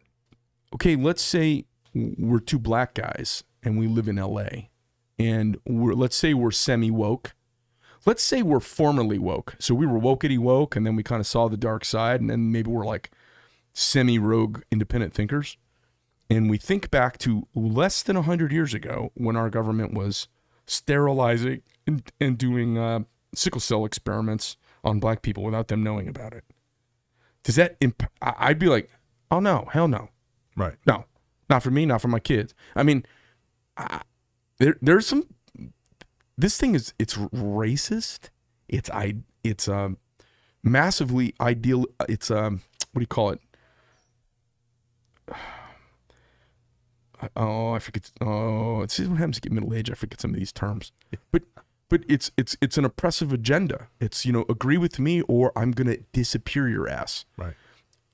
okay, 0.75 0.95
let's 0.95 1.23
say 1.23 1.65
we're 1.95 2.41
two 2.41 2.59
black 2.59 2.95
guys 2.95 3.43
and 3.63 3.79
we 3.79 3.87
live 3.87 4.07
in 4.07 4.17
LA 4.17 4.69
and 5.19 5.57
we're 5.67 5.95
let's 5.95 6.17
say 6.17 6.35
we're 6.35 6.51
semi 6.51 6.91
woke. 6.91 7.35
Let's 8.05 8.23
say 8.23 8.43
we're 8.43 8.61
formerly 8.61 9.19
woke. 9.19 9.57
So 9.59 9.75
we 9.75 9.87
were 9.87 9.99
wokety 9.99 10.39
woke 10.39 10.77
and 10.77 10.87
then 10.87 10.95
we 10.95 11.03
kind 11.03 11.21
of 11.21 11.27
saw 11.27 11.49
the 11.49 11.57
dark 11.57 11.85
side 11.85 12.21
and 12.21 12.31
then 12.31 12.53
maybe 12.53 12.71
we're 12.71 12.85
like 12.85 13.11
semi 13.73 14.19
rogue 14.19 14.63
independent 14.71 15.15
thinkers. 15.15 15.57
And 16.29 16.51
we 16.51 16.59
think 16.59 16.91
back 16.91 17.19
to 17.19 17.47
less 17.55 18.03
than 18.03 18.17
100 18.17 18.53
years 18.53 18.75
ago 18.75 19.11
when 19.15 19.37
our 19.37 19.49
government 19.49 19.95
was 19.95 20.29
sterilizing 20.67 21.63
and, 21.87 22.03
and 22.21 22.37
doing 22.37 22.77
uh, 22.77 23.01
sickle 23.35 23.61
cell 23.61 23.85
experiments 23.85 24.57
on 24.87 25.01
black 25.01 25.21
people 25.21 25.43
without 25.43 25.69
them 25.69 25.83
knowing 25.83 26.09
about 26.09 26.33
it. 26.33 26.45
Does 27.43 27.57
that 27.57 27.77
imp- 27.81 28.11
I'd 28.23 28.59
be 28.59 28.67
like, 28.69 28.89
oh 29.31 29.41
no, 29.41 29.69
hell 29.73 29.89
no, 29.89 30.09
Right. 30.57 30.77
no, 30.87 31.05
not 31.51 31.63
for 31.63 31.71
me, 31.71 31.85
not 31.87 32.01
for 32.01 32.09
my 32.09 32.21
kids. 32.21 32.55
I 32.75 32.83
mean, 32.83 33.05
I, 33.77 34.01
there 34.59 34.77
there's 34.81 35.07
some. 35.07 35.27
This 36.39 36.57
thing 36.59 36.75
is 36.75 36.95
it's 36.99 37.15
racist. 37.17 38.31
It's 38.69 38.89
I 38.91 39.17
it's 39.45 39.69
um 39.69 39.99
massively 40.63 41.35
ideal. 41.41 41.85
It's 42.09 42.31
um 42.31 42.63
what 42.93 43.01
do 43.01 43.03
you 43.03 43.07
call 43.07 43.31
it? 43.31 43.41
Oh, 47.35 47.73
I 47.73 47.79
forget. 47.79 48.11
Oh, 48.21 48.83
it's 48.83 48.99
what 49.01 49.17
happens 49.17 49.37
to 49.37 49.41
get 49.41 49.51
middle 49.53 49.73
age. 49.73 49.91
I 49.91 49.95
forget 49.95 50.21
some 50.21 50.33
of 50.33 50.37
these 50.37 50.53
terms, 50.53 50.93
but 51.31 51.43
but 51.89 52.03
it's 52.09 52.31
it's 52.37 52.57
it's 52.61 52.79
an 52.79 52.85
oppressive 52.85 53.33
agenda. 53.33 53.89
It's 54.01 54.25
you 54.25 54.33
know 54.33 54.45
agree 54.49 54.79
with 54.79 54.99
me 54.99 55.23
or 55.23 55.53
I'm 55.57 55.73
gonna 55.73 55.99
disappear 56.13 56.69
your 56.69 56.89
ass. 56.89 57.25
Right. 57.37 57.55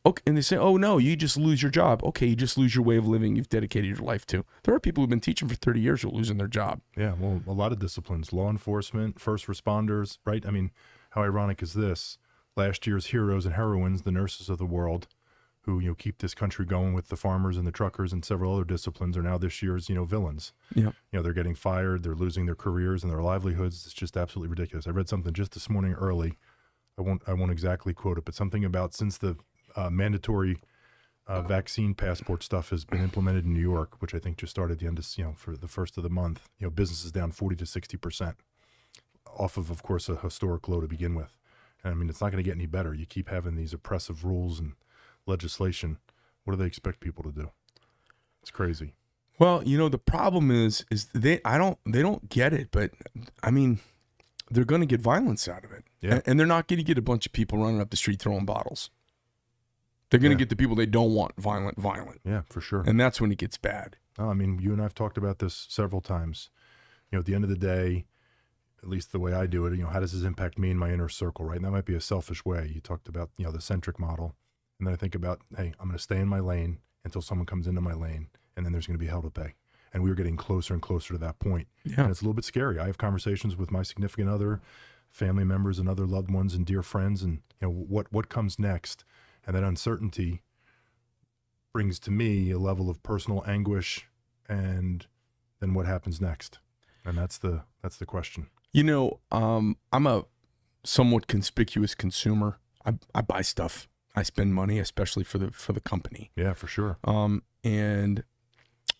Okay, 0.04 0.22
and 0.26 0.36
they 0.36 0.42
say, 0.42 0.56
"Oh 0.56 0.76
no, 0.76 0.98
you 0.98 1.14
just 1.14 1.36
lose 1.36 1.62
your 1.62 1.70
job." 1.70 2.02
Okay, 2.02 2.26
you 2.26 2.34
just 2.34 2.58
lose 2.58 2.74
your 2.74 2.84
way 2.84 2.96
of 2.96 3.06
living 3.06 3.36
you've 3.36 3.48
dedicated 3.48 3.88
your 3.88 4.04
life 4.04 4.26
to. 4.26 4.44
There 4.64 4.74
are 4.74 4.80
people 4.80 5.02
who've 5.02 5.10
been 5.10 5.20
teaching 5.20 5.48
for 5.48 5.54
30 5.54 5.80
years 5.80 6.02
who 6.02 6.08
are 6.08 6.12
losing 6.12 6.38
their 6.38 6.48
job. 6.48 6.80
Yeah, 6.96 7.14
well, 7.18 7.40
a 7.46 7.52
lot 7.52 7.70
of 7.70 7.78
disciplines, 7.78 8.32
law 8.32 8.50
enforcement, 8.50 9.20
first 9.20 9.46
responders, 9.46 10.18
right? 10.24 10.44
I 10.44 10.50
mean, 10.50 10.72
how 11.10 11.22
ironic 11.22 11.62
is 11.62 11.74
this? 11.74 12.18
Last 12.56 12.86
year's 12.86 13.06
heroes 13.06 13.46
and 13.46 13.54
heroines, 13.54 14.02
the 14.02 14.10
nurses 14.10 14.50
of 14.50 14.58
the 14.58 14.66
world, 14.66 15.06
who 15.62 15.78
you 15.78 15.88
know 15.88 15.94
keep 15.94 16.18
this 16.18 16.34
country 16.34 16.64
going 16.64 16.92
with 16.92 17.08
the 17.08 17.16
farmers 17.16 17.56
and 17.56 17.66
the 17.66 17.72
truckers 17.72 18.12
and 18.12 18.24
several 18.24 18.54
other 18.54 18.64
disciplines, 18.64 19.16
are 19.16 19.22
now 19.22 19.38
this 19.38 19.62
year's 19.62 19.88
you 19.88 19.94
know 19.94 20.04
villains. 20.04 20.52
Yeah. 20.74 20.90
You 21.10 21.18
know, 21.18 21.22
they're 21.22 21.32
getting 21.32 21.54
fired, 21.54 22.02
they're 22.02 22.14
losing 22.14 22.46
their 22.46 22.54
careers 22.54 23.02
and 23.02 23.12
their 23.12 23.22
livelihoods. 23.22 23.84
It's 23.86 23.94
just 23.94 24.16
absolutely 24.16 24.50
ridiculous. 24.50 24.86
I 24.86 24.90
read 24.90 25.08
something 25.08 25.32
just 25.32 25.52
this 25.52 25.70
morning 25.70 25.94
early. 25.94 26.38
I 26.98 27.02
won't 27.02 27.22
I 27.26 27.32
won't 27.32 27.52
exactly 27.52 27.94
quote 27.94 28.18
it, 28.18 28.24
but 28.24 28.34
something 28.34 28.64
about 28.64 28.94
since 28.94 29.18
the 29.18 29.36
uh, 29.76 29.90
mandatory 29.90 30.58
uh, 31.26 31.40
vaccine 31.40 31.94
passport 31.94 32.42
stuff 32.42 32.70
has 32.70 32.84
been 32.84 33.00
implemented 33.00 33.44
in 33.44 33.54
New 33.54 33.60
York, 33.60 34.00
which 34.00 34.14
I 34.14 34.18
think 34.18 34.36
just 34.38 34.50
started 34.50 34.80
the 34.80 34.86
end 34.86 34.98
of 34.98 35.06
you 35.16 35.24
know 35.24 35.34
for 35.36 35.56
the 35.56 35.68
first 35.68 35.96
of 35.96 36.02
the 36.02 36.10
month. 36.10 36.48
You 36.58 36.66
know, 36.66 36.70
business 36.70 37.04
is 37.04 37.12
down 37.12 37.30
forty 37.30 37.56
to 37.56 37.66
sixty 37.66 37.96
percent, 37.96 38.36
off 39.38 39.56
of 39.56 39.70
of 39.70 39.82
course 39.82 40.08
a 40.08 40.16
historic 40.16 40.68
low 40.68 40.80
to 40.80 40.88
begin 40.88 41.14
with. 41.14 41.38
And 41.84 41.92
I 41.92 41.96
mean, 41.96 42.08
it's 42.08 42.20
not 42.20 42.30
going 42.30 42.42
to 42.42 42.48
get 42.48 42.56
any 42.56 42.66
better. 42.66 42.94
You 42.94 43.06
keep 43.06 43.28
having 43.28 43.56
these 43.56 43.72
oppressive 43.72 44.24
rules 44.24 44.60
and 44.60 44.74
legislation. 45.26 45.98
What 46.44 46.54
do 46.54 46.58
they 46.58 46.66
expect 46.66 47.00
people 47.00 47.22
to 47.24 47.32
do? 47.32 47.50
It's 48.42 48.50
crazy. 48.50 48.94
Well, 49.38 49.62
you 49.64 49.78
know 49.78 49.88
the 49.88 49.98
problem 49.98 50.50
is 50.50 50.84
is 50.90 51.06
they 51.14 51.40
I 51.44 51.58
don't 51.58 51.78
they 51.86 52.02
don't 52.02 52.28
get 52.28 52.52
it, 52.52 52.68
but 52.70 52.90
I 53.42 53.50
mean 53.50 53.80
they're 54.50 54.64
going 54.64 54.82
to 54.82 54.86
get 54.86 55.00
violence 55.00 55.48
out 55.48 55.64
of 55.64 55.72
it, 55.72 55.84
Yeah. 56.00 56.14
and, 56.14 56.22
and 56.26 56.40
they're 56.40 56.46
not 56.46 56.66
going 56.68 56.76
to 56.78 56.84
get 56.84 56.98
a 56.98 57.02
bunch 57.02 57.24
of 57.26 57.32
people 57.32 57.58
running 57.58 57.80
up 57.80 57.88
the 57.90 57.96
street 57.96 58.20
throwing 58.20 58.44
bottles. 58.44 58.90
They're 60.10 60.20
going 60.20 60.30
to 60.30 60.34
Yeah. 60.34 60.40
get 60.40 60.48
the 60.50 60.56
people 60.56 60.76
they 60.76 60.84
don't 60.86 61.14
want 61.14 61.36
violent, 61.40 61.78
violent, 61.78 62.20
Yeah, 62.24 62.42
for 62.42 62.60
sure. 62.60 62.82
and 62.86 63.00
that's 63.00 63.20
when 63.20 63.32
it 63.32 63.38
gets 63.38 63.56
bad. 63.56 63.96
No, 64.18 64.28
I 64.28 64.34
mean, 64.34 64.58
you 64.58 64.72
and 64.72 64.82
I've 64.82 64.94
talked 64.94 65.16
about 65.16 65.38
this 65.38 65.66
several 65.70 66.02
times. 66.02 66.50
You 67.10 67.16
know, 67.16 67.20
at 67.20 67.26
the 67.26 67.34
end 67.34 67.44
of 67.44 67.50
the 67.50 67.56
day, 67.56 68.04
at 68.82 68.88
least 68.88 69.12
the 69.12 69.18
way 69.20 69.32
I 69.32 69.46
do 69.46 69.64
it, 69.66 69.74
you 69.76 69.84
know, 69.84 69.88
how 69.88 70.00
does 70.00 70.12
this 70.12 70.22
impact 70.22 70.58
me 70.58 70.70
in 70.70 70.76
my 70.76 70.92
inner 70.92 71.08
circle, 71.08 71.46
right? 71.46 71.56
And 71.56 71.64
that 71.64 71.70
might 71.70 71.86
be 71.86 71.94
a 71.94 72.00
selfish 72.00 72.44
way. 72.44 72.70
You 72.74 72.80
talked 72.82 73.08
about, 73.08 73.30
you 73.38 73.44
know, 73.46 73.52
the 73.52 73.60
centric 73.60 73.98
model. 73.98 74.34
And 74.82 74.88
then 74.88 74.94
I 74.94 74.96
think 74.96 75.14
about, 75.14 75.42
hey, 75.56 75.72
I'm 75.78 75.86
going 75.86 75.96
to 75.96 76.02
stay 76.02 76.18
in 76.18 76.26
my 76.26 76.40
lane 76.40 76.78
until 77.04 77.22
someone 77.22 77.46
comes 77.46 77.68
into 77.68 77.80
my 77.80 77.92
lane, 77.94 78.26
and 78.56 78.66
then 78.66 78.72
there's 78.72 78.88
going 78.88 78.98
to 78.98 79.04
be 79.04 79.08
hell 79.08 79.22
to 79.22 79.30
pay. 79.30 79.54
And 79.94 80.02
we 80.02 80.10
were 80.10 80.16
getting 80.16 80.36
closer 80.36 80.74
and 80.74 80.82
closer 80.82 81.14
to 81.14 81.18
that 81.18 81.38
point. 81.38 81.68
Yeah. 81.84 82.00
And 82.00 82.10
it's 82.10 82.20
a 82.20 82.24
little 82.24 82.34
bit 82.34 82.44
scary. 82.44 82.80
I 82.80 82.86
have 82.86 82.98
conversations 82.98 83.56
with 83.56 83.70
my 83.70 83.84
significant 83.84 84.28
other, 84.28 84.60
family 85.08 85.44
members, 85.44 85.78
and 85.78 85.88
other 85.88 86.04
loved 86.04 86.32
ones 86.32 86.52
and 86.52 86.66
dear 86.66 86.82
friends, 86.82 87.22
and 87.22 87.42
you 87.60 87.68
know 87.68 87.70
what 87.70 88.12
what 88.12 88.28
comes 88.28 88.58
next, 88.58 89.04
and 89.46 89.54
that 89.54 89.62
uncertainty 89.62 90.42
brings 91.72 92.00
to 92.00 92.10
me 92.10 92.50
a 92.50 92.58
level 92.58 92.90
of 92.90 93.04
personal 93.04 93.44
anguish, 93.46 94.08
and 94.48 95.06
then 95.60 95.74
what 95.74 95.86
happens 95.86 96.20
next, 96.20 96.58
and 97.04 97.16
that's 97.16 97.38
the 97.38 97.62
that's 97.82 97.98
the 97.98 98.06
question. 98.06 98.48
You 98.72 98.82
know, 98.82 99.20
um, 99.30 99.76
I'm 99.92 100.08
a 100.08 100.24
somewhat 100.82 101.28
conspicuous 101.28 101.94
consumer. 101.94 102.58
I, 102.84 102.94
I 103.14 103.20
buy 103.20 103.42
stuff. 103.42 103.86
I 104.14 104.22
spend 104.22 104.54
money, 104.54 104.78
especially 104.78 105.24
for 105.24 105.38
the 105.38 105.50
for 105.50 105.72
the 105.72 105.80
company. 105.80 106.30
Yeah, 106.36 106.52
for 106.52 106.66
sure. 106.66 106.98
Um, 107.04 107.42
and 107.64 108.24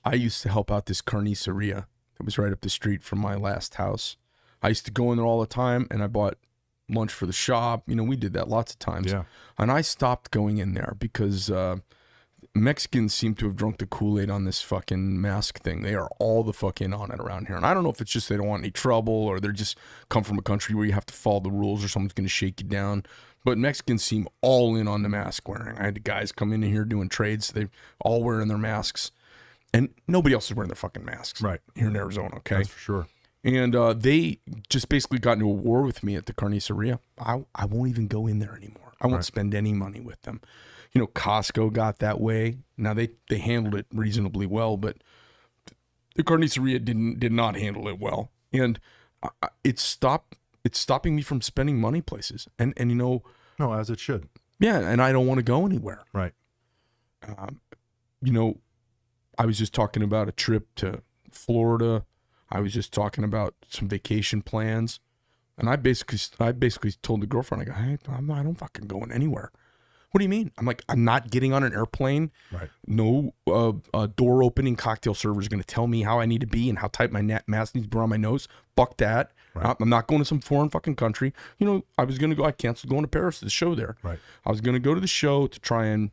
I 0.05 0.15
used 0.15 0.43
to 0.43 0.49
help 0.49 0.71
out 0.71 0.87
this 0.87 1.03
carniceria 1.03 1.87
that 2.17 2.25
was 2.25 2.39
right 2.39 2.53
up 2.53 2.61
the 2.61 2.71
street 2.71 3.03
from 3.03 3.19
my 3.19 3.35
last 3.35 3.75
house. 3.75 4.17
I 4.63 4.69
used 4.69 4.85
to 4.87 4.93
go 4.93 5.11
in 5.13 5.19
there 5.19 5.27
all 5.27 5.41
the 5.41 5.47
time, 5.47 5.87
and 5.91 6.03
I 6.03 6.07
bought 6.07 6.39
lunch 6.89 7.13
for 7.13 7.27
the 7.27 7.33
shop. 7.33 7.85
You 7.87 7.97
know, 7.97 8.05
we 8.05 8.17
did 8.17 8.33
that 8.35 8.49
lots 8.49 8.73
of 8.73 8.79
times. 8.79 9.13
Yeah, 9.13 9.25
And 9.59 9.71
I 9.71 9.81
stopped 9.81 10.31
going 10.31 10.59
in 10.59 10.75
there 10.75 10.95
because 10.99 11.51
uh, 11.51 11.77
Mexicans 12.55 13.15
seem 13.15 13.35
to 13.37 13.47
have 13.47 13.57
drunk 13.57 13.79
the 13.79 13.87
Kool 13.87 14.21
Aid 14.21 14.31
on 14.31 14.45
this 14.45 14.61
fucking 14.61 15.21
mask 15.21 15.61
thing. 15.63 15.83
They 15.83 15.95
are 15.95 16.09
all 16.19 16.43
the 16.43 16.53
fucking 16.53 16.93
on 16.93 17.11
it 17.11 17.19
around 17.19 17.47
here. 17.47 17.57
And 17.57 17.65
I 17.65 17.73
don't 17.73 17.83
know 17.83 17.91
if 17.91 18.01
it's 18.01 18.13
just 18.13 18.29
they 18.29 18.37
don't 18.37 18.47
want 18.47 18.63
any 18.63 18.71
trouble 18.71 19.15
or 19.15 19.41
they're 19.41 19.53
just 19.53 19.79
come 20.09 20.23
from 20.23 20.39
a 20.39 20.43
country 20.43 20.75
where 20.75 20.85
you 20.85 20.93
have 20.93 21.07
to 21.07 21.15
follow 21.15 21.41
the 21.41 21.51
rules 21.51 21.83
or 21.83 21.89
someone's 21.89 22.13
going 22.13 22.27
to 22.27 22.31
shake 22.31 22.61
you 22.61 22.69
down. 22.69 23.05
But 23.45 23.59
Mexicans 23.59 24.05
seem 24.05 24.29
all 24.41 24.77
in 24.77 24.87
on 24.87 25.03
the 25.03 25.09
mask 25.09 25.49
wearing. 25.49 25.77
I 25.79 25.85
had 25.85 26.05
guys 26.05 26.31
come 26.33 26.53
in 26.53 26.63
here 26.63 26.85
doing 26.85 27.09
trades. 27.09 27.49
They 27.53 27.69
all 28.01 28.23
wearing 28.23 28.49
their 28.49 28.59
masks. 28.59 29.11
And 29.75 29.89
nobody 30.07 30.35
else 30.35 30.51
is 30.51 30.55
wearing 30.57 30.69
their 30.69 30.77
fucking 30.77 31.05
masks 31.05 31.41
right. 31.43 31.61
here 31.75 31.89
in 31.89 31.97
Arizona, 31.97 32.37
okay? 32.37 32.57
That's 32.57 32.69
for 32.69 32.79
sure. 32.79 33.07
And 33.43 33.75
uh, 33.75 33.95
they 33.95 34.39
just 34.69 34.89
basically 34.89 35.19
got 35.19 35.33
into 35.33 35.47
a 35.47 35.53
war 35.53 35.83
with 35.83 36.05
me 36.05 36.15
at 36.15 36.27
the 36.27 36.33
carniceria. 36.35 37.01
I, 37.19 37.45
I 37.55 37.65
won't 37.65 37.89
even 37.91 38.07
go 38.07 38.27
in 38.29 38.39
there 38.39 38.55
anymore. 38.55 38.93
I 39.01 39.07
won't 39.09 39.17
Right. 39.17 39.25
spend 39.25 39.55
any 39.55 39.73
money 39.73 39.99
with 40.01 40.23
them. 40.23 40.41
You 40.93 41.01
know, 41.01 41.07
Costco 41.09 41.73
got 41.73 41.99
that 41.99 42.21
way. 42.21 42.59
Now 42.77 42.95
they 42.95 43.09
they 43.31 43.39
handled 43.39 43.75
it 43.75 43.87
reasonably 43.93 44.47
well, 44.47 44.77
but 44.77 44.99
the 46.15 46.23
carniceria 46.23 46.85
didn't 46.85 47.19
did 47.19 47.33
not 47.33 47.57
handle 47.57 47.89
it 47.89 47.99
well, 47.99 48.31
and 48.53 48.79
I- 49.43 49.49
it 49.65 49.79
stopped. 49.79 50.37
It's 50.65 50.79
stopping 50.79 51.17
me 51.17 51.23
from 51.23 51.41
spending 51.41 51.81
money 51.81 52.01
places. 52.01 52.47
And 52.59 52.73
and 52.77 52.91
you 52.91 52.97
know, 52.97 53.23
No, 53.59 53.73
as 53.75 53.91
it 53.91 53.99
should. 54.01 54.29
yeah, 54.59 54.79
and 54.79 55.03
I 55.03 55.13
don't 55.13 55.27
want 55.27 55.39
to 55.39 55.43
go 55.45 55.67
anywhere. 55.67 56.03
Right. 56.13 56.33
Um, 57.27 57.61
you 58.21 58.33
know, 58.33 58.59
I 59.39 59.47
was 59.47 59.59
just 59.59 59.73
talking 59.75 60.03
about 60.03 60.29
a 60.29 60.33
trip 60.33 60.69
to 60.77 61.03
Florida. 61.31 62.05
I 62.51 62.61
was 62.61 62.73
just 62.73 62.93
talking 62.93 63.25
about 63.25 63.55
some 63.69 63.89
vacation 63.89 64.43
plans, 64.43 65.01
and 65.57 65.69
I 65.69 65.77
basically, 65.77 66.19
I 66.39 66.53
basically 66.53 66.93
told 67.03 67.23
the 67.23 67.27
girlfriend, 67.27 67.63
I 67.63 67.65
go, 67.65 67.73
hey, 67.73 67.99
I'm 68.09 68.27
not, 68.27 68.39
I 68.39 68.43
don't 68.43 68.57
fucking 68.59 68.87
going 68.87 69.11
anywhere. 69.11 69.51
What 70.11 70.19
do 70.19 70.25
you 70.25 70.29
mean? 70.29 70.51
I'm 70.59 70.67
like, 70.67 70.83
I'm 70.91 71.05
not 71.05 71.31
getting 71.31 71.55
on 71.55 71.65
an 71.65 71.73
airplane. 71.73 72.31
Right. 72.53 72.69
No 72.87 73.33
uh, 73.47 73.73
uh, 73.95 74.09
door 74.15 74.43
opening 74.43 74.77
cocktail 74.77 75.15
server 75.15 75.41
is 75.41 75.49
going 75.49 75.63
to 75.63 75.67
tell 75.67 75.87
me 75.87 76.03
how 76.03 76.21
I 76.21 76.27
need 76.27 76.43
to 76.43 76.47
be 76.47 76.69
and 76.69 76.81
how 76.81 76.89
tight 76.89 77.11
my 77.11 77.23
mask 77.23 77.75
needs 77.75 77.87
to 77.87 77.89
be 77.91 77.97
around 77.97 78.11
my 78.11 78.19
nose. 78.19 78.47
Fuck 78.77 78.99
that. 78.99 79.33
Right. 79.55 79.77
I'm 79.81 79.89
not 79.89 80.07
going 80.07 80.21
to 80.21 80.25
some 80.25 80.41
foreign 80.41 80.71
fucking 80.71 80.97
country. 80.97 81.33
You 81.59 81.67
know, 81.67 81.85
I 81.99 82.05
was 82.05 82.19
going 82.19 82.31
to 82.31 82.37
go, 82.37 82.45
I 82.45 82.53
canceled 82.53 82.91
going 82.91 83.03
to 83.03 83.09
Paris 83.09 83.39
to 83.41 83.45
the 83.45 83.51
show 83.51 83.75
there. 83.75 83.97
Right. 84.03 84.19
I 84.47 84.51
was 84.51 84.61
going 84.61 84.75
to 84.75 84.81
go 84.81 84.95
to 84.95 85.01
the 85.01 85.07
show 85.07 85.47
to 85.47 85.61
try 85.61 85.87
and 85.87 86.11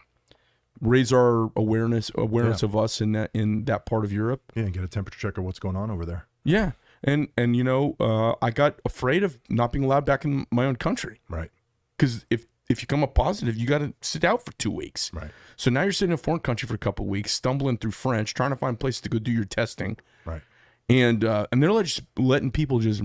raise 0.82 1.12
our 1.12 1.52
awareness 1.56 2.12
awareness 2.16 2.62
Yeah. 2.62 2.70
of 2.70 2.76
us 2.78 3.02
in 3.02 3.12
that 3.14 3.32
in 3.34 3.66
that 3.66 3.86
part 3.86 4.06
of 4.06 4.12
Europe. 4.14 4.42
Yeah, 4.56 4.64
and 4.64 4.74
get 4.74 4.84
a 4.84 4.88
temperature 4.88 5.20
check 5.20 5.38
of 5.38 5.44
what's 5.44 5.60
going 5.60 5.76
on 5.76 5.90
over 5.92 6.06
there. 6.06 6.28
Yeah. 6.44 6.72
And 7.04 7.30
and 7.38 7.56
you 7.56 7.64
know, 7.64 7.96
uh, 8.00 8.34
I 8.42 8.52
got 8.52 8.80
afraid 8.86 9.24
of 9.24 9.38
not 9.50 9.72
being 9.72 9.84
allowed 9.86 10.06
back 10.06 10.26
in 10.26 10.46
my 10.52 10.66
own 10.66 10.76
country 10.76 11.20
Right. 11.30 11.50
because 11.98 12.26
if 12.30 12.46
if 12.70 12.82
you 12.82 12.88
come 12.88 13.02
up 13.04 13.16
positive, 13.16 13.58
you 13.58 13.66
got 13.66 13.80
to 13.80 13.94
sit 14.02 14.24
out 14.24 14.46
for 14.46 14.52
two 14.54 14.70
weeks. 14.70 15.12
Right. 15.14 15.32
So 15.56 15.72
now 15.72 15.82
you're 15.84 15.92
sitting 15.92 16.12
in 16.12 16.16
a 16.16 16.18
foreign 16.18 16.40
country 16.42 16.68
for 16.68 16.76
a 16.76 16.78
couple 16.78 17.06
of 17.06 17.10
weeks, 17.10 17.32
stumbling 17.32 17.78
through 17.78 17.92
French, 17.92 18.34
trying 18.36 18.52
to 18.52 18.56
find 18.56 18.80
places 18.80 19.02
to 19.02 19.10
go 19.10 19.18
do 19.18 19.32
your 19.32 19.46
testing, 19.46 19.98
Right. 20.26 20.42
And 20.90 21.24
uh, 21.24 21.48
and 21.52 21.62
they're 21.62 21.84
just 21.84 22.02
letting 22.18 22.52
people 22.52 22.80
just 22.80 23.02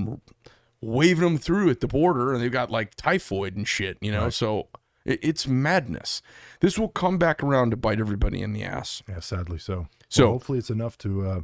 waving 0.81 1.25
them 1.25 1.39
through 1.39 1.71
at 1.71 1.81
the 1.81 1.87
border, 1.89 2.33
and 2.33 2.43
they've 2.43 2.51
got 2.53 2.71
like 2.71 2.95
typhoid 2.95 3.57
and 3.57 3.67
shit, 3.69 3.99
you 4.01 4.11
know. 4.13 4.25
Right. 4.25 4.33
So 4.33 4.69
it, 5.05 5.21
it's 5.23 5.47
madness. 5.47 6.23
This 6.61 6.79
will 6.79 6.89
come 6.89 7.19
back 7.19 7.43
around 7.43 7.71
to 7.71 7.77
bite 7.77 8.01
everybody 8.01 8.43
in 8.43 8.53
the 8.53 8.65
ass. 8.65 9.03
Yeah, 9.09 9.21
sadly 9.21 9.59
so. 9.59 9.89
So- 10.09 10.25
Well, 10.25 10.33
hopefully 10.33 10.59
it's 10.59 10.71
enough 10.71 10.97
to 10.99 11.27
uh, 11.27 11.41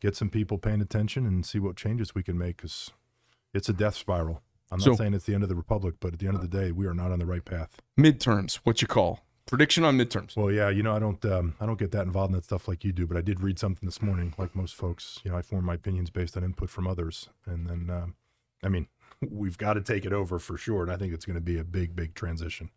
get 0.00 0.16
some 0.16 0.30
people 0.30 0.58
paying 0.58 0.80
attention 0.80 1.26
and 1.26 1.44
see 1.44 1.58
what 1.58 1.76
changes 1.76 2.14
we 2.14 2.22
can 2.22 2.38
make 2.38 2.58
because 2.58 2.90
it's 3.54 3.68
a 3.68 3.72
death 3.72 3.94
spiral. 3.96 4.42
I'm 4.70 4.78
not 4.78 4.84
So- 4.84 4.94
saying 4.96 5.14
it's 5.14 5.24
the 5.24 5.34
end 5.34 5.42
of 5.42 5.48
the 5.48 5.56
republic, 5.56 5.94
but 6.00 6.12
at 6.12 6.18
the 6.18 6.26
end 6.26 6.36
of 6.36 6.42
the 6.42 6.48
day, 6.48 6.72
we 6.72 6.86
are 6.86 6.94
not 6.94 7.10
on 7.10 7.18
the 7.18 7.26
right 7.26 7.44
path. 7.44 7.80
Midterms, 7.98 8.56
what 8.64 8.80
you 8.82 8.88
call 8.88 9.20
prediction 9.48 9.84
on 9.84 9.98
midterms? 9.98 10.36
Well, 10.36 10.52
yeah, 10.52 10.68
you 10.68 10.82
know, 10.82 10.94
I 10.94 10.98
don't, 10.98 11.24
um, 11.24 11.54
I 11.60 11.66
don't 11.66 11.78
get 11.78 11.90
that 11.92 12.06
involved 12.06 12.30
in 12.30 12.36
that 12.36 12.44
stuff 12.44 12.68
like 12.68 12.84
you 12.84 12.92
do, 12.92 13.06
but 13.06 13.16
I 13.16 13.20
did 13.20 13.40
read 13.40 13.58
something 13.58 13.86
this 13.86 14.00
morning, 14.00 14.34
like 14.38 14.54
most 14.54 14.74
folks. 14.74 15.18
You 15.24 15.32
know, 15.32 15.36
I 15.36 15.42
form 15.42 15.64
my 15.64 15.74
opinions 15.74 16.10
based 16.10 16.36
on 16.36 16.44
input 16.44 16.70
from 16.70 16.86
others, 16.86 17.28
and 17.46 17.66
then, 17.66 17.90
um, 17.90 18.14
I 18.62 18.68
mean, 18.68 18.86
we've 19.28 19.58
got 19.58 19.74
to 19.74 19.80
take 19.80 20.04
it 20.04 20.12
over 20.12 20.38
for 20.38 20.56
sure, 20.56 20.82
and 20.82 20.92
I 20.92 20.96
think 20.96 21.12
it's 21.12 21.24
going 21.24 21.34
to 21.34 21.40
be 21.40 21.58
a 21.58 21.64
big, 21.64 21.96
big 21.96 22.14
transition. 22.14 22.70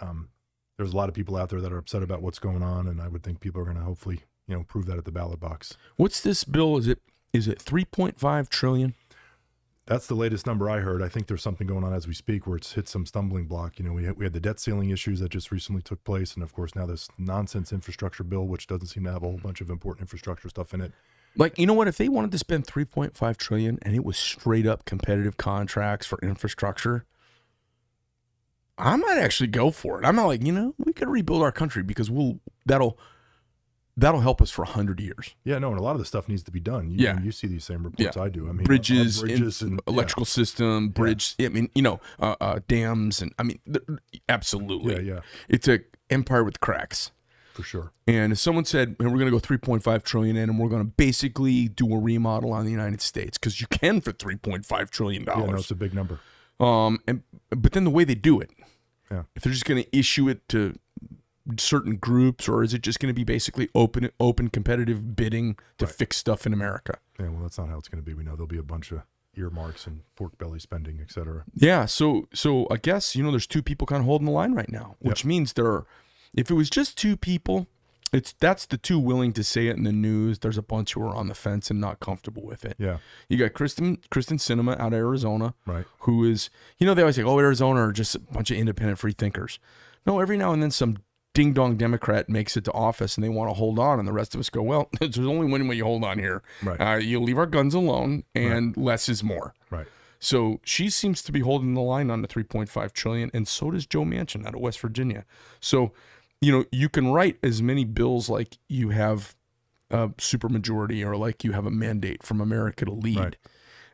Um, 0.00 0.30
there's 0.78 0.92
a 0.92 0.96
lot 0.96 1.08
of 1.08 1.14
people 1.14 1.36
out 1.36 1.48
there 1.48 1.60
that 1.60 1.72
are 1.72 1.78
upset 1.78 2.02
about 2.02 2.22
what's 2.22 2.38
going 2.38 2.62
on, 2.62 2.86
and 2.86 3.00
I 3.00 3.08
would 3.08 3.22
think 3.22 3.40
people 3.40 3.60
are 3.60 3.64
going 3.64 3.76
to 3.76 3.82
hopefully, 3.82 4.20
you 4.46 4.56
know, 4.56 4.64
prove 4.64 4.86
that 4.86 4.98
at 4.98 5.04
the 5.04 5.12
ballot 5.12 5.40
box. 5.40 5.76
What's 5.96 6.20
this 6.20 6.44
bill? 6.44 6.76
Is 6.76 6.86
it 6.86 7.00
is 7.32 7.48
it 7.48 7.58
3.5 7.58 8.48
trillion? 8.48 8.94
That's 9.86 10.08
the 10.08 10.16
latest 10.16 10.46
number 10.46 10.68
I 10.68 10.80
heard. 10.80 11.00
I 11.00 11.08
think 11.08 11.28
there's 11.28 11.42
something 11.42 11.66
going 11.66 11.84
on 11.84 11.94
as 11.94 12.08
we 12.08 12.14
speak 12.14 12.46
where 12.46 12.56
it's 12.56 12.72
hit 12.72 12.88
some 12.88 13.06
stumbling 13.06 13.46
block. 13.46 13.78
You 13.78 13.84
know, 13.84 13.92
we 13.92 14.04
had, 14.04 14.16
we 14.16 14.24
had 14.24 14.32
the 14.32 14.40
debt 14.40 14.58
ceiling 14.58 14.90
issues 14.90 15.20
that 15.20 15.28
just 15.28 15.52
recently 15.52 15.80
took 15.80 16.02
place, 16.02 16.34
and 16.34 16.42
of 16.42 16.52
course 16.52 16.74
now 16.74 16.86
this 16.86 17.08
nonsense 17.18 17.72
infrastructure 17.72 18.24
bill, 18.24 18.46
which 18.46 18.66
doesn't 18.66 18.88
seem 18.88 19.04
to 19.04 19.12
have 19.12 19.22
a 19.22 19.26
whole 19.26 19.36
mm-hmm. 19.36 19.46
bunch 19.46 19.60
of 19.60 19.70
important 19.70 20.02
infrastructure 20.02 20.48
stuff 20.48 20.74
in 20.74 20.80
it. 20.80 20.92
Like, 21.36 21.58
you 21.58 21.66
know 21.66 21.74
what? 21.74 21.86
If 21.86 21.98
they 21.98 22.08
wanted 22.08 22.32
to 22.32 22.38
spend 22.38 22.66
3.5 22.66 23.36
trillion 23.36 23.78
and 23.82 23.94
it 23.94 24.04
was 24.04 24.16
straight 24.16 24.66
up 24.66 24.86
competitive 24.86 25.36
contracts 25.36 26.06
for 26.06 26.18
infrastructure, 26.20 27.04
I 28.78 28.96
might 28.96 29.18
actually 29.18 29.48
go 29.48 29.70
for 29.70 30.00
it. 30.00 30.06
I'm 30.06 30.16
not 30.16 30.26
like, 30.26 30.42
you 30.42 30.52
know, 30.52 30.74
we 30.78 30.92
could 30.92 31.08
rebuild 31.08 31.42
our 31.42 31.52
country 31.52 31.82
because 31.82 32.10
we'll 32.10 32.40
that'll 32.64 32.98
that'll 33.96 34.20
help 34.20 34.42
us 34.42 34.50
for 34.50 34.62
100 34.64 35.00
years. 35.00 35.34
Yeah, 35.44 35.58
no, 35.58 35.70
and 35.70 35.78
a 35.78 35.82
lot 35.82 35.92
of 35.92 35.98
the 35.98 36.04
stuff 36.04 36.28
needs 36.28 36.42
to 36.44 36.50
be 36.50 36.60
done. 36.60 36.90
You, 36.90 36.98
Yeah. 36.98 37.20
you 37.22 37.32
see 37.32 37.46
these 37.46 37.64
same 37.64 37.82
reports 37.84 38.16
Yeah. 38.16 38.22
I 38.22 38.28
do. 38.28 38.48
I 38.48 38.52
mean, 38.52 38.64
bridges, 38.64 39.18
uh, 39.22 39.26
bridges 39.26 39.62
and 39.62 39.72
yeah. 39.86 39.92
electrical 39.92 40.24
system, 40.26 40.88
bridge, 40.90 41.34
I 41.40 41.48
mean, 41.48 41.70
you 41.74 41.82
know, 41.82 42.00
uh, 42.18 42.36
uh, 42.40 42.58
dams 42.68 43.22
and 43.22 43.32
I 43.38 43.42
mean 43.42 43.58
th- 43.66 43.84
absolutely. 44.28 44.94
Yeah, 45.06 45.14
yeah, 45.14 45.20
It's 45.48 45.68
a 45.68 45.80
empire 46.10 46.44
with 46.44 46.60
cracks. 46.60 47.10
for 47.54 47.62
sure. 47.62 47.90
And 48.06 48.32
if 48.32 48.38
someone 48.38 48.66
said, 48.66 48.98
"Man, 49.00 49.10
we're 49.10 49.18
going 49.18 49.30
to 49.30 49.30
go 49.30 49.38
3.5 49.40 50.02
trillion 50.04 50.36
in, 50.36 50.50
and 50.50 50.58
we're 50.58 50.68
going 50.68 50.82
to 50.84 50.92
basically 50.96 51.68
do 51.68 51.90
a 51.94 51.98
remodel 51.98 52.52
on 52.52 52.66
the 52.66 52.70
United 52.70 53.00
States 53.00 53.38
because 53.38 53.62
you 53.62 53.66
can 53.68 54.02
for 54.02 54.12
3.5 54.12 54.90
trillion. 54.90 55.24
Yeah, 55.26 55.34
no, 55.36 55.46
dollars." 55.46 55.60
it's 55.62 55.70
a 55.70 55.74
big 55.74 55.94
number. 55.94 56.20
um, 56.60 57.00
and 57.08 57.22
but 57.50 57.72
then 57.72 57.84
the 57.84 57.90
way 57.90 58.04
they 58.04 58.14
do 58.14 58.40
it, 58.40 58.50
Yeah. 59.10 59.22
if 59.34 59.42
they're 59.42 59.52
just 59.54 59.64
going 59.64 59.82
to 59.82 59.96
issue 59.98 60.28
it 60.28 60.46
to 60.50 60.74
certain 61.58 61.96
groups, 61.96 62.48
or 62.48 62.62
is 62.62 62.74
it 62.74 62.82
just 62.82 62.98
going 63.00 63.08
to 63.12 63.14
be 63.14 63.24
basically 63.24 63.68
open, 63.74 64.10
open 64.20 64.48
competitive 64.48 65.14
bidding 65.16 65.56
to 65.78 65.86
Right. 65.86 65.94
fix 65.94 66.16
stuff 66.16 66.46
in 66.46 66.52
America? 66.52 66.98
Yeah, 67.18 67.28
well, 67.28 67.42
that's 67.42 67.58
not 67.58 67.68
how 67.68 67.78
it's 67.78 67.88
going 67.88 68.02
to 68.02 68.06
be. 68.06 68.14
We 68.14 68.24
know 68.24 68.32
there'll 68.32 68.46
be 68.46 68.58
a 68.58 68.62
bunch 68.62 68.92
of 68.92 69.02
earmarks 69.36 69.86
and 69.86 70.00
pork 70.16 70.36
belly 70.38 70.58
spending, 70.58 70.98
et 71.00 71.10
cetera. 71.12 71.44
Yeah, 71.54 71.84
so 71.86 72.28
so 72.32 72.66
I 72.70 72.76
guess 72.78 73.14
you 73.14 73.22
know 73.22 73.30
there's 73.30 73.46
two 73.46 73.62
people 73.62 73.86
kind 73.86 74.00
of 74.00 74.06
holding 74.06 74.26
the 74.26 74.32
line 74.32 74.52
right 74.54 74.70
now, 74.70 74.96
which 75.00 75.24
means 75.24 75.52
there 75.52 75.66
are. 75.66 75.86
If 76.34 76.50
it 76.50 76.54
was 76.54 76.68
just 76.70 76.98
two 76.98 77.16
people, 77.16 77.66
it's 78.12 78.32
that's 78.40 78.66
the 78.66 78.76
two 78.78 78.98
willing 78.98 79.32
to 79.34 79.44
say 79.44 79.68
it 79.68 79.76
in 79.76 79.84
the 79.84 79.92
news. 79.92 80.38
There's 80.38 80.58
a 80.58 80.62
bunch 80.62 80.94
who 80.94 81.02
are 81.02 81.14
on 81.14 81.28
the 81.28 81.34
fence 81.34 81.70
and 81.70 81.80
not 81.80 82.00
comfortable 82.00 82.42
with 82.44 82.64
it. 82.64 82.76
Yeah, 82.78 82.98
You 83.28 83.36
got 83.38 83.52
Kyrsten 83.52 83.98
Kyrsten 84.10 84.38
Sinema 84.38 84.78
out 84.80 84.88
of 84.92 84.98
Arizona, 84.98 85.54
right. 85.66 85.84
who 86.00 86.24
is 86.24 86.48
you 86.78 86.86
know 86.86 86.94
they 86.94 87.02
always 87.02 87.16
say 87.16 87.22
oh 87.22 87.38
Arizona 87.38 87.80
are 87.80 87.92
just 87.92 88.14
a 88.14 88.18
bunch 88.20 88.50
of 88.50 88.56
independent 88.56 88.98
free 88.98 89.12
thinkers. 89.12 89.58
No, 90.06 90.18
every 90.20 90.36
now 90.38 90.52
and 90.52 90.62
then 90.62 90.70
some 90.70 90.98
ding 91.36 91.52
dong 91.52 91.76
Democrat 91.76 92.28
makes 92.30 92.56
it 92.56 92.64
to 92.64 92.72
office 92.72 93.16
and 93.16 93.22
they 93.22 93.28
want 93.28 93.50
to 93.50 93.54
hold 93.54 93.78
on, 93.78 93.98
and 93.98 94.08
the 94.08 94.12
rest 94.12 94.34
of 94.34 94.40
us 94.40 94.48
go 94.48 94.62
well. 94.62 94.88
There's 95.00 95.18
only 95.18 95.46
one 95.46 95.68
way 95.68 95.76
you 95.76 95.84
hold 95.84 96.02
on 96.02 96.18
here. 96.18 96.42
Right. 96.62 96.80
Uh, 96.80 96.96
you 96.96 97.20
leave 97.20 97.36
our 97.38 97.46
guns 97.46 97.74
alone, 97.74 98.24
and 98.34 98.74
less 98.76 99.08
is 99.08 99.22
more. 99.22 99.54
Right. 99.70 99.86
So 100.18 100.60
she 100.64 100.88
seems 100.88 101.20
to 101.22 101.32
be 101.32 101.40
holding 101.40 101.74
the 101.74 101.82
line 101.82 102.10
on 102.10 102.22
the 102.22 102.28
3.5 102.28 102.92
trillion, 102.92 103.30
and 103.34 103.46
so 103.46 103.70
does 103.70 103.86
Joe 103.86 104.02
Manchin 104.04 104.46
out 104.46 104.54
of 104.54 104.60
West 104.60 104.80
Virginia. 104.80 105.26
So, 105.60 105.92
you 106.40 106.50
know, 106.50 106.64
you 106.72 106.88
can 106.88 107.08
write 107.08 107.36
as 107.42 107.60
many 107.60 107.84
bills 107.84 108.28
like 108.30 108.56
you 108.68 108.88
have 108.90 109.36
a 109.90 110.08
supermajority 110.08 111.06
or 111.06 111.16
like 111.16 111.44
you 111.44 111.52
have 111.52 111.66
a 111.66 111.70
mandate 111.70 112.22
from 112.22 112.40
America 112.40 112.86
to 112.86 112.92
lead, 112.92 113.18
Right. 113.18 113.36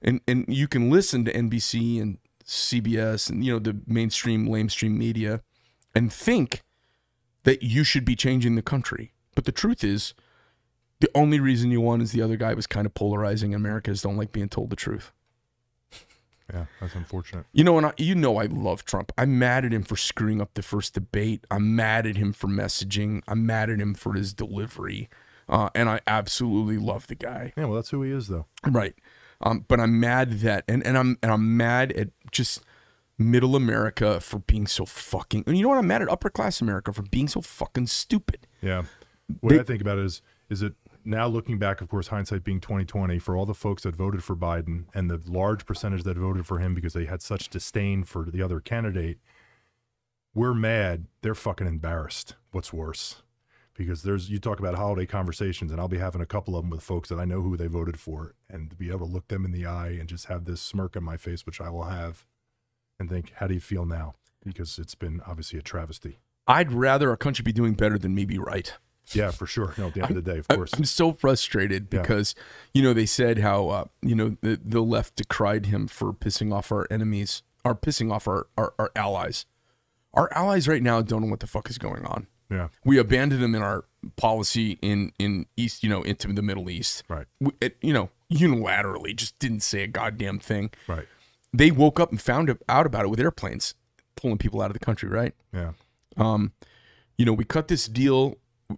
and 0.01 0.21
and 0.29 0.45
you 0.49 0.69
can 0.69 0.91
listen 0.91 1.25
to 1.25 1.33
NBC 1.33 2.01
and 2.01 2.19
CBS 2.47 3.29
and 3.29 3.45
you 3.45 3.53
know 3.53 3.59
the 3.59 3.77
mainstream 3.87 4.47
lamestream 4.49 4.97
media, 4.97 5.43
and 5.95 6.13
think 6.13 6.63
that 7.45 7.63
you 7.63 7.85
should 7.85 8.05
be 8.05 8.17
changing 8.17 8.55
the 8.55 8.63
country. 8.63 9.13
But 9.35 9.45
the 9.45 9.53
truth 9.53 9.83
is, 9.83 10.15
the 11.01 11.11
only 11.15 11.41
reason 11.41 11.71
you 11.71 11.81
won 11.81 12.01
is 12.01 12.13
the 12.13 12.23
other 12.23 12.37
guy 12.37 12.55
was 12.55 12.67
kind 12.67 12.87
of 12.87 12.95
polarizing. 12.95 13.55
Americans 13.55 14.03
don't 14.03 14.17
like 14.17 14.33
being 14.33 14.49
told 14.49 14.71
the 14.71 14.77
truth. 14.77 15.13
Yeah, 16.53 16.67
that's 16.81 16.95
unfortunate. 16.95 17.47
You 17.53 17.65
know, 17.65 17.79
and 17.79 17.87
I, 17.87 17.93
you 17.97 18.15
know, 18.15 18.37
I 18.37 18.45
love 18.45 18.85
Trump. 18.85 19.11
I'm 19.17 19.39
mad 19.39 19.65
at 19.65 19.73
him 19.73 19.83
for 19.83 19.97
screwing 19.97 20.41
up 20.41 20.55
the 20.55 20.63
first 20.63 20.95
debate. 20.95 21.47
I'm 21.51 21.75
mad 21.75 22.07
at 22.07 22.17
him 22.17 22.33
for 22.33 22.47
messaging. 22.47 23.23
I'm 23.27 23.47
mad 23.47 23.71
at 23.71 23.81
him 23.81 23.95
for 23.95 24.13
his 24.13 24.35
delivery. 24.35 25.09
Uh, 25.49 25.71
and 25.75 25.89
I 25.89 26.01
absolutely 26.07 26.79
love 26.79 27.07
the 27.07 27.15
guy. 27.15 27.53
Yeah, 27.57 27.65
well, 27.65 27.77
that's 27.77 27.91
who 27.91 28.03
he 28.03 28.11
is, 28.11 28.29
though. 28.29 28.47
Right. 28.67 28.95
Um, 29.41 29.65
but 29.67 29.81
I'm 29.81 29.99
mad 29.99 30.41
that, 30.41 30.65
and, 30.69 30.87
and 30.87 30.97
I'm 30.97 31.19
and 31.23 31.33
I'm 31.33 31.57
mad 31.57 31.91
at 31.93 32.11
just 32.31 32.63
middle 33.23 33.57
America 33.57 34.21
for 34.21 34.41
being 34.41 34.67
so 34.67 34.85
fucking. 34.85 35.45
And 35.47 35.57
you 35.57 35.63
know 35.63 35.69
what? 35.71 35.79
I'm 35.79 35.87
mad 35.87 36.03
at 36.03 36.09
upper 36.11 36.31
class 36.31 36.61
America 36.61 36.93
for 36.93 37.03
being 37.03 37.29
so 37.29 37.41
fucking 37.41 37.87
stupid. 37.87 38.47
Yeah. 38.61 38.85
What 39.41 39.51
They- 39.51 39.61
I 39.61 39.63
think 39.65 39.81
about 39.81 39.99
it 39.99 40.05
is, 40.05 40.23
is 40.51 40.63
it 40.63 40.75
now 41.05 41.27
looking 41.27 41.59
back, 41.59 41.81
of 41.81 41.89
course, 41.89 42.09
hindsight 42.09 42.45
being 42.45 42.61
2020, 42.61 43.19
for 43.19 43.37
all 43.37 43.47
the 43.47 43.55
folks 43.55 43.83
that 43.83 43.97
voted 43.97 44.23
for 44.23 44.37
Biden 44.37 44.85
and 44.95 45.11
the 45.11 45.21
large 45.27 45.67
percentage 45.67 46.05
that 46.05 46.17
voted 46.17 46.47
for 46.47 46.59
him 46.59 46.75
because 46.75 46.93
they 46.93 47.07
had 47.07 47.23
such 47.23 47.49
disdain 47.49 48.05
for 48.05 48.25
the 48.31 48.43
other 48.43 48.61
candidate, 48.61 49.19
we're 50.35 50.55
mad. 50.55 51.07
They're 51.23 51.35
fucking 51.35 51.67
embarrassed. 51.67 52.37
What's 52.53 52.73
worse? 52.73 53.23
Because 53.75 54.03
there's, 54.03 54.31
you 54.31 54.39
talk 54.39 54.61
about 54.61 54.75
holiday 54.75 55.07
conversations, 55.07 55.73
and 55.73 55.81
I'll 55.81 55.89
be 55.89 55.99
having 55.99 56.21
a 56.21 56.27
couple 56.27 56.57
of 56.57 56.63
them 56.63 56.71
with 56.71 56.83
folks 56.83 57.09
that 57.09 57.19
I 57.19 57.25
know 57.25 57.41
who 57.41 57.57
they 57.57 57.67
voted 57.67 57.99
for, 57.99 58.35
and 58.49 58.71
to 58.71 58.77
be 58.77 58.89
able 58.91 59.07
to 59.07 59.13
look 59.13 59.29
them 59.29 59.45
in 59.45 59.51
the 59.51 59.67
eye 59.67 59.97
and 59.99 60.09
just 60.09 60.27
have 60.27 60.45
this 60.45 60.61
smirk 60.61 60.97
on 60.97 61.03
my 61.05 61.17
face, 61.17 61.47
which 61.47 61.61
I 61.61 61.71
will 61.71 61.85
have, 61.85 62.27
and 62.99 63.09
think, 63.09 63.33
how 63.37 63.47
do 63.47 63.55
you 63.55 63.61
feel 63.61 63.85
now? 63.85 64.15
Because 64.45 64.79
it's 64.79 64.95
been 64.95 65.21
obviously 65.27 65.59
a 65.59 65.63
travesty. 65.63 66.19
I'd 66.47 66.73
rather 66.73 67.11
our 67.11 67.17
country 67.17 67.43
be 67.43 67.53
doing 67.53 67.75
better 67.75 67.99
than 67.99 68.15
me 68.15 68.25
be 68.25 68.39
right. 68.39 68.75
Yeah, 69.13 69.31
for 69.33 69.47
sure. 69.47 69.75
No, 69.77 69.89
at 69.89 69.95
the 69.95 70.03
end 70.03 70.17
of 70.17 70.25
the 70.25 70.33
day, 70.33 70.39
of 70.39 70.49
course. 70.49 70.71
I'm 70.75 70.85
so 70.85 71.13
frustrated 71.13 71.89
Yeah. 71.93 72.03
because, 72.03 72.35
you 72.73 72.83
know, 72.83 72.93
they 72.93 73.07
said 73.07 73.39
how, 73.39 73.69
uh, 73.69 73.85
you 74.01 74.15
know, 74.15 74.37
the, 74.43 74.61
the 74.65 74.81
left 74.81 75.17
decried 75.17 75.67
him 75.67 75.87
for 75.89 76.13
pissing 76.13 76.53
off 76.55 76.71
our 76.73 76.87
enemies, 76.91 77.43
or 77.65 77.75
pissing 77.75 78.13
off 78.13 78.27
our, 78.29 78.47
our, 78.57 78.75
our 78.79 78.91
allies. 78.97 79.45
Our 80.15 80.33
allies 80.35 80.69
right 80.69 80.83
now 80.83 81.03
don't 81.03 81.23
know 81.23 81.29
what 81.31 81.41
the 81.41 81.47
fuck 81.47 81.69
is 81.71 81.79
going 81.79 82.05
on. 82.07 82.27
Yeah, 82.51 82.69
We 82.85 82.99
abandoned 82.99 83.43
them 83.43 83.55
in 83.55 83.63
our 83.63 83.85
policy 84.17 84.79
in, 84.83 85.13
in 85.19 85.47
East, 85.57 85.83
you 85.83 85.89
know, 85.89 86.03
into 86.03 86.31
the 86.33 86.43
Middle 86.43 86.69
East. 86.69 87.03
right, 87.09 87.27
We, 87.41 87.53
it, 87.63 87.77
you 87.81 87.93
know, 87.95 88.11
unilaterally 88.31 89.17
just 89.17 89.39
didn't 89.39 89.61
say 89.61 89.83
a 89.83 89.87
goddamn 89.87 90.39
thing. 90.39 90.71
right. 90.87 91.07
They 91.53 91.71
woke 91.71 92.01
up 92.01 92.11
and 92.11 92.21
found 92.21 92.55
out 92.69 92.87
about 92.87 93.05
it 93.05 93.09
with 93.09 93.21
airplanes 93.21 93.75
pulling 94.17 94.39
people 94.39 94.63
out 94.63 94.67
of 94.67 94.75
the 94.75 94.85
country, 94.85 95.09
right? 95.09 95.35
Yeah, 95.53 95.73
um, 96.17 96.53
you 97.17 97.25
know, 97.25 97.33
we 97.33 97.45
cut 97.45 97.69
this 97.69 97.87
deal. 97.87 98.37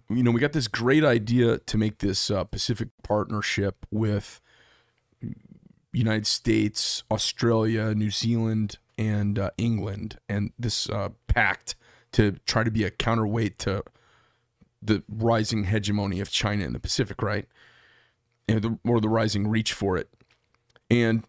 You 0.09 0.23
know, 0.23 0.31
we 0.31 0.41
got 0.41 0.51
this 0.51 0.67
great 0.67 1.05
idea 1.05 1.59
to 1.59 1.77
make 1.77 1.99
this 1.99 2.29
uh, 2.29 2.43
Pacific 2.43 2.89
partnership 3.01 3.85
with 3.91 4.41
United 5.93 6.27
States, 6.27 7.03
Australia, 7.09 7.95
New 7.95 8.11
Zealand, 8.11 8.77
and 8.97 9.39
uh, 9.39 9.51
England, 9.57 10.17
and 10.27 10.51
this 10.59 10.89
uh, 10.89 11.09
pact 11.27 11.75
to 12.11 12.33
try 12.45 12.63
to 12.63 12.71
be 12.71 12.83
a 12.83 12.91
counterweight 12.91 13.59
to 13.59 13.83
the 14.81 15.03
rising 15.09 15.65
hegemony 15.65 16.19
of 16.19 16.29
China 16.29 16.63
in 16.63 16.73
the 16.73 16.79
Pacific, 16.79 17.21
right? 17.21 17.47
And 18.47 18.61
the, 18.61 18.79
or 18.85 19.01
the 19.01 19.09
rising 19.09 19.47
reach 19.47 19.73
for 19.73 19.97
it. 19.97 20.09
And 20.89 21.25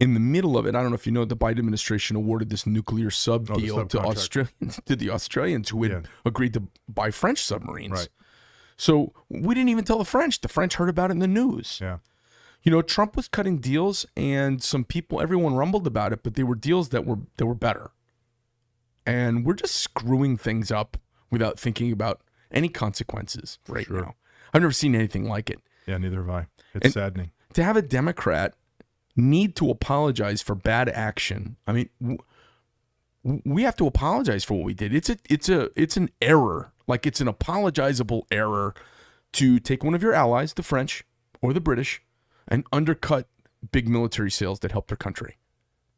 in 0.00 0.14
the 0.14 0.20
middle 0.20 0.56
of 0.56 0.66
it, 0.66 0.74
I 0.76 0.80
don't 0.82 0.90
know 0.90 0.94
if 0.94 1.06
you 1.06 1.12
know, 1.12 1.24
the 1.24 1.36
Biden 1.36 1.58
administration 1.58 2.16
awarded 2.16 2.50
this 2.50 2.66
nuclear 2.66 3.10
sub 3.10 3.50
Oh, 3.50 3.56
deal 3.56 3.84
to. 3.86 3.98
Australians 4.00 4.80
to 4.86 4.94
the 4.96 5.10
Australians 5.10 5.70
who 5.70 5.82
had 5.82 5.92
Yeah. 5.92 6.00
agreed 6.24 6.54
to 6.54 6.64
buy 6.88 7.10
French 7.10 7.42
submarines. 7.42 7.92
Right. 7.92 8.08
So 8.76 9.12
we 9.28 9.54
didn't 9.56 9.70
even 9.70 9.84
tell 9.84 9.98
the 9.98 10.04
French. 10.04 10.40
The 10.40 10.48
French 10.48 10.76
heard 10.76 10.88
about 10.88 11.10
it 11.10 11.14
in 11.14 11.18
the 11.18 11.26
news. 11.26 11.78
Yeah. 11.80 11.98
You 12.62 12.70
know, 12.72 12.82
Trump 12.82 13.16
was 13.16 13.28
cutting 13.28 13.58
deals, 13.58 14.04
and 14.16 14.62
some 14.62 14.84
people, 14.84 15.20
everyone 15.20 15.54
rumbled 15.54 15.86
about 15.86 16.12
it, 16.12 16.22
but 16.22 16.34
they 16.34 16.42
were 16.44 16.54
deals 16.56 16.88
that 16.90 17.04
were 17.06 17.18
that 17.36 17.46
were 17.46 17.54
better. 17.54 17.90
And 19.06 19.44
we're 19.44 19.54
just 19.54 19.74
screwing 19.76 20.36
things 20.36 20.70
up 20.70 20.96
without 21.30 21.58
thinking 21.58 21.92
about 21.92 22.20
any 22.50 22.68
consequences 22.68 23.58
right 23.68 23.86
Sure. 23.86 24.00
now. 24.02 24.14
I've 24.52 24.62
never 24.62 24.72
seen 24.72 24.94
anything 24.94 25.28
like 25.28 25.50
it. 25.50 25.60
Yeah, 25.86 25.98
neither 25.98 26.18
have 26.20 26.30
I. 26.30 26.46
It's 26.74 26.84
And- 26.86 26.92
saddening. 26.94 27.30
To 27.54 27.64
have 27.64 27.76
a 27.76 27.82
Democrat 27.82 28.54
need 29.18 29.56
to 29.56 29.70
apologize 29.70 30.40
for 30.40 30.54
bad 30.54 30.88
action, 30.88 31.56
I 31.66 31.72
mean, 31.72 31.88
w- 32.00 32.18
we 33.44 33.62
have 33.64 33.76
to 33.76 33.86
apologize 33.86 34.44
for 34.44 34.54
what 34.54 34.64
we 34.64 34.74
did. 34.74 34.94
It's 34.94 35.10
a, 35.10 35.16
it's 35.28 35.48
a, 35.48 35.68
it's 35.76 35.96
an 35.96 36.10
error. 36.22 36.72
Like 36.86 37.06
it's 37.06 37.20
an 37.20 37.28
apologizable 37.28 38.26
error 38.30 38.74
to 39.32 39.58
take 39.58 39.84
one 39.84 39.94
of 39.94 40.02
your 40.02 40.14
allies, 40.14 40.54
the 40.54 40.62
French 40.62 41.04
or 41.42 41.52
the 41.52 41.60
British, 41.60 42.00
and 42.46 42.64
undercut 42.72 43.28
big 43.72 43.88
military 43.88 44.30
sales 44.30 44.60
that 44.60 44.72
help 44.72 44.86
their 44.88 44.96
country. 44.96 45.36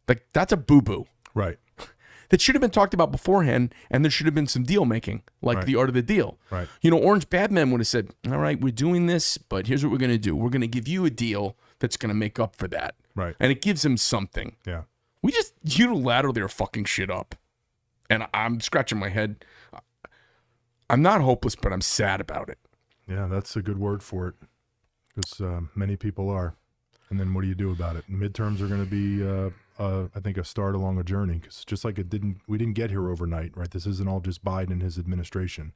Like 0.08 0.26
that's 0.32 0.52
a 0.52 0.56
boo 0.56 0.82
boo 0.82 1.06
Right. 1.34 1.58
that 2.30 2.40
should 2.40 2.56
have 2.56 2.60
been 2.62 2.70
talked 2.72 2.94
about 2.94 3.12
beforehand, 3.12 3.72
and 3.90 4.04
there 4.04 4.10
should 4.10 4.26
have 4.26 4.34
been 4.34 4.48
some 4.48 4.64
deal 4.64 4.84
making, 4.84 5.22
like 5.42 5.58
Right. 5.58 5.66
the 5.66 5.76
art 5.76 5.88
of 5.88 5.94
the 5.94 6.02
deal. 6.02 6.38
Right. 6.50 6.66
You 6.80 6.90
know, 6.90 6.98
Orange 6.98 7.30
Badman 7.30 7.70
would 7.70 7.80
have 7.80 7.86
said, 7.86 8.10
"All 8.28 8.38
right, 8.38 8.60
we're 8.60 8.72
doing 8.72 9.06
this, 9.06 9.38
but 9.38 9.68
here's 9.68 9.84
what 9.84 9.92
we're 9.92 9.98
going 9.98 10.10
to 10.10 10.18
do. 10.18 10.34
We're 10.34 10.50
going 10.50 10.60
to 10.62 10.66
give 10.66 10.88
you 10.88 11.04
a 11.04 11.10
deal 11.10 11.56
that's 11.78 11.96
going 11.96 12.08
to 12.08 12.14
make 12.16 12.40
up 12.40 12.56
for 12.56 12.66
that." 12.68 12.96
Right. 13.14 13.34
And 13.40 13.50
it 13.50 13.62
gives 13.62 13.84
him 13.84 13.96
something. 13.96 14.56
Yeah. 14.66 14.82
We 15.22 15.32
just 15.32 15.52
unilaterally 15.64 16.38
are 16.38 16.48
fucking 16.48 16.84
shit 16.86 17.10
up, 17.10 17.34
and 18.08 18.26
I'm 18.32 18.60
scratching 18.60 18.98
my 18.98 19.10
head. 19.10 19.44
I'm 20.88 21.02
not 21.02 21.20
hopeless, 21.20 21.54
but 21.54 21.72
I'm 21.72 21.82
sad 21.82 22.20
about 22.20 22.48
it. 22.48 22.58
Yeah, 23.06 23.26
that's 23.26 23.54
a 23.56 23.62
good 23.62 23.78
word 23.78 24.02
for 24.02 24.28
it. 24.28 24.34
Because 25.14 25.40
uh, 25.40 25.60
many 25.74 25.96
people 25.96 26.30
are. 26.30 26.54
And 27.10 27.18
then 27.18 27.34
what 27.34 27.42
do 27.42 27.48
you 27.48 27.56
do 27.56 27.72
about 27.72 27.96
it? 27.96 28.04
Midterms 28.10 28.60
are 28.60 28.68
going 28.68 28.84
to 28.84 28.90
be, 28.90 29.26
uh, 29.26 29.50
uh, 29.82 30.06
I 30.14 30.20
think, 30.20 30.38
a 30.38 30.44
start 30.44 30.76
along 30.76 30.98
a 30.98 31.02
journey. 31.02 31.38
Because 31.38 31.64
just 31.64 31.84
like 31.84 31.98
it 31.98 32.08
didn't, 32.08 32.40
we 32.46 32.56
didn't 32.56 32.74
get 32.74 32.90
here 32.90 33.10
overnight, 33.10 33.56
right? 33.56 33.70
This 33.70 33.84
isn't 33.86 34.08
all 34.08 34.20
just 34.20 34.44
Biden 34.44 34.70
and 34.70 34.80
his 34.80 34.96
administration. 34.96 35.72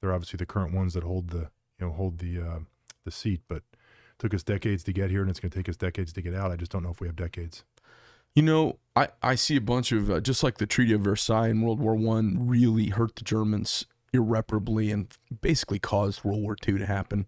They're 0.00 0.12
obviously 0.12 0.36
the 0.36 0.46
current 0.46 0.72
ones 0.72 0.94
that 0.94 1.02
hold 1.02 1.30
the, 1.30 1.50
you 1.78 1.86
know, 1.86 1.90
hold 1.90 2.18
the 2.18 2.40
uh, 2.40 2.58
the 3.04 3.10
seat. 3.10 3.40
But 3.48 3.64
took 4.18 4.34
us 4.34 4.42
decades 4.42 4.82
to 4.84 4.92
get 4.92 5.10
here, 5.10 5.20
and 5.20 5.30
it's 5.30 5.40
going 5.40 5.50
to 5.50 5.58
take 5.58 5.68
us 5.68 5.76
decades 5.76 6.12
to 6.14 6.22
get 6.22 6.34
out. 6.34 6.50
I 6.50 6.56
just 6.56 6.72
don't 6.72 6.82
know 6.82 6.90
if 6.90 7.00
we 7.00 7.06
have 7.06 7.16
decades. 7.16 7.64
You 8.34 8.42
know, 8.42 8.78
I, 8.94 9.08
I 9.22 9.34
see 9.34 9.56
a 9.56 9.60
bunch 9.60 9.92
of 9.92 10.10
uh, 10.10 10.20
just 10.20 10.42
like 10.42 10.58
the 10.58 10.66
Treaty 10.66 10.92
of 10.92 11.00
Versailles 11.00 11.48
in 11.48 11.62
World 11.62 11.80
War 11.80 11.94
One 11.94 12.46
really 12.46 12.88
hurt 12.88 13.16
the 13.16 13.24
Germans 13.24 13.86
irreparably 14.12 14.90
and 14.90 15.08
basically 15.40 15.78
caused 15.78 16.22
World 16.24 16.42
War 16.42 16.54
Two 16.54 16.78
to 16.78 16.86
happen. 16.86 17.26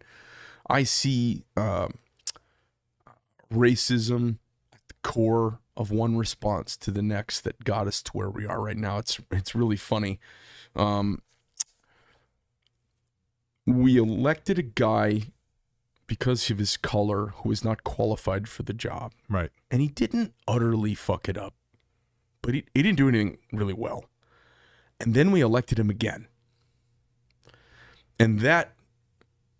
I 0.68 0.82
see 0.82 1.44
uh, 1.56 1.88
racism 3.52 4.38
at 4.72 4.80
the 4.88 4.94
core 5.02 5.60
of 5.76 5.90
one 5.90 6.18
response 6.18 6.76
to 6.76 6.90
the 6.90 7.02
next 7.02 7.40
that 7.42 7.64
got 7.64 7.86
us 7.86 8.02
to 8.02 8.12
where 8.12 8.28
we 8.28 8.44
are 8.44 8.60
right 8.60 8.76
now. 8.76 8.98
It's 8.98 9.18
it's 9.30 9.54
really 9.54 9.76
funny. 9.76 10.20
Um, 10.76 11.22
we 13.66 13.96
elected 13.96 14.58
a 14.58 14.62
guy 14.62 15.22
because 16.08 16.50
of 16.50 16.58
his 16.58 16.76
color 16.76 17.28
who 17.36 17.52
is 17.52 17.62
not 17.64 17.84
qualified 17.84 18.48
for 18.48 18.64
the 18.64 18.72
job 18.72 19.12
Right. 19.28 19.50
and 19.70 19.80
he 19.80 19.86
didn't 19.88 20.34
utterly 20.48 20.94
fuck 20.96 21.28
it 21.28 21.38
up, 21.38 21.54
but 22.42 22.54
he, 22.54 22.64
he 22.74 22.82
didn't 22.82 22.98
do 22.98 23.08
anything 23.08 23.38
really 23.52 23.74
well. 23.74 24.06
And 24.98 25.14
then 25.14 25.30
we 25.30 25.40
elected 25.40 25.78
him 25.78 25.90
again. 25.90 26.26
And 28.18 28.40
that, 28.40 28.74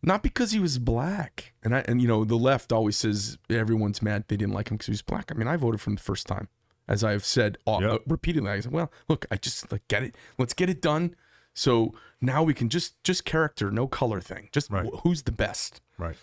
not 0.02 0.22
because 0.22 0.50
he 0.52 0.58
was 0.58 0.78
black. 0.78 1.52
And 1.62 1.74
I 1.74 1.84
and 1.86 2.00
you 2.02 2.08
know 2.08 2.24
the 2.24 2.36
left 2.36 2.72
always 2.72 2.96
says 2.96 3.38
everyone's 3.50 4.02
mad 4.02 4.24
they 4.28 4.36
didn't 4.36 4.54
like 4.54 4.70
him 4.70 4.76
because 4.76 4.86
he 4.86 4.92
was 4.92 5.02
black. 5.02 5.30
I 5.30 5.34
mean, 5.34 5.48
I 5.48 5.56
voted 5.56 5.80
for 5.80 5.90
him 5.90 5.96
the 5.96 6.02
first 6.02 6.26
time, 6.26 6.48
as 6.88 7.04
I 7.04 7.12
have 7.12 7.24
said 7.24 7.58
uh, 7.66 7.78
Yep. 7.80 7.90
uh, 7.90 7.98
repeatedly. 8.06 8.50
I 8.50 8.60
said, 8.60 8.72
well, 8.72 8.90
look, 9.08 9.26
I 9.30 9.36
just 9.36 9.70
like 9.70 9.86
get 9.88 10.02
it. 10.02 10.16
Let's 10.38 10.54
get 10.54 10.70
it 10.70 10.80
done. 10.82 11.14
So 11.54 11.94
now 12.20 12.42
we 12.42 12.54
can 12.54 12.68
just 12.68 13.02
just 13.04 13.24
character, 13.24 13.70
no 13.70 13.86
color 13.86 14.20
thing. 14.20 14.48
Just 14.52 14.70
Right. 14.70 14.86
wh- 14.86 15.00
who's 15.02 15.22
the 15.24 15.32
best 15.32 15.80
Right. 15.98 16.16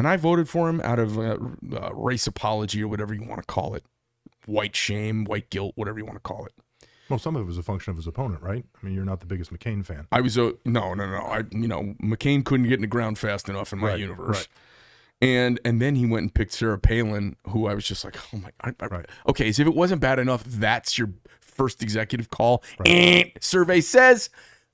And 0.00 0.08
I 0.08 0.16
voted 0.16 0.48
for 0.48 0.66
him 0.70 0.80
out 0.82 0.98
of 0.98 1.18
uh, 1.18 1.36
uh, 1.76 1.94
race 1.94 2.26
apology 2.26 2.82
or 2.82 2.88
whatever 2.88 3.12
you 3.12 3.22
want 3.22 3.42
to 3.42 3.46
call 3.46 3.74
it, 3.74 3.84
white 4.46 4.74
shame, 4.74 5.24
white 5.26 5.50
guilt, 5.50 5.72
whatever 5.74 5.98
you 5.98 6.06
want 6.06 6.16
to 6.16 6.22
call 6.22 6.46
it. 6.46 6.54
Well, 7.10 7.18
some 7.18 7.36
of 7.36 7.42
it 7.42 7.44
was 7.44 7.58
a 7.58 7.62
function 7.62 7.90
of 7.90 7.96
his 7.98 8.06
opponent, 8.06 8.40
right? 8.42 8.64
I 8.80 8.86
mean, 8.86 8.94
you're 8.94 9.04
not 9.04 9.20
the 9.20 9.26
biggest 9.26 9.52
McCain 9.52 9.84
fan. 9.84 10.06
I 10.10 10.22
was 10.22 10.38
a 10.38 10.54
no, 10.64 10.94
no, 10.94 11.06
no. 11.10 11.18
I 11.18 11.42
you 11.50 11.68
know 11.68 11.94
McCain 12.02 12.44
couldn't 12.44 12.66
get 12.68 12.76
in 12.76 12.80
the 12.80 12.86
ground 12.86 13.18
fast 13.18 13.48
enough 13.50 13.72
in 13.74 13.78
my 13.78 13.88
Right, 13.88 13.98
universe, 14.00 14.38
right. 14.38 14.48
and 15.20 15.60
and 15.64 15.82
then 15.82 15.96
he 15.96 16.06
went 16.06 16.22
and 16.22 16.34
picked 16.34 16.52
Sarah 16.52 16.78
Palin, 16.78 17.36
who 17.48 17.66
I 17.66 17.74
was 17.74 17.84
just 17.84 18.04
like, 18.04 18.16
oh 18.32 18.38
my, 18.38 18.50
I, 18.62 18.72
I, 18.80 18.86
Right. 18.86 19.06
okay. 19.28 19.52
So 19.52 19.60
if 19.62 19.68
it 19.68 19.74
wasn't 19.74 20.00
bad 20.00 20.18
enough, 20.18 20.44
that's 20.44 20.96
your 20.96 21.10
first 21.40 21.82
executive 21.82 22.30
call. 22.30 22.62
Eh, 22.86 23.24
survey 23.40 23.80
says. 23.82 24.30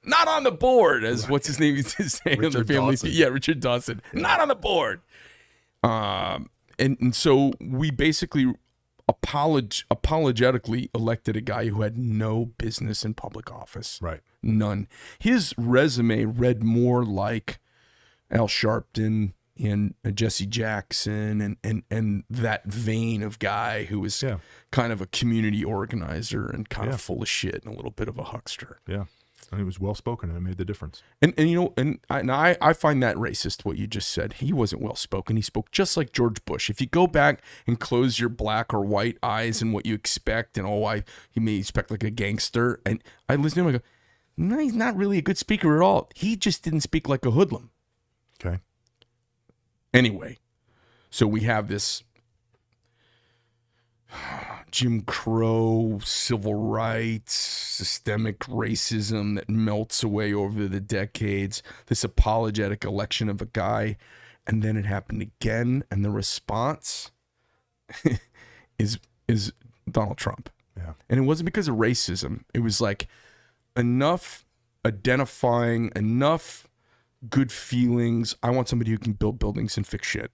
Not 0.07 0.29
on 0.29 0.45
the 0.45 0.53
board, 0.53 1.05
as 1.05 1.29
what's 1.29 1.47
his 1.49 1.59
name 1.61 1.77
used 1.77 1.97
to 1.97 2.09
say 2.09 2.37
on 2.37 2.51
the 2.53 2.64
family. 2.64 2.92
Dawson. 2.95 3.11
Yeah, 3.12 3.27
Richard 3.27 3.61
Dawson. 3.61 4.01
Not 4.12 4.40
on 4.40 4.49
the 4.49 4.55
board. 4.55 5.01
Um, 5.83 6.49
and, 6.79 6.97
and 7.01 7.14
so 7.14 7.53
we 7.61 7.90
basically 7.90 8.53
apolog- 9.11 9.85
apologetically 9.90 10.90
elected 10.95 11.37
a 11.37 11.40
guy 11.40 11.69
who 11.69 11.83
had 11.83 11.97
no 11.99 12.47
business 12.47 13.05
in 13.05 13.14
public 13.14 13.51
office. 13.53 13.99
Right. 14.03 14.21
None. 14.42 14.88
His 15.19 15.55
resume 15.59 16.25
read 16.25 16.62
more 16.62 17.05
like 17.05 17.59
Al 18.31 18.49
Sharpton 18.49 19.33
and 19.59 19.95
uh, 20.05 20.11
Jesse 20.11 20.47
Jackson 20.47 21.40
and, 21.40 21.57
and, 21.64 21.83
and 21.90 22.25
that 22.29 22.66
vein 22.66 23.23
of 23.23 23.38
guy 23.38 23.85
who 23.85 24.01
was 24.01 24.23
Yeah. 24.23 24.38
kind 24.71 24.92
of 24.92 25.01
a 25.01 25.07
community 25.07 25.64
organizer 25.64 26.47
and 26.47 26.69
kind 26.69 26.88
Yeah. 26.88 26.95
of 26.95 27.01
full 27.01 27.23
of 27.23 27.29
shit 27.29 27.64
and 27.64 27.73
a 27.73 27.77
little 27.77 27.90
bit 27.90 28.07
of 28.09 28.19
a 28.19 28.25
huckster. 28.25 28.81
Yeah. 28.87 29.05
And 29.53 29.61
it 29.61 29.65
was 29.65 29.79
well 29.79 29.95
spoken 29.95 30.29
and 30.29 30.37
it 30.37 30.41
made 30.41 30.57
the 30.57 30.65
difference. 30.65 31.03
And 31.23 31.33
and 31.39 31.49
you 31.49 31.57
know, 31.57 31.75
and 31.77 32.01
I, 32.11 32.21
and 32.21 32.33
I 32.33 32.57
I 32.61 32.73
find 32.73 33.03
that 33.03 33.17
racist 33.17 33.65
what 33.65 33.77
you 33.77 33.87
just 33.87 34.11
said. 34.11 34.35
He 34.35 34.53
wasn't 34.53 34.83
well 34.83 34.97
spoken. 34.97 35.37
He 35.37 35.43
spoke 35.43 35.71
just 35.71 35.97
like 35.97 36.13
George 36.13 36.45
Bush. 36.45 36.69
If 36.69 36.81
you 36.81 36.89
go 36.89 37.07
back 37.07 37.43
and 37.67 37.79
close 37.79 38.19
your 38.19 38.29
black 38.29 38.75
or 38.75 38.81
white 38.81 39.19
eyes 39.23 39.63
and 39.63 39.73
what 39.73 39.87
you 39.87 39.95
expect, 39.95 40.59
and 40.59 40.67
oh, 40.67 40.85
I 40.85 41.05
he 41.31 41.39
may 41.39 41.57
expect 41.57 41.91
like 41.93 42.03
a 42.03 42.11
gangster, 42.11 42.81
and 42.85 43.03
I 43.29 43.37
listen 43.37 43.63
to 43.63 43.69
him, 43.69 43.75
I 43.77 43.79
go, 43.79 43.85
no, 44.37 44.59
he's 44.59 44.75
not 44.75 44.97
really 44.97 45.19
a 45.19 45.23
good 45.23 45.39
speaker 45.39 45.77
at 45.77 45.83
all. 45.83 46.11
He 46.15 46.37
just 46.37 46.63
didn't 46.63 46.81
speak 46.81 47.09
like 47.09 47.25
a 47.25 47.31
hoodlum. 47.31 47.71
Okay. 48.41 48.59
Anyway, 49.95 50.39
so 51.09 51.27
we 51.27 51.43
have 51.43 51.69
this 51.69 52.03
Jim 54.70 55.00
Crow, 55.02 56.00
civil 56.05 56.55
rights, 56.55 57.35
systemic 57.35 58.40
racism 58.40 59.37
that 59.37 59.48
melts 59.48 60.02
away 60.02 60.33
over 60.33 60.66
the 60.66 60.81
decades, 60.81 61.62
this 61.87 62.05
apologetic 62.05 62.85
election 62.85 63.29
of 63.29 63.40
a 63.40 63.46
guy, 63.46 63.96
and 64.46 64.62
then 64.62 64.76
it 64.76 64.87
happened 64.87 65.22
again, 65.22 65.85
and 65.90 66.05
the 66.05 66.11
response 66.11 67.11
is 68.79 68.98
is 69.29 69.52
Donald 69.90 70.18
Trump. 70.18 70.50
Yeah. 70.76 70.92
And 71.09 71.18
it 71.18 71.22
wasn't 71.22 71.46
because 71.46 71.68
of 71.68 71.76
racism. 71.76 72.44
It 72.52 72.61
was 72.61 72.81
like 72.81 73.09
enough 73.76 74.44
identifying, 74.85 75.90
enough 75.96 76.68
good 77.29 77.50
feelings. 77.50 78.37
I 78.42 78.50
want 78.50 78.68
somebody 78.68 78.90
who 78.90 78.98
can 78.98 79.14
build 79.14 79.38
buildings 79.38 79.76
and 79.76 79.87
fix 79.87 80.07
shit. 80.07 80.31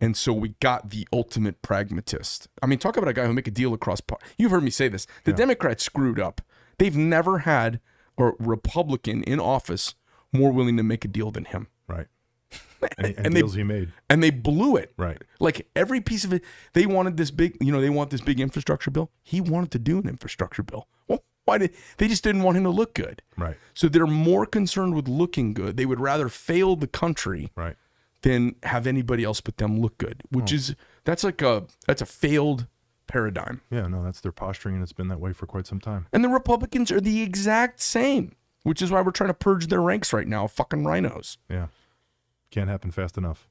And 0.00 0.16
so 0.16 0.32
we 0.32 0.50
got 0.60 0.90
the 0.90 1.06
ultimate 1.12 1.62
pragmatist. 1.62 2.48
I 2.62 2.66
mean, 2.66 2.78
talk 2.78 2.96
about 2.96 3.08
a 3.08 3.12
guy 3.14 3.26
who 3.26 3.32
make 3.32 3.48
a 3.48 3.50
deal 3.52 3.72
across. 3.72 4.00
par- 4.00 4.18
You've 4.36 4.50
heard 4.50 4.62
me 4.62 4.70
say 4.70 4.88
this. 4.88 5.06
The 5.24 5.32
Democrats 5.32 5.84
screwed 5.84 6.20
up. 6.20 6.42
They've 6.78 6.96
never 6.96 7.38
had 7.40 7.80
a 8.18 8.32
Republican 8.38 9.22
in 9.22 9.40
office 9.40 9.94
more 10.32 10.52
willing 10.52 10.76
to 10.76 10.82
make 10.82 11.04
a 11.04 11.08
deal 11.08 11.30
than 11.30 11.46
him, 11.46 11.68
Right. 11.88 12.06
And, 12.98 13.06
and, 13.16 13.26
And 13.26 13.34
they- 13.36 13.40
deals 13.40 13.54
he 13.54 13.62
made. 13.62 13.92
and 14.10 14.22
they 14.22 14.30
blew 14.30 14.76
it. 14.76 14.92
Right. 14.98 15.22
Like 15.40 15.66
every 15.74 16.00
piece 16.02 16.24
of 16.24 16.32
it, 16.32 16.44
they 16.74 16.84
wanted 16.86 17.16
this 17.16 17.30
big. 17.30 17.56
You 17.60 17.72
know, 17.72 17.80
they 17.80 17.88
want 17.90 18.10
this 18.10 18.20
big 18.20 18.38
infrastructure 18.38 18.90
bill. 18.90 19.10
He 19.22 19.40
wanted 19.40 19.70
to 19.72 19.78
do 19.78 19.98
an 19.98 20.06
infrastructure 20.08 20.62
bill. 20.62 20.86
Well, 21.08 21.24
why 21.46 21.56
did 21.58 21.74
they 21.96 22.06
just 22.06 22.22
didn't 22.22 22.42
want 22.42 22.56
him 22.58 22.64
to 22.64 22.70
look 22.70 22.92
good? 22.94 23.22
Right. 23.36 23.56
So 23.72 23.88
they're 23.88 24.06
more 24.06 24.44
concerned 24.44 24.94
with 24.94 25.08
looking 25.08 25.54
good. 25.54 25.76
They 25.78 25.86
would 25.86 26.00
rather 26.00 26.28
fail 26.28 26.76
the 26.76 26.86
country 26.86 27.50
Right. 27.56 27.76
Than 28.26 28.56
have 28.64 28.88
anybody 28.88 29.22
else 29.22 29.40
but 29.40 29.56
them 29.58 29.78
look 29.78 29.98
good, 29.98 30.20
which 30.30 30.52
is 30.52 30.74
that's 31.04 31.22
like 31.22 31.40
a 31.42 31.64
that's 31.86 32.02
a 32.02 32.06
failed 32.06 32.66
paradigm. 33.06 33.60
Yeah, 33.70 33.86
no, 33.86 34.02
that's 34.02 34.20
their 34.20 34.32
posturing, 34.32 34.74
and 34.74 34.82
it's 34.82 34.92
been 34.92 35.06
that 35.06 35.20
way 35.20 35.32
for 35.32 35.46
quite 35.46 35.64
some 35.64 35.78
time. 35.78 36.08
And 36.12 36.24
the 36.24 36.28
Republicans 36.28 36.90
are 36.90 37.00
the 37.00 37.22
exact 37.22 37.80
same, 37.80 38.34
which 38.64 38.82
is 38.82 38.90
why 38.90 39.00
we're 39.00 39.12
trying 39.12 39.28
to 39.30 39.34
purge 39.34 39.68
their 39.68 39.80
ranks 39.80 40.12
right 40.12 40.26
now, 40.26 40.48
fucking 40.48 40.82
RINOs. 40.82 41.36
Yeah, 41.48 41.68
can't 42.50 42.68
happen 42.68 42.90
fast 42.90 43.16
enough. 43.16 43.46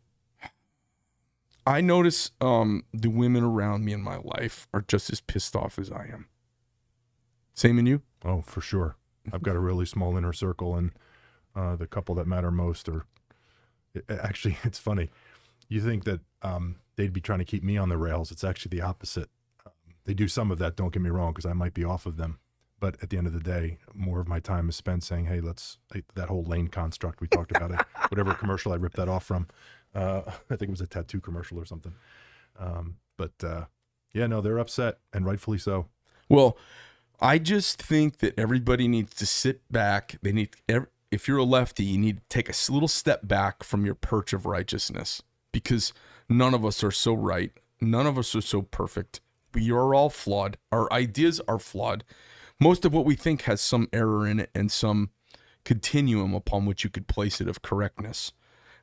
I 1.66 1.80
notice 1.80 2.32
um, 2.42 2.84
the 2.94 3.10
women 3.10 3.46
around 3.46 3.86
me 3.86 3.94
in 3.94 4.02
my 4.02 4.18
life 4.18 4.68
are 4.74 4.84
just 4.86 5.10
as 5.10 5.22
pissed 5.22 5.56
off 5.56 5.80
as 5.80 5.90
I 5.90 6.10
am. 6.12 6.28
Same 7.54 7.80
in 7.80 7.86
you? 7.86 8.02
Oh, 8.26 8.42
for 8.42 8.60
sure. 8.60 8.98
I've 9.32 9.42
got 9.42 9.56
a 9.56 9.60
really 9.60 9.86
small 9.86 10.18
inner 10.18 10.34
circle, 10.34 10.76
and 10.76 10.92
uh, 11.56 11.78
the 11.78 11.88
couple 11.88 12.14
that 12.16 12.28
matter 12.28 12.52
most 12.52 12.90
are. 12.90 13.06
It, 13.98 14.06
actually, 14.10 14.58
it's 14.64 14.80
funny. 14.80 15.10
You 15.68 15.82
think 15.82 16.04
that 16.04 16.22
um, 16.42 16.78
they'd 16.96 17.14
be 17.14 17.22
trying 17.22 17.40
to 17.40 17.46
keep 17.46 17.64
me 17.64 17.78
on 17.78 17.90
the 17.90 17.98
rails. 17.98 18.32
It's 18.32 18.44
actually 18.44 18.78
the 18.78 18.84
opposite. 18.84 19.30
Um, 19.66 19.72
they 20.06 20.14
do 20.14 20.28
some 20.28 20.52
of 20.52 20.60
that. 20.60 20.76
Don't 20.76 20.94
get 20.94 21.02
me 21.02 21.10
wrong, 21.10 21.32
because 21.34 21.46
I 21.46 21.54
might 21.54 21.74
be 21.74 21.84
off 21.84 22.06
of 22.06 22.18
them. 22.18 22.40
But 22.80 22.98
at 23.02 23.10
the 23.10 23.18
end 23.18 23.26
of 23.26 23.34
the 23.34 23.40
day, 23.40 23.78
more 23.94 24.20
of 24.20 24.28
my 24.28 24.40
time 24.40 24.68
is 24.70 24.76
spent 24.76 25.04
saying, 25.04 25.26
"Hey, 25.26 25.40
let's 25.40 25.78
that 26.16 26.28
whole 26.28 26.44
lane 26.44 26.68
construct 26.68 27.22
we 27.22 27.28
talked 27.28 27.56
about 27.56 27.72
it. 27.72 27.82
Whatever 28.10 28.34
commercial 28.34 28.74
I 28.74 28.76
ripped 28.76 28.98
that 28.98 29.08
off 29.08 29.24
from. 29.24 29.48
Uh, 29.94 30.24
I 30.50 30.56
think 30.56 30.64
it 30.64 30.72
was 30.72 30.82
a 30.82 30.88
tattoo 30.88 31.22
commercial 31.22 31.58
or 31.58 31.66
something. 31.66 31.94
Um, 32.60 32.98
but 33.18 33.34
uh, 33.44 33.66
yeah, 34.14 34.28
no, 34.28 34.42
they're 34.42 34.60
upset, 34.60 35.00
and 35.14 35.26
rightfully 35.26 35.58
so. 35.58 35.88
Well, 36.30 36.58
I 37.20 37.38
just 37.38 37.82
think 37.82 38.18
that 38.18 38.38
everybody 38.38 38.88
needs 38.88 39.14
to 39.16 39.26
sit 39.26 39.62
back. 39.72 40.18
They 40.22 40.32
need, 40.32 40.56
if 41.16 41.30
you're 41.30 41.38
a 41.38 41.46
lefty, 41.46 41.86
you 41.86 41.98
need 41.98 42.18
to 42.18 42.24
take 42.28 42.50
a 42.50 42.72
little 42.72 42.90
step 42.90 43.26
back 43.26 43.64
from 43.64 43.86
your 43.86 43.96
perch 43.96 44.34
of 44.34 44.46
righteousness 44.46 45.24
because 45.54 45.94
none 46.28 46.54
of 46.54 46.66
us 46.66 46.84
are 46.84 46.92
so 46.92 47.14
right. 47.14 47.54
None 47.80 48.06
of 48.06 48.18
us 48.18 48.36
are 48.36 48.42
so 48.42 48.62
perfect. 48.62 49.22
We 49.54 49.72
are 49.72 49.96
all 49.96 50.10
flawed. 50.10 50.58
Our 50.74 50.92
ideas 50.92 51.40
are 51.48 51.58
flawed. 51.58 52.04
Most 52.60 52.84
of 52.84 52.94
what 52.94 53.06
we 53.06 53.16
think 53.16 53.44
has 53.44 53.62
some 53.62 53.88
error 53.94 54.28
in 54.28 54.42
it 54.42 54.50
and 54.54 54.70
some 54.70 55.10
continuum 55.64 56.34
upon 56.34 56.66
which 56.66 56.84
you 56.84 56.90
could 56.90 57.08
place 57.08 57.40
it 57.40 57.48
of 57.48 57.62
correctness 57.62 58.34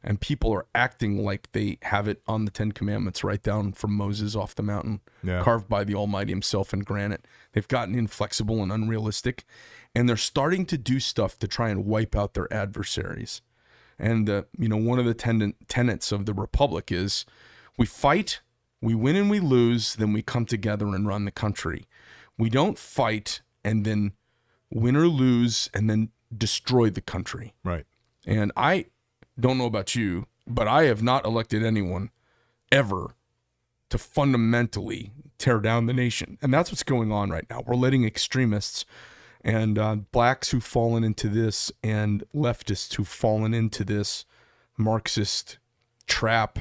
and 0.05 0.21
people 0.21 0.53
are 0.53 0.67
acting 0.75 1.25
like 1.25 1.51
they 1.53 1.79
have 1.83 2.09
it 2.09 2.23
on 2.27 2.45
the 2.45 2.51
Ten 2.51 2.73
Commandments 2.73 3.23
right 3.23 3.43
down 3.43 3.73
from 3.73 3.93
Moses 3.93 4.35
off 4.35 4.55
the 4.55 4.63
mountain, 4.63 5.01
Yeah. 5.23 5.43
carved 5.43 5.69
by 5.69 5.85
the 5.85 5.95
Almighty 5.95 6.33
Himself 6.33 6.73
in 6.75 6.81
granite. 6.81 7.27
They've 7.53 7.69
gotten 7.69 7.95
inflexible 7.95 8.63
and 8.63 8.73
unrealistic, 8.73 9.45
and 9.95 10.09
they're 10.09 10.17
starting 10.17 10.67
to 10.67 10.79
do 10.79 10.99
stuff 11.01 11.39
to 11.39 11.47
try 11.49 11.69
and 11.71 11.85
wipe 11.87 12.17
out 12.17 12.35
their 12.35 12.53
adversaries. 12.53 13.43
And 13.99 14.29
uh, 14.29 14.43
you 14.59 14.69
know, 14.69 14.77
one 14.77 14.99
of 14.99 15.05
the 15.05 15.15
ten- 15.15 15.55
tenets 15.69 16.11
of 16.13 16.27
the 16.27 16.35
Republic 16.35 16.91
is 16.91 17.25
we 17.79 17.87
fight, 17.87 18.41
we 18.81 18.95
win 18.95 19.15
and 19.17 19.31
we 19.31 19.39
lose, 19.39 19.95
then 19.95 20.13
we 20.13 20.23
come 20.23 20.47
together 20.47 20.87
and 20.87 21.07
run 21.07 21.25
the 21.25 21.31
country. 21.31 21.87
We 22.37 22.51
don't 22.51 22.79
fight 22.79 23.43
and 23.65 23.85
then 23.85 24.13
win 24.71 24.97
or 24.97 25.07
lose 25.07 25.71
and 25.73 25.89
then 25.89 26.09
destroy 26.37 26.91
the 26.91 27.03
country. 27.03 27.55
Right. 27.63 27.85
And 28.27 28.51
I 28.57 28.87
don't 29.39 29.59
know 29.59 29.67
about 29.67 29.95
you, 29.95 30.27
but 30.47 30.69
I 30.69 30.85
have 30.85 31.03
not 31.03 31.25
elected 31.25 31.65
anyone 31.65 32.11
ever 32.71 33.15
to 33.91 33.99
fundamentally 33.99 35.13
tear 35.39 35.59
down 35.61 35.87
the 35.87 35.93
nation. 35.93 36.39
And 36.41 36.53
that's 36.53 36.71
what's 36.71 36.83
going 36.83 37.13
on 37.13 37.31
right 37.31 37.45
now. 37.51 37.63
We're 37.67 37.75
letting 37.75 38.05
extremists 38.05 38.85
and 39.45 39.79
uh, 39.79 39.97
blacks 39.97 40.51
who've 40.51 40.65
fallen 40.65 41.05
into 41.05 41.29
this 41.29 41.73
and 41.83 42.25
leftists 42.35 42.95
who've 42.95 43.09
fallen 43.09 43.53
into 43.53 43.85
this 43.85 44.25
Marxist 44.79 45.59
trap. 46.07 46.61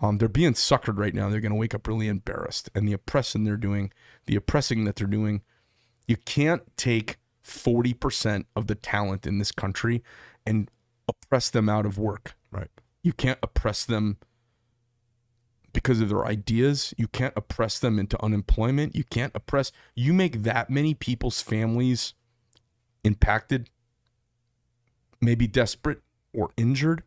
Um, 0.00 0.18
they're 0.18 0.28
being 0.28 0.54
suckered 0.54 0.98
right 0.98 1.14
now. 1.14 1.28
They're 1.28 1.40
going 1.40 1.52
to 1.52 1.58
wake 1.58 1.74
up 1.74 1.86
really 1.86 2.08
embarrassed. 2.08 2.70
And 2.74 2.88
the 2.88 2.92
oppressing 2.92 3.44
they're 3.44 3.56
doing, 3.56 3.92
the 4.26 4.36
oppressing 4.36 4.84
that 4.84 4.96
they're 4.96 5.06
doing, 5.06 5.42
you 6.06 6.16
can't 6.16 6.62
take 6.76 7.18
40% 7.44 8.44
of 8.54 8.66
the 8.66 8.74
talent 8.74 9.26
in 9.26 9.38
this 9.38 9.52
country 9.52 10.02
and 10.44 10.70
oppress 11.08 11.50
them 11.50 11.68
out 11.68 11.86
of 11.86 11.98
work. 11.98 12.36
Right. 12.50 12.70
You 13.02 13.12
can't 13.12 13.38
oppress 13.42 13.84
them 13.84 14.18
because 15.72 16.00
of 16.00 16.08
their 16.08 16.24
ideas. 16.24 16.94
You 16.96 17.06
can't 17.06 17.34
oppress 17.36 17.78
them 17.78 17.98
into 17.98 18.22
unemployment. 18.22 18.96
You 18.96 19.04
can't 19.04 19.32
oppress. 19.34 19.72
You 19.94 20.12
make 20.12 20.42
that 20.42 20.70
many 20.70 20.94
people's 20.94 21.42
families 21.42 22.14
impacted, 23.04 23.70
maybe 25.20 25.46
desperate 25.46 26.00
or 26.32 26.50
injured, 26.56 27.02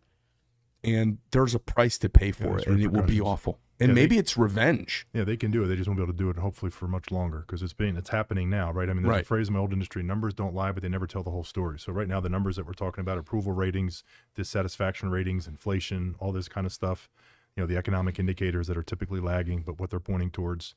and 0.84 1.18
there's 1.32 1.54
a 1.54 1.60
price 1.60 1.98
to 1.98 2.10
pay 2.10 2.32
for 2.32 2.60
Yeah, 2.60 2.60
it, 2.60 2.68
and 2.68 2.82
it 2.82 2.92
will 2.92 3.04
be 3.04 3.20
awful. 3.20 3.60
And 3.82 3.89
Yeah, 3.89 3.96
they- 3.96 4.02
maybe 4.02 4.18
it's 4.18 4.36
revenge. 4.38 5.08
Yeah, 5.13 5.24
they 5.24 5.38
can 5.38 5.52
do 5.52 5.63
it. 5.63 5.68
They 5.68 5.76
just 5.78 5.88
won't 5.88 5.98
be 5.98 6.04
able 6.04 6.12
to 6.13 6.18
do 6.18 6.30
it, 6.30 6.36
hopefully, 6.38 6.70
for 6.70 6.88
much 6.88 7.12
longer 7.12 7.39
because 7.39 7.63
it's 7.63 7.72
being 7.74 7.96
it's 7.96 8.10
happening 8.10 8.50
now, 8.50 8.72
right? 8.74 8.89
I 8.89 8.94
mean, 8.94 9.04
there's 9.04 9.12
Right. 9.13 9.22
a 9.22 9.26
phrase 9.26 9.48
in 9.48 9.54
my 9.54 9.60
old 9.60 9.72
industry: 9.72 10.04
numbers 10.04 10.34
don't 10.34 10.54
lie, 10.54 10.72
but 10.74 10.84
they 10.84 10.89
never 10.89 11.08
tell 11.08 11.24
the 11.24 11.32
whole 11.32 11.46
story. 11.46 11.80
So 11.80 11.94
right 11.94 12.08
now, 12.08 12.20
the 12.20 12.28
numbers 12.30 12.58
that 12.58 12.65
we're 12.65 12.74
talking 12.74 13.02
about, 13.02 13.18
approval 13.18 13.54
ratings, 13.54 14.04
dissatisfaction 14.36 15.10
ratings, 15.10 15.48
inflation, 15.48 16.15
all 16.20 16.32
this 16.34 16.50
kind 16.50 16.68
of 16.68 16.74
stuff, 16.74 17.10
you 17.56 17.63
know, 17.63 17.68
the 17.68 17.78
economic 17.78 18.20
indicators 18.20 18.68
that 18.68 18.78
are 18.78 18.84
typically 18.84 19.20
lagging, 19.22 19.62
but 19.62 19.80
what 19.80 19.89
they're 19.92 20.00
pointing 20.02 20.32
towards, 20.32 20.76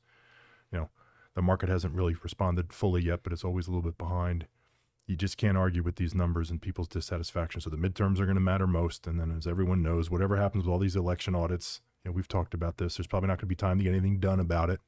you 0.71 0.77
know, 0.79 0.89
the 1.33 1.41
market 1.41 1.67
hasn't 1.69 1.93
really 1.95 2.15
responded 2.23 2.71
fully 2.71 3.01
yet, 3.03 3.21
but 3.23 3.33
it's 3.33 3.43
always 3.43 3.67
a 3.67 3.71
little 3.71 3.81
bit 3.83 3.97
behind. 3.97 4.47
You 5.07 5.17
just 5.17 5.35
can't 5.37 5.57
argue 5.57 5.83
with 5.83 5.97
these 5.97 6.15
numbers 6.15 6.49
and 6.49 6.61
people's 6.61 6.87
dissatisfaction. 6.87 7.59
So 7.59 7.69
the 7.69 7.75
midterms 7.77 8.19
are 8.19 8.25
going 8.25 8.35
to 8.35 8.41
matter 8.41 8.65
most, 8.67 9.07
and 9.07 9.19
then 9.19 9.31
as 9.31 9.45
everyone 9.45 9.81
knows, 9.81 10.09
whatever 10.09 10.37
happens 10.37 10.63
with 10.63 10.71
all 10.71 10.79
these 10.79 10.95
election 10.95 11.35
audits, 11.35 11.81
you 12.03 12.11
know, 12.11 12.15
we've 12.15 12.27
talked 12.27 12.53
about 12.53 12.77
this. 12.77 12.97
There's 12.97 13.07
probably 13.07 13.27
not 13.27 13.37
going 13.37 13.41
to 13.41 13.45
be 13.47 13.55
time 13.55 13.77
to 13.77 13.83
get 13.83 13.91
anything 13.91 14.19
done 14.19 14.39
about 14.39 14.69
it 14.69 14.79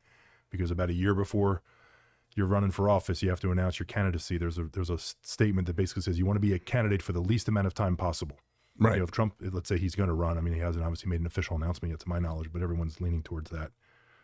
because 0.49 0.71
about 0.71 0.89
a 0.89 0.93
year 0.93 1.13
before 1.13 1.61
you're 2.35 2.47
running 2.47 2.71
for 2.71 2.89
office, 2.89 3.23
you 3.23 3.29
have 3.29 3.39
to 3.41 3.51
announce 3.51 3.79
your 3.79 3.85
candidacy. 3.85 4.37
There's 4.37 4.57
a 4.57 4.63
there's 4.73 4.89
a 4.89 4.97
statement 4.97 5.67
that 5.67 5.75
basically 5.75 6.01
says 6.01 6.19
you 6.19 6.25
want 6.25 6.35
to 6.37 6.41
be 6.41 6.53
a 6.53 6.59
candidate 6.59 7.01
for 7.01 7.13
the 7.13 7.21
least 7.21 7.47
amount 7.47 7.67
of 7.67 7.73
time 7.73 7.95
possible. 7.95 8.37
Right. 8.77 8.93
You 8.93 8.97
know, 8.99 9.03
if 9.05 9.11
Trump, 9.11 9.35
let's 9.39 9.69
say 9.69 9.77
he's 9.77 9.95
going 9.95 10.09
to 10.09 10.13
run, 10.13 10.37
I 10.37 10.41
mean, 10.41 10.53
he 10.53 10.59
hasn't 10.59 10.83
obviously 10.83 11.09
made 11.09 11.21
an 11.21 11.25
official 11.25 11.55
announcement 11.55 11.91
yet, 11.91 12.01
to 12.01 12.09
my 12.09 12.19
knowledge, 12.19 12.51
but 12.51 12.61
everyone's 12.61 12.99
leaning 12.99 13.23
towards 13.23 13.49
that. 13.51 13.71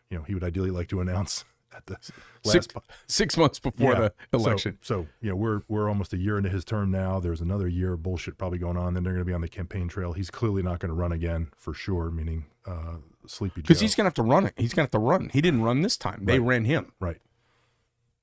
You 0.10 0.18
know, 0.18 0.24
he 0.24 0.34
would 0.34 0.44
ideally 0.44 0.72
like 0.72 0.90
to 0.90 1.00
announce 1.00 1.46
at 1.76 1.86
the 1.86 1.98
Six, 2.44 2.68
six 3.08 3.38
months 3.38 3.60
before 3.60 3.94
Yeah. 3.94 4.00
the 4.32 4.38
election. 4.38 4.78
So, 4.82 5.04
so 5.04 5.08
you 5.22 5.30
know, 5.30 5.36
we're 5.36 5.62
we're 5.68 5.88
almost 5.88 6.14
a 6.14 6.18
year 6.18 6.38
into 6.38 6.50
his 6.50 6.66
term 6.66 6.92
now. 6.92 7.20
There's 7.20 7.42
another 7.42 7.68
year 7.68 7.94
of 7.94 8.04
bullshit 8.04 8.38
probably 8.38 8.58
going 8.60 8.78
on. 8.78 8.94
Then 8.94 9.04
they're 9.04 9.14
going 9.14 9.26
to 9.26 9.30
be 9.30 9.34
on 9.34 9.42
the 9.42 9.48
campaign 9.48 9.88
trail. 9.88 10.14
He's 10.14 10.30
clearly 10.32 10.64
not 10.64 10.80
going 10.80 10.90
to 10.90 10.96
run 10.96 11.12
again 11.12 11.50
for 11.56 11.74
sure. 11.74 12.10
Meaning, 12.12 12.46
uh, 12.66 12.96
Sleepy 13.28 13.62
Because 13.62 13.80
he's 13.80 13.94
gonna 13.96 14.08
have 14.08 14.16
to 14.16 14.24
run 14.24 14.48
it. 14.48 14.54
He's 14.58 14.74
gonna 14.74 14.86
have 14.86 14.92
to 14.92 15.00
run. 15.00 15.30
He 15.32 15.42
didn't 15.42 15.62
run 15.62 15.82
this 15.84 15.96
time. 15.96 16.22
They 16.26 16.40
Right. 16.40 16.48
ran 16.48 16.66
him. 16.66 16.92
right 17.00 17.20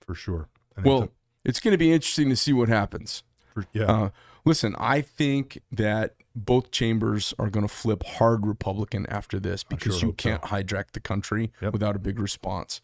for 0.01 0.15
sure. 0.15 0.49
And 0.77 0.85
Well, 0.85 1.01
took- 1.03 1.13
it's 1.45 1.61
gonna 1.61 1.79
be 1.79 1.93
interesting 1.93 2.29
to 2.31 2.37
see 2.37 2.53
what 2.53 2.69
happens. 2.69 3.23
for, 3.55 3.65
yeah, 3.73 3.85
Uh, 3.85 4.11
listen, 4.45 4.75
I 4.79 5.01
think 5.01 5.61
that 5.73 6.15
both 6.37 6.71
chambers 6.71 7.35
are 7.39 7.51
going 7.51 7.67
to 7.67 7.73
flip 7.73 8.05
hard 8.05 8.47
Republican 8.47 9.05
after 9.07 9.41
this 9.41 9.65
because 9.65 9.99
sure 9.99 10.11
you 10.11 10.13
can't 10.13 10.43
hijack 10.43 10.93
the 10.93 11.01
country 11.01 11.53
Yep. 11.61 11.73
without 11.73 11.97
a 11.97 11.99
big 11.99 12.21
response. 12.21 12.81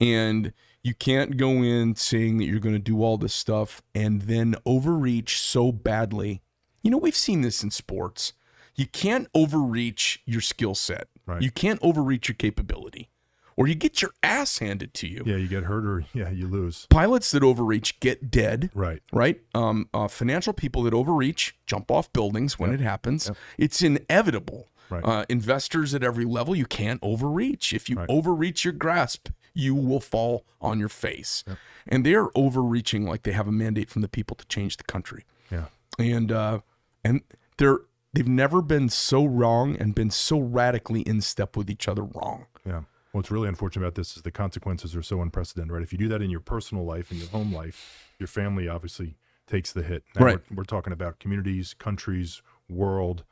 And 0.00 0.52
you 0.82 0.94
can't 0.94 1.36
go 1.36 1.50
in 1.62 1.94
saying 1.96 2.38
that 2.38 2.44
you're 2.44 2.58
going 2.60 2.74
to 2.74 2.78
do 2.78 3.02
all 3.02 3.18
this 3.18 3.34
stuff 3.34 3.82
and 3.94 4.22
then 4.22 4.54
overreach 4.64 5.38
so 5.40 5.72
badly. 5.72 6.40
You 6.82 6.90
know, 6.90 6.96
we've 6.98 7.14
seen 7.16 7.42
this 7.42 7.62
in 7.62 7.70
sports. 7.70 8.32
You 8.76 8.86
can't 8.86 9.28
overreach 9.34 10.22
your 10.24 10.40
skill 10.40 10.74
set. 10.74 11.08
Right. 11.26 11.42
You 11.42 11.50
can't 11.50 11.78
overreach 11.82 12.28
your 12.28 12.34
capability, 12.36 13.10
or 13.56 13.68
you 13.68 13.74
get 13.74 14.00
your 14.00 14.12
ass 14.22 14.58
handed 14.58 14.94
to 14.94 15.06
you. 15.06 15.22
yeah, 15.26 15.36
you 15.36 15.48
get 15.48 15.64
hurt 15.64 15.84
or 15.84 16.04
yeah, 16.14 16.30
you 16.30 16.48
lose. 16.48 16.86
Pilots 16.88 17.30
that 17.32 17.42
overreach 17.42 18.00
get 18.00 18.30
dead 18.30 18.70
Right. 18.74 19.02
right? 19.12 19.40
Um, 19.54 19.88
uh, 19.92 20.08
financial 20.08 20.54
people 20.54 20.82
that 20.84 20.94
overreach 20.94 21.56
jump 21.66 21.90
off 21.90 22.10
buildings 22.14 22.58
when 22.58 22.72
it 22.72 22.80
happens. 22.80 23.30
It's 23.58 23.82
inevitable. 23.82 24.68
Right. 24.88 25.04
Uh, 25.04 25.24
investors 25.28 25.94
at 25.94 26.02
every 26.02 26.24
level, 26.24 26.56
you 26.56 26.66
can't 26.66 27.00
overreach. 27.02 27.72
If 27.74 27.88
you 27.90 27.96
Right. 27.96 28.08
overreach 28.08 28.64
your 28.64 28.72
grasp, 28.72 29.28
you 29.54 29.74
will 29.74 30.00
fall 30.00 30.44
on 30.60 30.78
your 30.78 30.88
face. 30.88 31.44
And 31.86 32.04
they're 32.04 32.28
overreaching 32.34 33.06
like 33.06 33.22
they 33.22 33.32
have 33.32 33.48
a 33.48 33.52
mandate 33.52 33.90
from 33.90 34.02
the 34.02 34.08
people 34.08 34.36
to 34.36 34.46
change 34.46 34.76
the 34.76 34.84
country. 34.84 35.24
Yeah. 35.50 35.66
And 35.98 36.30
uh, 36.30 36.60
and 37.04 37.22
they're 37.56 37.80
they've 38.12 38.28
never 38.28 38.62
been 38.62 38.88
so 38.88 39.24
wrong 39.24 39.76
and 39.76 39.94
been 39.94 40.10
so 40.10 40.38
radically 40.38 41.02
in 41.02 41.20
step 41.20 41.56
with 41.56 41.70
each 41.70 41.88
other 41.88 42.02
wrong. 42.02 42.46
Yeah. 42.66 42.82
What's 43.12 43.30
really 43.30 43.48
unfortunate 43.48 43.84
about 43.84 43.96
this 43.96 44.16
is 44.16 44.22
the 44.22 44.30
consequences 44.30 44.94
are 44.94 45.02
so 45.02 45.20
unprecedented, 45.20 45.72
right? 45.72 45.82
If 45.82 45.92
you 45.92 45.98
do 45.98 46.08
that 46.08 46.22
in 46.22 46.30
your 46.30 46.40
personal 46.40 46.84
life, 46.84 47.10
in 47.10 47.18
your 47.18 47.28
home 47.28 47.52
life, 47.52 48.08
your 48.18 48.28
family 48.28 48.68
obviously 48.68 49.16
takes 49.48 49.72
the 49.72 49.82
hit. 49.82 50.04
Now 50.14 50.26
Right. 50.26 50.38
We're, 50.50 50.58
we're 50.58 50.64
talking 50.64 50.92
about 50.92 51.18
communities, 51.18 51.74
countries, 51.74 52.40
world. 52.68 53.24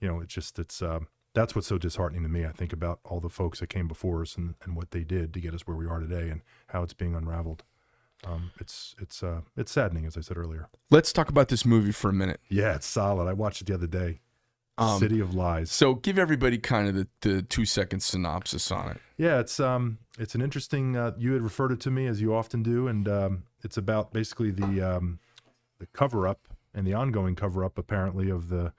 You 0.00 0.08
know, 0.08 0.20
it's 0.20 0.32
just, 0.32 0.58
it's, 0.58 0.80
um, 0.80 1.08
that's 1.36 1.54
what's 1.54 1.66
so 1.66 1.76
disheartening 1.76 2.22
to 2.22 2.30
me. 2.30 2.46
I 2.46 2.50
think 2.50 2.72
about 2.72 2.98
all 3.04 3.20
the 3.20 3.28
folks 3.28 3.60
that 3.60 3.68
came 3.68 3.86
before 3.86 4.22
us 4.22 4.36
and, 4.36 4.54
and 4.64 4.74
what 4.74 4.90
they 4.90 5.04
did 5.04 5.34
to 5.34 5.40
get 5.40 5.52
us 5.52 5.66
where 5.66 5.76
we 5.76 5.86
are 5.86 6.00
today 6.00 6.30
and 6.30 6.40
how 6.68 6.82
it's 6.82 6.94
being 6.94 7.14
unraveled. 7.14 7.62
Um, 8.24 8.52
it's, 8.58 8.94
it's, 8.98 9.22
uh, 9.22 9.42
it's 9.54 9.70
saddening, 9.70 10.06
as 10.06 10.16
I 10.16 10.22
said 10.22 10.38
earlier. 10.38 10.70
Let's 10.90 11.12
talk 11.12 11.28
about 11.28 11.48
this 11.48 11.66
movie 11.66 11.92
for 11.92 12.08
a 12.08 12.12
minute. 12.14 12.40
Yeah, 12.48 12.74
it's 12.74 12.86
solid. 12.86 13.28
I 13.28 13.34
watched 13.34 13.60
it 13.60 13.66
the 13.66 13.74
other 13.74 13.86
day. 13.86 14.20
Um, 14.78 14.98
City 14.98 15.20
of 15.20 15.34
Lies. 15.34 15.70
So 15.70 15.94
give 15.94 16.18
everybody 16.18 16.56
kind 16.56 16.88
of 16.88 16.94
the, 16.94 17.08
the 17.20 17.42
two 17.42 17.66
second 17.66 18.00
synopsis 18.00 18.70
on 18.70 18.90
it. 18.92 19.00
Yeah, 19.16 19.40
it's 19.40 19.58
um, 19.58 19.98
it's 20.18 20.34
an 20.34 20.42
interesting. 20.42 20.96
Uh, 20.96 21.12
you 21.16 21.32
had 21.32 21.40
referred 21.40 21.72
it 21.72 21.80
to 21.80 21.90
me 21.90 22.06
as 22.06 22.20
you 22.20 22.34
often 22.34 22.62
do, 22.62 22.86
and 22.86 23.08
um, 23.08 23.44
it's 23.62 23.78
about 23.78 24.12
basically 24.12 24.50
the 24.50 24.82
um, 24.82 25.18
the 25.78 25.86
cover 25.94 26.28
up 26.28 26.48
and 26.74 26.86
the 26.86 26.92
ongoing 26.92 27.34
cover 27.34 27.64
up, 27.64 27.78
apparently, 27.78 28.28
of 28.28 28.50
the 28.50 28.74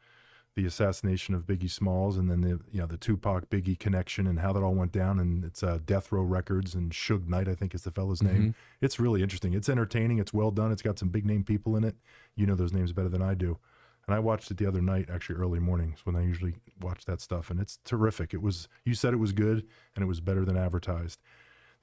the 0.58 0.66
assassination 0.66 1.36
of 1.36 1.46
Biggie 1.46 1.70
Smalls, 1.70 2.18
and 2.18 2.32
then 2.32 2.42
the 2.42 2.60
you 2.72 2.82
know 2.82 2.88
the 2.88 2.98
Tupac 2.98 3.48
Biggie 3.48 3.78
connection 3.78 4.26
and 4.26 4.40
how 4.40 4.52
that 4.52 4.64
all 4.64 4.74
went 4.74 4.92
down. 4.92 5.20
And 5.20 5.46
it's 5.46 5.62
uh, 5.62 5.78
Death 5.86 6.12
Row 6.12 6.24
Records 6.24 6.74
and 6.74 6.92
Suge 6.92 7.28
Knight, 7.28 7.48
I 7.48 7.54
think 7.54 7.76
is 7.76 7.84
the 7.84 7.92
fella's 7.92 8.24
name. 8.24 8.56
It's 8.82 9.00
really 9.00 9.22
interesting. 9.22 9.54
It's 9.54 9.70
entertaining. 9.70 10.18
It's 10.18 10.34
well 10.34 10.50
done. 10.50 10.72
It's 10.72 10.82
got 10.82 10.98
some 10.98 11.10
big 11.10 11.28
name 11.28 11.44
people 11.44 11.76
in 11.76 11.84
it. 11.84 11.96
You 12.36 12.48
know 12.48 12.56
those 12.56 12.74
names 12.74 12.92
better 12.92 13.08
than 13.08 13.22
I 13.22 13.36
do. 13.36 13.60
And 14.08 14.16
I 14.16 14.20
watched 14.20 14.50
it 14.50 14.58
the 14.58 14.66
other 14.66 14.82
night, 14.82 15.10
actually 15.12 15.36
early 15.36 15.60
mornings 15.60 16.00
when 16.06 16.16
I 16.16 16.24
usually 16.24 16.56
watch 16.82 17.06
that 17.06 17.22
stuff, 17.22 17.52
and 17.52 17.60
it's 17.60 17.78
terrific. 17.86 18.34
It 18.34 18.42
was 18.42 18.68
you 18.84 18.96
said 18.96 19.14
it 19.14 19.18
was 19.18 19.34
good, 19.34 19.64
and 19.96 20.02
it 20.04 20.08
was 20.08 20.22
better 20.22 20.44
than 20.44 20.58
advertised. 20.58 21.20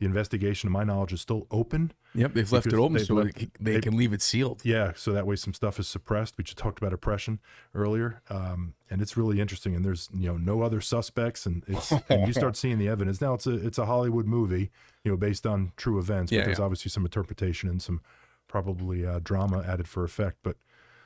The 0.04 0.08
investigation, 0.08 0.68
to 0.68 0.72
my 0.72 0.84
knowledge, 0.84 1.14
is 1.14 1.22
still 1.22 1.46
open. 1.50 1.90
Yep, 2.14 2.34
they've 2.34 2.52
left 2.52 2.66
it 2.66 2.74
open 2.74 3.02
so 3.02 3.14
left- 3.14 3.38
they, 3.38 3.48
they 3.58 3.72
they- 3.76 3.80
can 3.80 3.96
leave 3.96 4.12
it 4.12 4.20
sealed. 4.20 4.60
Yeah, 4.62 4.92
so 4.94 5.12
that 5.14 5.26
way 5.26 5.34
some 5.36 5.54
stuff 5.54 5.78
is 5.80 5.88
suppressed. 5.88 6.36
We 6.36 6.44
just 6.44 6.58
talked 6.58 6.78
about 6.78 6.92
oppression 6.92 7.40
earlier, 7.74 8.20
um, 8.28 8.74
and 8.90 9.00
it's 9.00 9.16
really 9.16 9.40
interesting. 9.40 9.74
And 9.74 9.82
there's 9.82 10.10
you 10.12 10.28
know 10.28 10.36
no 10.36 10.60
other 10.60 10.82
suspects, 10.82 11.46
and 11.46 11.64
it's 11.66 11.90
and 12.10 12.26
you 12.26 12.34
start 12.34 12.54
seeing 12.54 12.76
the 12.78 12.86
evidence. 12.86 13.22
Now 13.22 13.32
it's 13.32 13.46
a 13.46 13.54
it's 13.54 13.78
a 13.78 13.86
Hollywood 13.86 14.26
movie, 14.26 14.70
you 15.04 15.10
know, 15.10 15.16
based 15.16 15.46
on 15.46 15.72
true 15.78 15.98
events. 15.98 16.30
But 16.30 16.36
Yeah, 16.36 16.44
there's 16.44 16.58
yeah. 16.58 16.64
obviously 16.66 16.90
some 16.90 17.06
interpretation 17.06 17.70
and 17.70 17.80
some 17.80 18.02
probably 18.46 19.06
uh, 19.06 19.20
drama 19.24 19.64
added 19.66 19.88
for 19.88 20.04
effect. 20.04 20.36
But 20.42 20.56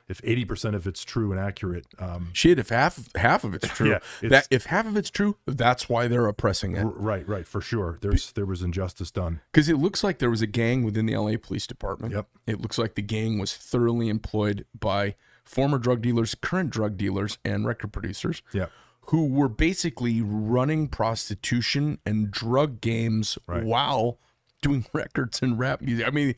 if 0.09 0.23
80% 0.23 0.75
of 0.75 0.87
it's 0.87 1.05
true 1.05 1.31
and 1.33 1.41
accurate, 1.41 1.87
um, 1.99 2.31
Shit, 2.33 2.59
if 2.59 2.71
half 2.71 3.15
half 3.15 3.45
of 3.45 3.55
it's 3.55 3.69
true, 3.75 3.91
Yeah, 3.91 4.29
that 4.29 4.49
if 4.51 4.67
half 4.67 4.87
of 4.87 4.97
it's 4.97 5.11
true, 5.11 5.37
that's 5.47 5.89
why 5.89 6.09
they're 6.09 6.27
oppressing 6.27 6.77
it. 6.77 6.83
right, 6.85 7.29
right, 7.29 7.47
for 7.47 7.61
sure. 7.61 7.99
There's 8.01 8.33
there 8.33 8.47
was 8.47 8.63
injustice 8.63 9.11
done. 9.11 9.41
Because 9.53 9.69
it 9.69 9.77
looks 9.77 10.03
like 10.03 10.19
there 10.19 10.31
was 10.31 10.43
a 10.43 10.47
gang 10.47 10.83
within 10.83 11.07
the 11.07 11.17
LA 11.17 11.35
Police 11.41 11.67
Department. 11.67 12.15
Yep. 12.15 12.27
It 12.47 12.61
looks 12.61 12.79
like 12.79 12.95
the 12.95 13.03
gang 13.03 13.39
was 13.39 13.55
thoroughly 13.57 14.09
employed 14.09 14.65
by 14.79 15.15
former 15.45 15.79
drug 15.79 16.03
dealers, 16.03 16.35
current 16.35 16.71
drug 16.71 16.97
dealers, 16.97 17.39
and 17.45 17.67
record 17.67 17.93
producers 17.93 18.43
Yeah, 18.53 18.67
who 19.07 19.27
were 19.27 19.49
basically 19.49 20.21
running 20.23 20.89
prostitution 20.89 21.99
and 22.07 22.31
drug 22.31 22.81
games 22.81 23.39
Right. 23.47 23.65
while 23.65 24.19
doing 24.63 24.85
records 24.93 25.41
and 25.43 25.59
rap 25.59 25.81
music. 25.81 26.07
I 26.07 26.11
mean, 26.11 26.35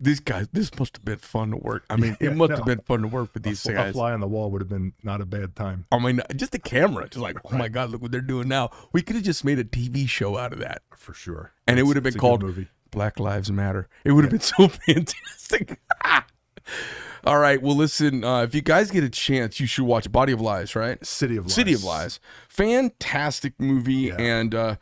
these 0.00 0.20
guys, 0.20 0.46
this 0.52 0.76
must 0.78 0.96
have 0.96 1.04
been 1.04 1.18
fun 1.18 1.50
to 1.50 1.56
work. 1.56 1.84
I 1.90 1.96
mean, 1.96 2.16
Yeah, 2.20 2.30
it 2.30 2.36
must 2.36 2.50
no. 2.50 2.56
have 2.56 2.64
been 2.66 2.80
fun 2.80 3.02
to 3.02 3.08
work 3.08 3.30
with 3.34 3.42
these 3.42 3.64
a 3.66 3.72
guys. 3.72 3.92
fly 3.94 4.12
on 4.12 4.20
the 4.20 4.26
wall 4.26 4.50
would 4.50 4.60
have 4.60 4.68
been 4.68 4.92
not 5.02 5.20
a 5.20 5.26
bad 5.26 5.56
time. 5.56 5.86
I 5.90 5.98
mean, 5.98 6.20
just 6.36 6.52
the 6.52 6.58
camera, 6.58 7.08
just 7.08 7.22
like, 7.22 7.36
oh 7.44 7.56
my 7.56 7.68
God, 7.68 7.90
look 7.90 8.02
what 8.02 8.12
they're 8.12 8.20
doing 8.20 8.48
now. 8.48 8.70
We 8.92 9.02
could 9.02 9.16
have 9.16 9.24
just 9.24 9.44
made 9.44 9.58
a 9.58 9.64
TV 9.64 10.08
show 10.08 10.36
out 10.36 10.52
of 10.52 10.58
that. 10.58 10.82
For 10.96 11.14
sure. 11.14 11.52
And 11.66 11.78
it 11.78 11.84
would 11.84 11.96
have 11.96 12.04
been 12.04 12.14
a 12.14 12.18
called 12.18 12.42
movie. 12.42 12.68
Black 12.90 13.18
Lives 13.18 13.50
Matter. 13.50 13.88
It 14.04 14.12
would 14.12 14.24
have 14.24 14.30
been 14.30 14.40
so 14.40 14.68
fantastic. 14.68 15.78
All 17.24 17.38
right. 17.38 17.60
Well, 17.60 17.74
listen, 17.74 18.22
uh, 18.22 18.42
if 18.42 18.54
you 18.54 18.60
guys 18.62 18.90
get 18.90 19.02
a 19.02 19.10
chance, 19.10 19.58
you 19.58 19.66
should 19.66 19.84
watch 19.84 20.10
Body 20.12 20.32
of 20.32 20.40
Lies, 20.40 20.76
right? 20.76 21.04
City 21.04 21.36
of 21.36 21.46
Lies. 21.46 21.54
City 21.54 21.72
of 21.74 21.82
Lies. 21.84 22.20
Fantastic 22.48 23.54
movie. 23.58 24.10
And, 24.12 24.54
uh, 24.54 24.76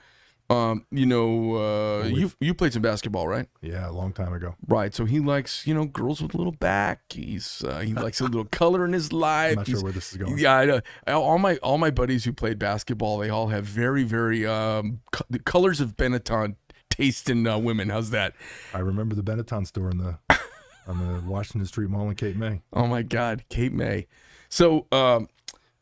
um, 0.54 0.86
you 0.90 1.06
know, 1.06 1.54
uh, 1.56 2.04
you 2.06 2.30
you 2.40 2.54
played 2.54 2.72
some 2.72 2.82
basketball, 2.82 3.26
right? 3.28 3.46
Yeah, 3.60 3.88
a 3.88 3.92
long 3.92 4.12
time 4.12 4.32
ago. 4.32 4.54
Right. 4.68 4.94
So 4.94 5.04
he 5.04 5.20
likes, 5.20 5.66
you 5.66 5.74
know, 5.74 5.84
girls 5.84 6.22
with 6.22 6.34
a 6.34 6.36
little 6.36 6.52
back. 6.52 7.00
He's 7.10 7.62
uh, 7.64 7.80
he 7.80 7.92
likes 7.94 8.20
a 8.20 8.24
little 8.24 8.44
color 8.44 8.84
in 8.84 8.92
his 8.92 9.12
life. 9.12 9.52
I'm 9.52 9.56
not 9.56 9.66
sure 9.66 9.72
He's- 9.74 9.82
where 9.82 9.92
this 9.92 10.12
is 10.12 10.18
going. 10.18 10.38
yeah, 10.38 10.80
I. 11.06 11.12
All 11.12 11.38
my 11.38 11.56
all 11.56 11.78
my 11.78 11.90
buddies 11.90 12.24
who 12.24 12.32
played 12.32 12.58
basketball, 12.58 13.18
they 13.18 13.30
all 13.30 13.48
have 13.48 13.64
very 13.64 14.04
very 14.04 14.46
um 14.46 15.00
co- 15.12 15.24
the 15.28 15.38
colors 15.38 15.80
of 15.80 15.96
Benetton 15.96 16.56
taste 16.90 17.28
in 17.28 17.46
uh, 17.46 17.58
women. 17.58 17.88
How's 17.90 18.10
that? 18.10 18.34
I 18.72 18.78
remember 18.78 19.14
the 19.14 19.22
Benetton 19.22 19.66
store 19.66 19.90
in 19.90 19.98
the 19.98 20.18
on 20.86 20.98
the 20.98 21.28
Washington 21.28 21.66
Street 21.66 21.90
Mall 21.90 22.08
in 22.08 22.14
Cape 22.14 22.36
May. 22.36 22.62
Oh 22.72 22.86
my 22.86 23.02
God, 23.02 23.44
Cape 23.48 23.72
May. 23.72 24.06
So, 24.48 24.86
um, 24.92 25.28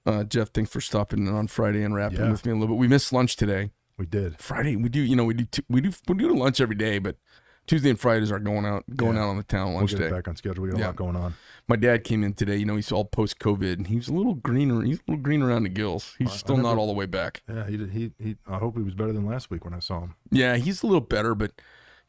uh, 0.06 0.24
Geoff, 0.24 0.48
thanks 0.48 0.70
for 0.70 0.80
stopping 0.80 1.28
on 1.28 1.46
Friday 1.48 1.82
and 1.82 1.94
rapping 1.94 2.20
Yeah. 2.20 2.30
with 2.30 2.46
me 2.46 2.52
a 2.52 2.54
little 2.54 2.68
bit. 2.74 2.80
We 2.80 2.88
missed 2.88 3.12
lunch 3.12 3.36
today. 3.36 3.70
We 4.02 4.06
did. 4.06 4.40
Friday, 4.40 4.74
we 4.74 4.88
do, 4.88 4.98
you 5.00 5.14
know, 5.14 5.22
we 5.24 5.32
do 5.32 5.44
t- 5.44 5.62
we 5.68 5.80
do 5.80 5.92
we 6.08 6.14
do 6.16 6.34
lunch 6.36 6.60
every 6.60 6.74
day, 6.74 6.98
but 6.98 7.14
Tuesday 7.68 7.88
and 7.88 8.00
Fridays 8.00 8.32
are 8.32 8.40
going 8.40 8.66
out 8.66 8.82
going 8.96 9.14
Yeah. 9.14 9.22
out 9.22 9.28
on 9.28 9.36
the 9.36 9.44
town 9.44 9.74
We'll 9.74 9.86
get 9.86 9.96
day. 10.00 10.10
back 10.10 10.26
on 10.26 10.34
schedule. 10.34 10.64
We 10.64 10.70
got 10.72 10.80
a 10.80 10.86
lot 10.86 10.96
going 10.96 11.14
on. 11.14 11.34
My 11.68 11.76
dad 11.76 12.02
came 12.02 12.24
in 12.24 12.34
today. 12.34 12.56
You 12.56 12.64
know, 12.66 12.74
he's 12.74 12.90
all 12.90 13.04
post 13.04 13.38
COVID, 13.38 13.74
and 13.74 13.86
he's 13.86 14.08
a 14.08 14.12
little 14.12 14.34
greener. 14.34 14.82
He's 14.82 14.98
a 14.98 15.02
little 15.06 15.22
green 15.22 15.40
around 15.40 15.62
the 15.62 15.68
gills. 15.68 16.16
He's 16.18 16.30
I- 16.30 16.32
I 16.32 16.36
still 16.36 16.56
not 16.56 16.78
all 16.78 16.88
the 16.88 16.92
way 16.94 17.06
back. 17.06 17.42
Yeah, 17.48 17.64
he 17.68 17.76
did. 17.76 17.90
He, 17.92 18.10
he 18.18 18.36
I 18.48 18.58
hope 18.58 18.76
he 18.76 18.82
was 18.82 18.96
better 18.96 19.12
than 19.12 19.24
last 19.24 19.50
week 19.50 19.64
when 19.64 19.72
I 19.72 19.78
saw 19.78 20.00
him. 20.00 20.16
Yeah, 20.32 20.56
he's 20.56 20.82
a 20.82 20.86
little 20.88 21.00
better, 21.00 21.36
but 21.36 21.52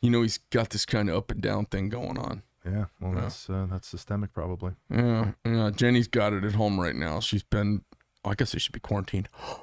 you 0.02 0.10
know, 0.10 0.24
he's 0.24 0.40
got 0.50 0.72
this 0.72 0.88
kind 0.88 1.12
of 1.12 1.16
up 1.16 1.30
and 1.30 1.42
down 1.42 1.68
thing 1.68 1.90
going 1.90 2.18
on. 2.18 2.42
Yeah, 2.66 2.86
well, 3.00 3.12
that's 3.14 3.52
uh, 3.52 3.68
that's 3.70 3.88
systemic 3.88 4.34
probably. 4.34 4.72
Yeah, 4.90 5.34
yeah. 5.46 5.70
Jenny's 5.70 6.08
got 6.08 6.34
it 6.34 6.44
at 6.44 6.54
home 6.56 6.80
right 6.80 6.96
now. 6.96 7.20
She's 7.20 7.44
been, 7.44 7.84
I 8.26 8.34
guess 8.34 8.54
they 8.54 8.58
should 8.60 8.74
be 8.74 8.80
quarantined. 8.80 9.30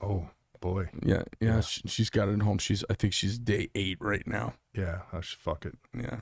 Oh 0.00 0.28
boy. 0.64 0.88
Yeah, 1.04 1.22
yeah. 1.40 1.56
Yeah. 1.56 1.60
She, 1.60 1.82
she's 1.86 2.10
got 2.10 2.28
it 2.28 2.32
at 2.32 2.42
home. 2.42 2.58
She's, 2.58 2.82
I 2.90 2.94
think 2.94 3.12
she's 3.12 3.38
day 3.38 3.68
eight 3.74 3.98
right 4.00 4.26
now. 4.26 4.54
Yeah, 4.74 5.00
I 5.12 5.20
should 5.20 5.38
fuck 5.38 5.66
it. 5.66 5.74
Yeah. 5.96 6.20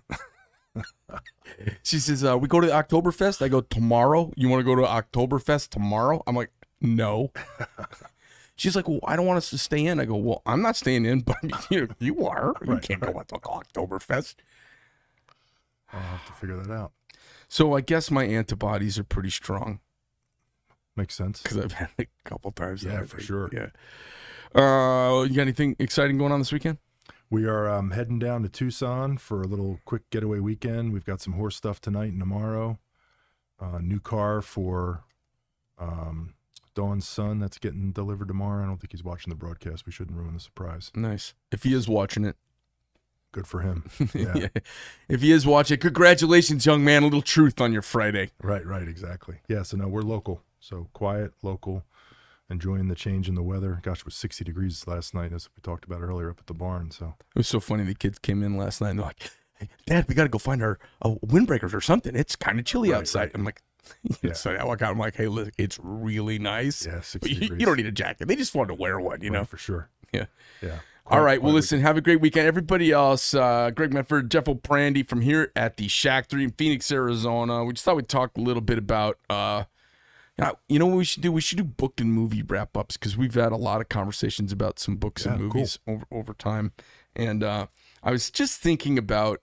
she 1.82 1.98
says, 1.98 2.24
uh, 2.24 2.36
"We 2.36 2.48
go 2.48 2.60
to 2.60 2.66
the 2.66 2.72
Oktoberfest." 2.72 3.40
I 3.42 3.48
go 3.48 3.60
tomorrow. 3.60 4.32
You 4.36 4.48
want 4.48 4.60
to 4.60 4.64
go 4.64 4.74
to 4.74 4.82
Oktoberfest 4.82 5.68
tomorrow? 5.68 6.22
I'm 6.26 6.34
like, 6.34 6.50
no. 6.80 7.30
She's 8.56 8.76
like, 8.76 8.86
well, 8.88 9.00
I 9.04 9.16
don't 9.16 9.26
want 9.26 9.38
us 9.38 9.50
to 9.50 9.58
stay 9.58 9.84
in. 9.86 9.98
I 9.98 10.04
go, 10.04 10.14
well, 10.16 10.42
I'm 10.44 10.60
not 10.60 10.76
staying 10.76 11.04
in, 11.06 11.20
but 11.20 11.36
you, 11.70 11.88
you 11.98 12.26
are. 12.26 12.52
You 12.64 12.74
Right, 12.74 12.82
can't 12.82 13.00
go 13.00 13.12
to 13.12 13.34
Oktoberfest. 13.38 14.34
I'll 15.92 16.00
have 16.00 16.26
to 16.26 16.32
figure 16.32 16.56
that 16.56 16.72
out. 16.72 16.92
So 17.48 17.74
I 17.74 17.80
guess 17.80 18.10
my 18.10 18.24
antibodies 18.24 18.98
are 18.98 19.04
pretty 19.04 19.30
strong 19.30 19.80
Makes 20.96 21.14
sense. 21.14 21.42
because 21.42 21.58
I've 21.58 21.72
had 21.72 21.88
it 21.98 22.08
a 22.24 22.28
couple 22.28 22.52
times. 22.52 22.82
Yeah, 22.84 23.02
for 23.04 23.20
sure. 23.20 23.48
Yeah. 23.52 23.68
Uh, 24.54 25.22
you 25.22 25.34
got 25.34 25.42
anything 25.42 25.76
exciting 25.78 26.18
going 26.18 26.32
on 26.32 26.38
this 26.38 26.52
weekend? 26.52 26.78
We 27.30 27.46
are 27.46 27.68
um, 27.68 27.92
heading 27.92 28.18
down 28.18 28.42
to 28.42 28.48
Tucson 28.48 29.16
for 29.16 29.40
a 29.40 29.46
little 29.46 29.80
quick 29.84 30.10
getaway 30.10 30.40
weekend. 30.40 30.92
We've 30.92 31.04
got 31.04 31.20
some 31.20 31.34
horse 31.34 31.56
stuff 31.56 31.80
tonight 31.80 32.12
and 32.12 32.20
tomorrow. 32.20 32.78
Uh, 33.58 33.78
new 33.78 34.00
car 34.00 34.42
for 34.42 35.04
um, 35.78 36.34
Dawn's 36.74 37.08
son 37.08 37.38
that's 37.38 37.58
getting 37.58 37.92
delivered 37.92 38.28
tomorrow. 38.28 38.64
I 38.64 38.66
don't 38.66 38.78
think 38.78 38.92
he's 38.92 39.04
watching 39.04 39.30
the 39.30 39.36
broadcast. 39.36 39.86
We 39.86 39.92
shouldn't 39.92 40.18
ruin 40.18 40.34
the 40.34 40.40
surprise. 40.40 40.90
Nice. 40.94 41.32
If 41.50 41.62
he 41.62 41.72
is 41.72 41.88
watching 41.88 42.24
it, 42.24 42.36
Good 43.32 43.46
for 43.46 43.60
him. 43.60 43.84
yeah. 44.14 44.34
Yeah. 44.36 44.48
If 45.08 45.22
he 45.22 45.32
is 45.32 45.46
watching, 45.46 45.78
congratulations, 45.78 46.66
young 46.66 46.84
man. 46.84 47.02
A 47.02 47.06
little 47.06 47.22
truth 47.22 47.62
on 47.62 47.72
your 47.72 47.80
Friday. 47.80 48.30
Right, 48.42 48.64
right, 48.64 48.86
exactly. 48.86 49.38
Yeah, 49.48 49.62
so 49.62 49.78
no, 49.78 49.88
we're 49.88 50.02
local. 50.02 50.42
So 50.60 50.88
quiet, 50.92 51.32
local, 51.42 51.82
enjoying 52.50 52.88
the 52.88 52.94
change 52.94 53.28
in 53.28 53.34
the 53.34 53.42
weather. 53.42 53.80
Gosh, 53.82 54.00
it 54.00 54.04
was 54.04 54.14
60 54.14 54.44
degrees 54.44 54.86
last 54.86 55.14
night, 55.14 55.32
as 55.32 55.48
we 55.56 55.60
talked 55.62 55.84
about 55.84 56.00
earlier 56.02 56.30
up 56.30 56.38
at 56.38 56.46
the 56.46 56.54
barn. 56.54 56.90
So 56.90 57.14
It 57.34 57.38
was 57.38 57.48
so 57.48 57.60
funny. 57.60 57.84
The 57.84 57.94
kids 57.94 58.18
came 58.18 58.42
in 58.42 58.56
last 58.56 58.80
night 58.80 58.90
and 58.90 58.98
they're 58.98 59.06
like, 59.06 59.30
hey, 59.58 59.68
Dad, 59.86 60.06
we 60.08 60.14
got 60.14 60.24
to 60.24 60.28
go 60.28 60.38
find 60.38 60.62
our 60.62 60.78
uh, 61.02 61.14
windbreakers 61.24 61.72
or 61.74 61.80
something. 61.80 62.14
It's 62.14 62.36
kind 62.36 62.58
of 62.58 62.64
chilly 62.64 62.90
Right, 62.90 62.98
outside. 62.98 63.20
right. 63.20 63.30
I'm 63.34 63.44
like, 63.44 63.62
Yeah. 64.22 64.32
so 64.34 64.52
I 64.52 64.64
walk 64.64 64.82
out. 64.82 64.92
I'm 64.92 64.98
like, 64.98 65.16
hey, 65.16 65.28
look, 65.28 65.50
it's 65.58 65.78
really 65.82 66.38
nice. 66.38 66.84
yeah, 66.86 66.96
But 66.96 67.04
60 67.04 67.28
you, 67.32 67.40
degrees. 67.40 67.60
you 67.60 67.66
don't 67.66 67.76
need 67.76 67.86
a 67.86 67.92
jacket. 67.92 68.28
They 68.28 68.36
just 68.36 68.54
want 68.54 68.68
to 68.68 68.74
wear 68.74 69.00
one, 69.00 69.22
you 69.22 69.30
Right, 69.30 69.38
know? 69.40 69.44
for 69.44 69.56
sure. 69.56 69.88
Yeah. 70.12 70.26
Yeah. 70.62 70.78
All 71.06 71.20
right. 71.22 71.42
Well, 71.42 71.52
listen, 71.52 71.80
have 71.80 71.96
a 71.96 72.00
great 72.00 72.20
weekend. 72.20 72.46
Everybody 72.46 72.92
else, 72.92 73.34
uh, 73.34 73.70
Greg 73.74 73.92
Medford, 73.92 74.30
Geoff 74.30 74.46
O'Prandy 74.48 75.02
from 75.02 75.20
here 75.22 75.50
at 75.56 75.76
the 75.76 75.88
Shack 75.88 76.28
3 76.28 76.44
in 76.44 76.50
Phoenix, 76.52 76.92
Arizona. 76.92 77.64
We 77.64 77.72
just 77.72 77.84
thought 77.84 77.96
we'd 77.96 78.08
talk 78.08 78.36
a 78.36 78.40
little 78.40 78.60
bit 78.60 78.78
about, 78.78 79.18
uh, 79.28 79.64
you 80.42 80.48
know- 80.52 80.58
you 80.68 80.78
know 80.78 80.86
what 80.86 80.96
we 80.98 81.04
should 81.04 81.22
do? 81.22 81.32
We 81.32 81.40
should 81.40 81.58
do 81.58 81.64
book 81.64 82.00
and 82.00 82.12
movie 82.12 82.42
wrap 82.42 82.76
ups 82.76 82.96
because 82.96 83.16
we've 83.16 83.34
had 83.34 83.52
a 83.52 83.56
lot 83.56 83.80
of 83.80 83.88
conversations 83.88 84.52
about 84.52 84.78
some 84.78 84.96
books 84.96 85.24
and 85.26 85.34
Yeah, 85.34 85.38
cool. 85.48 85.54
movies 85.54 85.78
over, 85.86 86.04
over 86.10 86.34
time. 86.34 86.72
And 87.14 87.42
uh, 87.42 87.66
I 88.02 88.10
was 88.10 88.30
just 88.30 88.60
thinking 88.60 88.98
about 88.98 89.40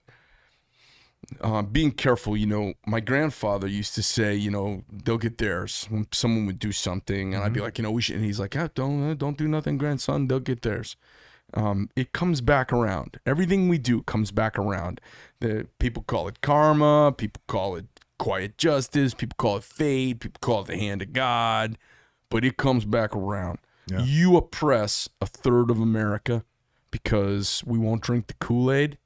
uh, 1.42 1.62
being 1.62 1.92
careful. 1.92 2.36
You 2.36 2.48
know, 2.48 2.74
my 2.88 3.00
grandfather 3.00 3.68
used 3.68 3.94
to 3.96 4.04
say, 4.04 4.36
you 4.36 4.50
know, 4.50 4.84
they'll 4.92 5.18
get 5.18 5.38
theirs 5.38 5.86
when 5.90 6.08
someone 6.12 6.46
would 6.46 6.60
do 6.60 6.72
something, 6.72 7.34
and 7.36 7.44
I'd 7.44 7.54
be 7.54 7.60
like, 7.62 7.78
you 7.78 7.84
know, 7.84 7.92
we 7.92 8.02
should. 8.02 8.16
And 8.16 8.26
he's 8.26 8.40
like, 8.40 8.56
ah, 8.56 8.70
don't 8.74 9.12
uh, 9.12 9.14
don't 9.14 9.38
do 9.38 9.48
nothing, 9.48 9.78
grandson. 9.78 10.28
They'll 10.28 10.40
get 10.40 10.62
theirs. 10.62 10.96
Um, 11.54 11.90
it 11.96 12.14
comes 12.14 12.42
back 12.42 12.72
around. 12.72 13.20
Everything 13.26 13.70
we 13.70 13.78
do 13.80 14.04
comes 14.04 14.32
back 14.32 14.58
around. 14.58 15.02
The 15.40 15.68
people 15.80 16.04
call 16.04 16.28
it 16.28 16.42
karma. 16.42 17.12
People 17.16 17.42
call 17.48 17.76
it 17.76 17.86
quiet 18.20 18.58
justice. 18.60 19.16
People 19.16 19.36
call 19.38 19.58
it 19.58 19.64
fate. 19.64 20.20
People 20.20 20.38
call 20.42 20.62
it 20.62 20.68
the 20.68 20.78
hand 20.78 21.02
of 21.02 21.12
God. 21.14 21.78
But 22.30 22.46
it 22.46 22.58
comes 22.58 22.86
back 22.86 23.16
around. 23.16 23.58
Yeah. 23.88 24.04
You 24.04 24.38
oppress 24.38 25.10
a 25.20 25.26
third 25.26 25.72
of 25.72 25.80
America 25.80 26.44
because 26.92 27.64
we 27.66 27.80
won't 27.80 28.04
drink 28.04 28.28
the 28.28 28.36
Kool 28.36 28.72
Aid. 28.72 28.98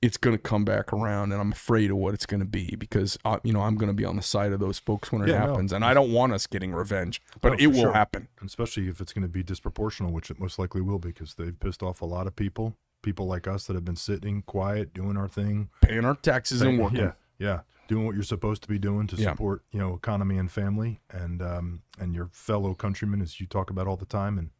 it's 0.00 0.16
going 0.16 0.36
to 0.36 0.40
come 0.40 0.64
back 0.64 0.92
around, 0.92 1.32
and 1.32 1.40
I'm 1.40 1.50
afraid 1.50 1.90
of 1.90 1.96
what 1.96 2.14
it's 2.14 2.24
going 2.26 2.38
to 2.38 2.46
be 2.46 2.76
because 2.76 3.18
uh, 3.24 3.38
you 3.42 3.52
know 3.52 3.62
I'm 3.62 3.74
going 3.74 3.88
to 3.88 3.94
be 3.94 4.04
on 4.04 4.14
the 4.14 4.22
side 4.22 4.52
of 4.52 4.60
those 4.60 4.78
folks 4.78 5.10
when 5.10 5.22
it 5.22 5.28
Yeah, 5.28 5.40
no. 5.40 5.46
happens, 5.48 5.72
and 5.72 5.84
I 5.84 5.92
don't 5.92 6.12
want 6.12 6.32
us 6.32 6.46
getting 6.46 6.72
revenge, 6.72 7.20
but 7.40 7.50
No, 7.50 7.56
it 7.58 7.66
will 7.68 7.80
sure. 7.82 7.92
happen. 7.92 8.28
And 8.40 8.48
especially 8.48 8.86
if 8.88 9.00
it's 9.00 9.12
going 9.12 9.22
to 9.22 9.28
be 9.28 9.42
disproportional, 9.42 10.12
which 10.12 10.30
it 10.30 10.38
most 10.38 10.56
likely 10.56 10.80
will, 10.82 11.00
because 11.00 11.34
they've 11.34 11.58
pissed 11.58 11.82
off 11.82 12.00
a 12.00 12.04
lot 12.06 12.28
of 12.28 12.36
people. 12.36 12.76
People 13.02 13.26
like 13.26 13.48
us 13.48 13.66
that 13.66 13.74
have 13.74 13.84
been 13.84 13.96
sitting 13.96 14.42
quiet, 14.42 14.92
doing 14.94 15.16
our 15.16 15.28
thing, 15.28 15.68
Paying 15.82 16.04
our 16.04 16.14
taxes 16.14 16.62
and 16.62 16.78
working. 16.78 16.98
Yeah, 16.98 17.12
yeah, 17.38 17.60
doing 17.88 18.06
what 18.06 18.14
you're 18.14 18.22
supposed 18.22 18.62
to 18.62 18.68
be 18.68 18.78
doing 18.78 19.06
to 19.08 19.16
Yeah. 19.16 19.30
support, 19.30 19.64
you 19.72 19.80
know, 19.80 19.94
economy 19.94 20.38
and 20.38 20.50
family, 20.52 21.00
and 21.10 21.42
um, 21.42 21.82
and 21.98 22.14
your 22.14 22.28
fellow 22.32 22.74
countrymen, 22.74 23.20
as 23.20 23.40
you 23.40 23.46
talk 23.46 23.70
about 23.70 23.88
all 23.88 23.96
the 23.96 24.06
time, 24.06 24.38
and 24.38 24.50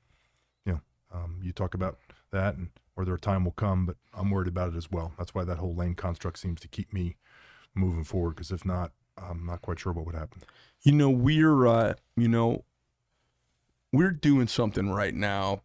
you 0.65 0.73
know, 0.73 0.81
um, 1.13 1.39
you 1.43 1.53
talk 1.53 1.75
about 1.75 1.99
that, 2.33 2.57
and 2.57 2.71
where 2.95 3.05
their 3.07 3.19
time 3.19 3.45
will 3.45 3.53
come. 3.53 3.87
But 3.87 3.97
I'm 4.13 4.31
worried 4.31 4.49
about 4.49 4.73
it 4.73 4.77
as 4.77 4.91
well. 4.91 5.13
That's 5.17 5.35
why 5.35 5.45
that 5.45 5.59
whole 5.59 5.75
lane 5.75 5.95
construct 5.95 6.39
seems 6.39 6.61
to 6.63 6.69
keep 6.69 6.93
me 6.93 7.17
moving 7.75 8.03
forward. 8.03 8.31
Because 8.31 8.51
if 8.51 8.65
not, 8.65 8.93
I'm 9.17 9.47
not 9.47 9.63
quite 9.63 9.79
sure 9.79 9.93
what 9.93 10.07
would 10.07 10.15
happen. 10.17 10.43
You 10.83 10.93
know, 10.93 11.11
we're 11.11 11.67
uh, 11.67 11.95
you 12.17 12.29
know, 12.29 12.65
we're 13.93 14.11
doing 14.11 14.49
something 14.49 14.91
right 14.91 15.15
now, 15.15 15.63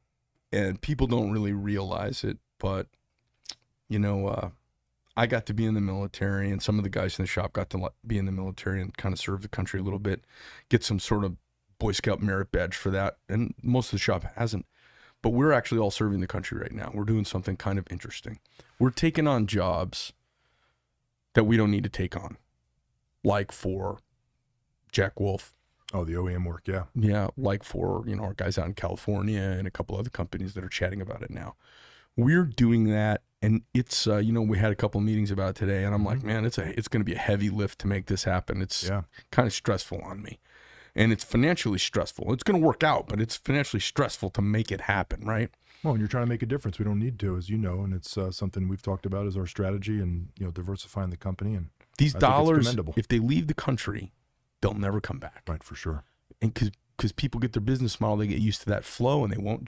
and 0.51 0.81
people 0.81 1.07
don't 1.07 1.31
really 1.31 1.53
realize 1.53 2.23
it, 2.23 2.37
but 2.59 2.87
you 3.87 3.99
know, 3.99 4.27
uh, 4.27 4.49
I 5.15 5.27
got 5.27 5.45
to 5.47 5.53
be 5.53 5.65
in 5.65 5.73
the 5.73 5.81
military, 5.81 6.49
and 6.49 6.61
some 6.61 6.77
of 6.77 6.83
the 6.83 6.89
guys 6.89 7.19
in 7.19 7.23
the 7.23 7.27
shop 7.27 7.53
got 7.53 7.69
to 7.71 7.91
be 8.05 8.17
in 8.17 8.25
the 8.25 8.31
military 8.31 8.81
and 8.81 8.95
kind 8.97 9.13
of 9.13 9.19
serve 9.19 9.41
the 9.41 9.47
country 9.47 9.79
a 9.79 9.83
little 9.83 9.99
bit, 9.99 10.25
get 10.69 10.83
some 10.83 10.99
sort 10.99 11.23
of 11.23 11.37
Boy 11.79 11.91
Scout 11.91 12.21
merit 12.21 12.51
badge 12.51 12.75
for 12.75 12.89
that, 12.91 13.17
and 13.27 13.53
most 13.61 13.87
of 13.87 13.91
the 13.91 13.97
shop 13.99 14.23
hasn't. 14.35 14.65
But 15.21 15.29
we're 15.29 15.51
actually 15.51 15.79
all 15.79 15.91
serving 15.91 16.19
the 16.19 16.27
country 16.27 16.59
right 16.59 16.71
now. 16.71 16.91
We're 16.93 17.03
doing 17.03 17.25
something 17.25 17.57
kind 17.57 17.79
of 17.79 17.85
interesting. 17.89 18.39
We're 18.79 18.89
taking 18.89 19.27
on 19.27 19.47
jobs 19.47 20.13
that 21.33 21.45
we 21.45 21.57
don't 21.57 21.71
need 21.71 21.83
to 21.83 21.89
take 21.89 22.15
on, 22.15 22.37
like 23.23 23.51
for 23.51 23.99
Jack 24.91 25.19
Wolf, 25.19 25.53
Oh, 25.93 26.03
the 26.03 26.13
OEM 26.13 26.47
work, 26.47 26.63
yeah, 26.65 26.85
yeah, 26.95 27.27
like 27.37 27.63
for 27.63 28.03
you 28.07 28.15
know 28.15 28.23
our 28.23 28.33
guys 28.33 28.57
out 28.57 28.65
in 28.65 28.73
California 28.73 29.41
and 29.41 29.67
a 29.67 29.71
couple 29.71 29.95
other 29.95 30.09
companies 30.09 30.55
that 30.55 30.63
are 30.63 30.69
chatting 30.69 31.01
about 31.01 31.21
it 31.21 31.29
now. 31.29 31.55
We're 32.17 32.45
doing 32.45 32.85
that, 32.85 33.21
and 33.43 33.61
it's 33.73 34.07
uh, 34.07 34.17
you 34.17 34.31
know 34.31 34.41
we 34.41 34.57
had 34.57 34.71
a 34.71 34.75
couple 34.75 34.99
meetings 35.01 35.29
about 35.29 35.49
it 35.51 35.55
today, 35.57 35.83
and 35.83 35.93
I'm 35.93 36.05
like, 36.05 36.23
man, 36.23 36.45
it's 36.45 36.57
a 36.57 36.77
it's 36.77 36.87
going 36.87 37.01
to 37.01 37.05
be 37.05 37.13
a 37.13 37.19
heavy 37.19 37.49
lift 37.49 37.77
to 37.79 37.87
make 37.87 38.07
this 38.07 38.23
happen. 38.23 38.61
It's 38.61 38.85
yeah. 38.85 39.03
kind 39.31 39.45
of 39.45 39.53
stressful 39.53 40.01
on 40.01 40.23
me, 40.23 40.39
and 40.95 41.11
it's 41.11 41.25
financially 41.25 41.77
stressful. 41.77 42.33
It's 42.33 42.43
going 42.43 42.59
to 42.59 42.65
work 42.65 42.83
out, 42.83 43.07
but 43.07 43.19
it's 43.19 43.35
financially 43.35 43.81
stressful 43.81 44.29
to 44.31 44.41
make 44.41 44.71
it 44.71 44.81
happen, 44.81 45.25
right? 45.25 45.49
Well, 45.83 45.93
and 45.93 45.99
you're 45.99 46.07
trying 46.07 46.23
to 46.23 46.29
make 46.29 46.41
a 46.41 46.45
difference. 46.45 46.79
We 46.79 46.85
don't 46.85 46.99
need 46.99 47.19
to, 47.19 47.35
as 47.35 47.49
you 47.49 47.57
know, 47.57 47.81
and 47.81 47.93
it's 47.93 48.17
uh, 48.17 48.31
something 48.31 48.69
we've 48.69 48.81
talked 48.81 49.05
about 49.05 49.27
as 49.27 49.35
our 49.35 49.45
strategy, 49.45 49.99
and 49.99 50.29
you 50.39 50.45
know, 50.45 50.51
diversifying 50.51 51.09
the 51.09 51.17
company, 51.17 51.53
and 51.53 51.67
These 51.97 52.15
I 52.15 52.19
dollars, 52.19 52.73
if 52.95 53.09
they 53.09 53.19
leave 53.19 53.47
the 53.47 53.53
country, 53.53 54.13
they'll 54.61 54.73
never 54.73 55.01
come 55.01 55.19
back. 55.19 55.43
right 55.47 55.61
for 55.61 55.75
sure. 55.75 56.05
and 56.41 56.53
because 56.53 56.71
because 56.95 57.11
people 57.11 57.41
get 57.41 57.51
their 57.51 57.61
business 57.61 57.99
model, 57.99 58.17
they 58.17 58.27
get 58.27 58.39
used 58.39 58.61
to 58.61 58.69
that 58.69 58.85
flow, 58.85 59.25
and 59.25 59.33
they 59.33 59.37
won't 59.37 59.67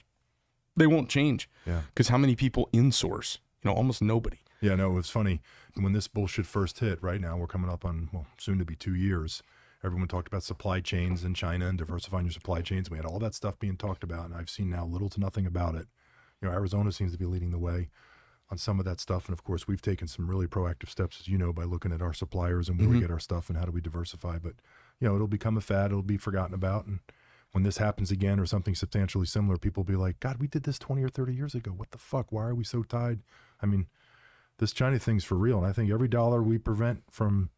they 0.78 0.88
won't 0.88 1.09
change. 1.09 1.49
Yeah. 1.65 1.82
Because 1.93 2.07
how 2.07 2.17
many 2.17 2.36
people 2.36 2.69
insource? 2.73 3.39
You 3.66 3.72
know, 3.72 3.78
almost 3.78 3.99
nobody. 4.03 4.38
Yeah, 4.61 4.76
no, 4.76 4.91
it 4.91 4.93
was 4.93 5.09
funny 5.09 5.41
when 5.74 5.91
this 5.91 6.07
bullshit 6.07 6.45
first 6.45 6.80
hit. 6.80 7.01
Right 7.01 7.20
now, 7.20 7.36
we're 7.36 7.47
coming 7.47 7.70
up 7.72 7.84
on 7.84 8.09
well, 8.13 8.28
soon 8.38 8.59
to 8.59 8.66
be 8.66 8.76
two 8.76 8.93
years. 8.93 9.41
Everyone 9.84 10.07
talked 10.07 10.28
about 10.28 10.43
supply 10.43 10.82
chains 10.82 11.24
in 11.24 11.34
China 11.34 11.68
and 11.68 11.76
diversifying 11.78 12.26
your 12.26 12.32
supply 12.32 12.61
chains. 12.61 12.91
We 12.91 12.97
had 12.97 13.07
all 13.07 13.18
that 13.20 13.34
stuff 13.34 13.57
being 13.57 13.76
talked 13.76 14.03
about, 14.03 14.26
and 14.26 14.36
I've 14.36 14.51
seen 14.51 14.70
now 14.70 14.86
little 14.86 15.09
to 15.09 15.20
nothing 15.20 15.47
about 15.47 15.74
it. 15.74 15.88
You 16.41 16.47
know, 16.47 16.53
Arizona 16.53 16.91
seems 16.91 17.11
to 17.13 17.18
be 17.18 17.26
leading 17.26 17.49
the 17.49 17.57
way 17.57 17.89
on 18.51 18.59
some 18.59 18.78
of 18.78 18.86
that 18.86 18.99
stuff, 18.99 19.26
and 19.26 19.34
of 19.34 19.43
course, 19.43 19.68
we've 19.68 19.82
taken 19.82 20.07
some 20.07 20.30
really 20.30 20.45
proactive 20.45 20.89
steps, 20.89 21.18
as 21.20 21.28
you 21.28 21.38
know, 21.39 21.51
by 21.51 21.63
looking 21.63 21.91
at 21.91 22.03
our 22.03 22.13
suppliers 22.13 22.70
and 22.70 22.80
where 22.80 22.88
we 22.89 22.97
Mhm. 22.97 23.01
get 23.01 23.11
our 23.11 23.20
stuff 23.20 23.49
and 23.49 23.57
how 23.57 23.66
do 23.66 23.72
we 23.72 23.82
diversify. 23.82 24.38
But 24.38 24.53
you 24.99 25.07
know, 25.07 25.16
it'll 25.16 25.28
become 25.28 25.57
a 25.57 25.61
fad; 25.61 25.89
it'll 25.89 26.03
be 26.03 26.18
forgotten 26.18 26.53
about, 26.53 26.86
and 26.86 26.99
when 27.51 27.63
this 27.63 27.78
happens 27.78 28.11
again 28.11 28.39
or 28.39 28.45
something 28.45 28.76
substantially 28.76 29.26
similar, 29.26 29.57
people 29.57 29.82
will 29.82 29.91
be 29.91 29.95
like, 29.95 30.20
"God, 30.20 30.38
we 30.38 30.47
did 30.47 30.63
this 30.63 30.78
twenty 30.78 31.01
or 31.01 31.09
thirty 31.09 31.34
years 31.34 31.55
ago. 31.55 31.72
What 31.72 31.89
the 31.89 31.97
fuck? 31.97 32.32
Why 32.32 32.43
are 32.43 32.53
we 32.55 32.63
so 32.63 32.84
tied?" 32.84 33.24
I 33.62 33.66
mean, 33.66 33.88
this 34.58 34.72
China 34.72 34.99
thing's 34.99 35.24
for 35.24 35.36
real, 35.36 35.58
and 35.58 35.68
I 35.68 35.74
think 35.74 35.91
every 35.91 36.08
dollar 36.08 36.41
we 36.41 36.58
prevent 36.58 37.03
from 37.12 37.49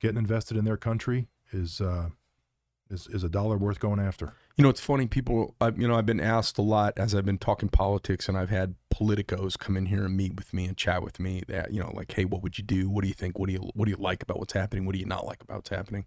getting 0.00 0.18
invested 0.18 0.56
in 0.56 0.64
their 0.64 0.76
country 0.76 1.28
is 1.52 1.80
uh, 1.80 2.10
is 2.90 3.06
is 3.08 3.24
a 3.24 3.28
dollar 3.28 3.56
worth 3.56 3.80
going 3.80 4.00
after. 4.00 4.34
You 4.56 4.62
know, 4.62 4.70
it's 4.70 4.80
funny. 4.80 5.06
People, 5.06 5.54
I, 5.60 5.68
you 5.76 5.86
know, 5.86 5.96
I've 5.96 6.06
been 6.06 6.20
asked 6.20 6.56
a 6.56 6.62
lot 6.62 6.94
as 6.96 7.14
I've 7.14 7.26
been 7.26 7.36
talking 7.38 7.68
politics, 7.68 8.26
and 8.26 8.38
I've 8.38 8.48
had 8.48 8.74
politicos 8.90 9.58
come 9.58 9.76
in 9.76 9.86
here 9.86 10.06
and 10.06 10.16
meet 10.16 10.34
with 10.34 10.54
me 10.54 10.64
and 10.64 10.76
chat 10.76 11.02
with 11.02 11.20
me. 11.20 11.42
That 11.46 11.72
you 11.72 11.80
know, 11.80 11.92
like, 11.94 12.12
hey, 12.12 12.24
what 12.24 12.42
would 12.42 12.56
you 12.56 12.64
do? 12.64 12.88
What 12.88 13.02
do 13.02 13.08
you 13.08 13.14
think? 13.14 13.38
What 13.38 13.48
do 13.48 13.52
you 13.52 13.70
what 13.74 13.84
do 13.84 13.90
you 13.90 13.98
like 13.98 14.22
about 14.22 14.38
what's 14.38 14.54
happening? 14.54 14.86
What 14.86 14.92
do 14.94 14.98
you 14.98 15.04
not 15.06 15.26
like 15.26 15.42
about 15.42 15.56
what's 15.56 15.68
happening? 15.70 16.06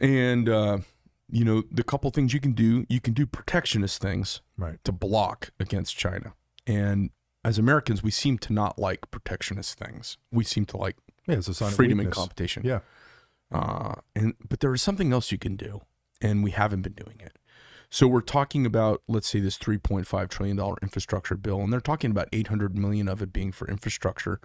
And 0.00 0.48
uh, 0.48 0.78
you 1.30 1.44
know, 1.44 1.62
the 1.70 1.84
couple 1.84 2.10
things 2.10 2.32
you 2.32 2.40
can 2.40 2.52
do, 2.52 2.86
you 2.88 3.00
can 3.00 3.14
do 3.14 3.26
protectionist 3.26 4.00
things 4.00 4.40
Right. 4.56 4.82
to 4.84 4.92
block 4.92 5.50
against 5.58 5.96
China. 5.96 6.34
And 6.66 7.10
as 7.44 7.58
Americans, 7.58 8.02
we 8.02 8.10
seem 8.10 8.38
to 8.38 8.52
not 8.52 8.78
like 8.78 9.10
protectionist 9.10 9.78
things. 9.78 10.18
We 10.30 10.44
seem 10.44 10.66
to 10.66 10.76
like 10.76 10.96
Yeah, 11.26 11.36
it's 11.36 11.48
a 11.48 11.54
sign 11.54 11.72
freedom 11.72 12.00
of 12.00 12.06
and 12.06 12.14
competition. 12.14 12.62
Yeah. 12.64 12.80
Uh, 13.52 13.96
and 14.14 14.34
but 14.48 14.60
there 14.60 14.72
is 14.74 14.82
something 14.82 15.12
else 15.12 15.32
you 15.32 15.38
can 15.38 15.56
do, 15.56 15.80
and 16.20 16.44
we 16.44 16.50
haven't 16.50 16.82
been 16.82 16.92
doing 16.92 17.20
it. 17.20 17.38
So 17.88 18.06
we're 18.06 18.20
talking 18.20 18.64
about 18.66 19.02
let's 19.08 19.28
say 19.28 19.40
this 19.40 19.58
3.5 19.58 20.28
trillion 20.28 20.56
dollar 20.56 20.76
infrastructure 20.82 21.36
bill, 21.36 21.60
and 21.60 21.72
they're 21.72 21.80
talking 21.80 22.10
about 22.10 22.28
800 22.32 22.76
million 22.76 23.08
of 23.08 23.22
it 23.22 23.32
being 23.32 23.52
for 23.52 23.66
infrastructure, 23.68 24.40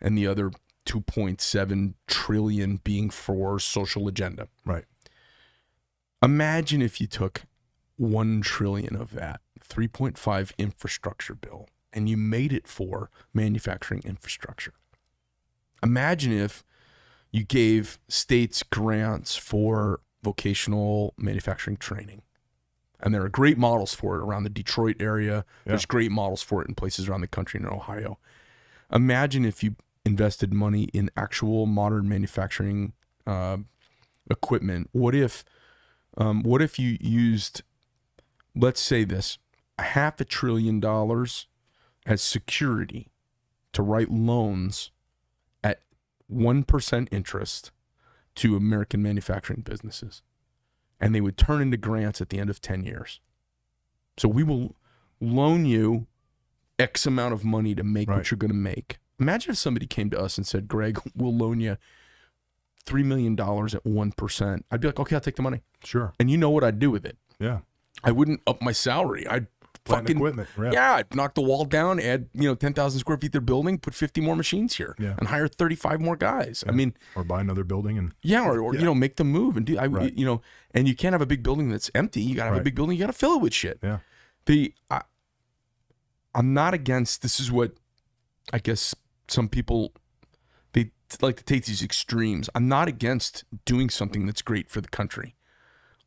and 0.00 0.16
the 0.16 0.26
other 0.26 0.50
2.7 0.86 1.94
trillion 2.06 2.80
being 2.82 3.10
for 3.10 3.58
social 3.58 4.08
agenda. 4.08 4.48
Right. 4.64 4.86
Imagine 6.22 6.82
if 6.82 7.00
you 7.00 7.06
took 7.06 7.42
1 7.96 8.40
trillion 8.40 8.96
of 8.96 9.12
that 9.12 9.40
3.5 9.60 10.52
infrastructure 10.58 11.34
bill 11.34 11.68
and 11.92 12.08
you 12.08 12.16
made 12.16 12.52
it 12.52 12.66
for 12.66 13.10
manufacturing 13.32 14.02
infrastructure. 14.04 14.74
Imagine 15.82 16.32
if 16.32 16.64
you 17.30 17.44
gave 17.44 17.98
states 18.08 18.62
grants 18.62 19.36
for 19.36 20.00
vocational 20.22 21.14
manufacturing 21.16 21.76
training. 21.76 22.22
And 23.00 23.14
there 23.14 23.22
are 23.22 23.28
great 23.28 23.58
models 23.58 23.94
for 23.94 24.16
it 24.16 24.22
around 24.22 24.42
the 24.42 24.50
Detroit 24.50 24.96
area. 24.98 25.44
There's 25.64 25.86
great 25.86 26.10
models 26.10 26.42
for 26.42 26.62
it 26.62 26.68
in 26.68 26.74
places 26.74 27.08
around 27.08 27.20
the 27.20 27.28
country 27.28 27.60
in 27.60 27.66
Ohio. 27.66 28.18
Imagine 28.92 29.44
if 29.44 29.62
you 29.62 29.76
invested 30.04 30.52
money 30.52 30.84
in 30.92 31.10
actual 31.16 31.66
modern 31.66 32.08
manufacturing 32.08 32.94
uh, 33.26 33.58
equipment. 34.30 34.88
What 34.92 35.14
if, 35.14 35.44
um, 36.16 36.42
what 36.42 36.60
if 36.60 36.78
you 36.78 36.96
used, 37.00 37.62
let's 38.56 38.80
say 38.80 39.04
this, 39.04 39.38
a 39.78 39.82
half 39.82 40.20
a 40.20 40.24
trillion 40.24 40.80
dollars 40.80 41.46
as 42.08 42.22
security 42.22 43.12
to 43.72 43.82
write 43.82 44.10
loans 44.10 44.90
at 45.62 45.82
one 46.26 46.64
percent 46.64 47.08
interest 47.12 47.70
to 48.36 48.56
American 48.56 49.02
manufacturing 49.02 49.60
businesses, 49.60 50.22
and 51.00 51.14
they 51.14 51.20
would 51.20 51.36
turn 51.36 51.60
into 51.60 51.76
grants 51.76 52.20
at 52.20 52.30
the 52.30 52.38
end 52.40 52.50
of 52.50 52.60
ten 52.60 52.82
years. 52.84 53.20
So 54.16 54.26
we 54.28 54.42
will 54.42 54.74
loan 55.20 55.64
you 55.66 56.06
X 56.78 57.06
amount 57.06 57.34
of 57.34 57.44
money 57.44 57.74
to 57.74 57.82
make 57.84 58.08
Right. 58.08 58.16
what 58.18 58.30
you're 58.30 58.38
going 58.38 58.50
to 58.50 58.56
make. 58.56 58.98
Imagine 59.20 59.50
if 59.52 59.58
somebody 59.58 59.86
came 59.86 60.10
to 60.10 60.18
us 60.20 60.38
and 60.38 60.46
said, 60.46 60.66
"Greg, 60.68 60.98
we'll 61.14 61.34
loan 61.34 61.60
you 61.60 61.76
three 62.84 63.02
million 63.02 63.34
dollars 63.36 63.74
at 63.74 63.84
one 63.84 64.12
percent." 64.12 64.64
I'd 64.70 64.80
be 64.80 64.88
like, 64.88 64.98
"Okay, 65.00 65.14
I'll 65.16 65.20
take 65.20 65.36
the 65.36 65.42
money," 65.42 65.62
Sure. 65.84 66.14
and 66.18 66.30
you 66.30 66.38
know 66.38 66.50
what 66.50 66.64
I'd 66.64 66.78
do 66.78 66.90
with 66.90 67.04
it? 67.04 67.18
Yeah. 67.38 67.60
I 68.04 68.12
wouldn't 68.12 68.40
up 68.46 68.62
my 68.62 68.70
salary. 68.72 69.26
I'd 69.26 69.48
Plant 69.88 70.04
fucking 70.04 70.16
equipment. 70.18 70.48
Yeah. 70.56 70.70
yeah, 70.72 71.02
knock 71.14 71.34
the 71.34 71.42
wall 71.42 71.64
down, 71.64 71.98
add 72.00 72.28
you 72.34 72.48
know 72.48 72.54
ten 72.54 72.72
thousand 72.74 73.00
square 73.00 73.16
feet 73.18 73.32
to 73.32 73.38
their 73.38 73.40
building, 73.40 73.78
put 73.78 73.94
fifty 73.94 74.20
more 74.20 74.36
machines 74.36 74.76
here, 74.76 74.94
Yeah. 74.98 75.14
and 75.18 75.28
hire 75.28 75.48
thirty 75.48 75.74
five 75.74 76.00
more 76.00 76.16
guys. 76.16 76.62
I 76.68 76.72
mean, 76.72 76.94
Or 77.16 77.24
buy 77.24 77.40
another 77.40 77.64
building 77.64 77.98
and 77.98 78.12
yeah, 78.22 78.44
or, 78.46 78.60
or 78.60 78.74
Yeah. 78.74 78.80
you 78.80 78.86
know, 78.86 78.94
make 78.94 79.16
them 79.16 79.28
move 79.32 79.56
and 79.56 79.66
do. 79.66 79.76
I 79.78 79.86
Right. 79.86 80.16
you 80.16 80.24
know, 80.24 80.40
and 80.72 80.86
you 80.86 80.94
can't 80.94 81.12
have 81.14 81.22
a 81.22 81.26
big 81.26 81.42
building 81.42 81.70
that's 81.70 81.90
empty. 81.94 82.20
You 82.22 82.36
gotta 82.36 82.50
have 82.50 82.60
a 82.60 82.64
big 82.64 82.74
building. 82.76 82.96
You 82.96 83.02
gotta 83.02 83.12
fill 83.12 83.34
it 83.36 83.42
with 83.42 83.52
shit. 83.54 83.78
Yeah. 83.82 83.98
The 84.46 84.72
I, 84.90 85.02
I'm 86.34 86.54
not 86.54 86.74
against. 86.74 87.22
This 87.22 87.40
is 87.40 87.50
what 87.50 87.72
I 88.52 88.58
guess 88.58 88.94
some 89.28 89.48
people 89.48 89.92
they 90.72 90.90
like 91.20 91.36
to 91.36 91.44
take 91.44 91.64
these 91.64 91.82
extremes. 91.82 92.48
I'm 92.54 92.68
not 92.68 92.88
against 92.88 93.44
doing 93.64 93.90
something 93.90 94.26
that's 94.26 94.42
great 94.42 94.70
for 94.70 94.80
the 94.80 94.88
country. 94.88 95.34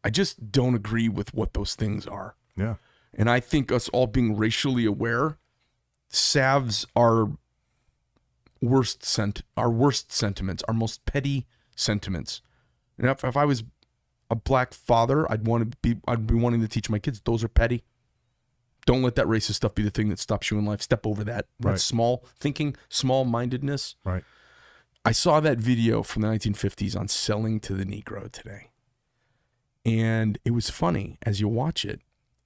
I 0.03 0.09
just 0.09 0.51
don't 0.51 0.73
agree 0.75 1.09
with 1.09 1.34
what 1.34 1.53
those 1.53 1.75
things 1.75 2.07
are. 2.07 2.36
yeah. 2.55 2.75
And 3.14 3.30
I 3.30 3.39
think 3.39 3.72
us 3.72 3.89
all 3.89 4.07
being 4.07 4.38
racially 4.38 4.86
aware 4.86 5.38
salves 6.09 6.86
our 6.95 7.32
worst 8.62 9.03
sent 9.03 9.41
our 9.57 9.70
worst 9.70 10.12
sentiments, 10.12 10.64
our 10.68 10.74
most 10.74 11.05
petty 11.05 11.47
sentiments. 11.76 12.41
And 12.97 13.09
if, 13.09 13.24
if 13.24 13.36
I 13.36 13.45
was 13.45 13.64
a 14.30 14.36
black 14.36 14.74
father, 14.74 15.30
I'd 15.32 15.45
want 15.45 15.72
to 15.72 15.78
be 15.82 15.99
I'd 16.07 16.28
be 16.28 16.36
wanting 16.36 16.62
to 16.62 16.68
teach 16.68 16.89
my 16.89 16.99
kids 16.99 17.22
those 17.22 17.43
are 17.43 17.49
petty. 17.49 17.84
Don't 18.86 19.03
let 19.03 19.16
that 19.16 19.28
racist 19.28 19.55
stuff 19.55 19.76
be 19.76 19.84
the 19.84 19.91
thing 19.91 20.09
that 20.09 20.20
stops 20.20 20.49
you 20.49 20.57
in 20.57 20.66
life. 20.66 20.82
Step 20.82 21.05
over 21.05 21.24
that. 21.24 21.45
Right. 21.59 21.74
That 21.74 21.80
small 21.80 22.26
thinking, 22.39 22.76
small 22.89 23.26
mindedness. 23.26 23.95
Right. 24.03 24.24
I 25.03 25.12
saw 25.12 25.39
that 25.39 25.57
video 25.57 26.03
from 26.03 26.22
the 26.22 26.28
1950s 26.28 26.99
on 26.99 27.07
selling 27.07 27.59
to 27.62 27.74
the 27.74 27.86
Negro 27.86 28.32
today. 28.32 28.70
And 29.84 30.38
it 30.45 30.51
was 30.51 30.70
funny 30.70 31.18
as 31.24 31.39
you 31.39 31.47
watch 31.47 31.86
it, 31.86 32.01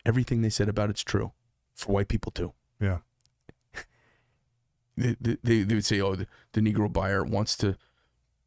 everything 0.05 0.41
they 0.41 0.49
said 0.49 0.69
about 0.69 0.89
it's 0.89 1.03
true 1.03 1.31
for 1.73 1.93
white 1.93 2.07
people 2.07 2.31
too. 2.31 2.53
Yeah. 2.79 2.99
They, 4.97 5.15
they, 5.43 5.63
they 5.63 5.75
would 5.75 5.83
say, 5.83 5.99
oh, 5.99 6.15
the, 6.15 6.25
the 6.53 6.61
Negro 6.61 6.91
buyer 6.91 7.21
wants 7.21 7.57
to 7.57 7.75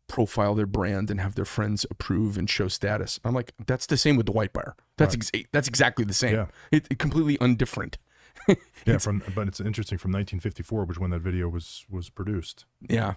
profile 0.07 0.55
their 0.55 0.67
brand 0.67 1.11
and 1.11 1.21
have 1.21 1.35
their 1.35 1.45
friends 1.45 1.85
approve 1.91 2.39
and 2.39 2.49
show 2.49 2.69
status. 2.69 3.21
I'm 3.23 3.35
like, 3.35 3.53
that's 3.67 3.85
the 3.85 3.99
same 3.99 4.17
with 4.17 4.25
the 4.25 4.33
white 4.33 4.55
buyer. 4.55 4.75
That's 4.97 5.15
ex- 5.15 5.31
that's 5.53 5.69
exactly 5.69 6.07
the 6.07 6.15
same. 6.15 6.35
Yeah. 6.35 6.47
It, 6.73 6.87
it 6.91 6.99
completely 6.99 7.37
undifferent. 7.39 7.97
Yeah, 8.87 8.97
from 8.97 9.23
but 9.35 9.47
it's 9.47 9.61
interesting 9.61 9.99
from 9.99 10.13
1954, 10.13 10.87
which 10.87 10.99
when 10.99 11.11
that 11.11 11.19
video 11.19 11.51
was 11.51 11.85
was 11.91 12.09
produced. 12.09 12.65
Yeah. 12.89 13.15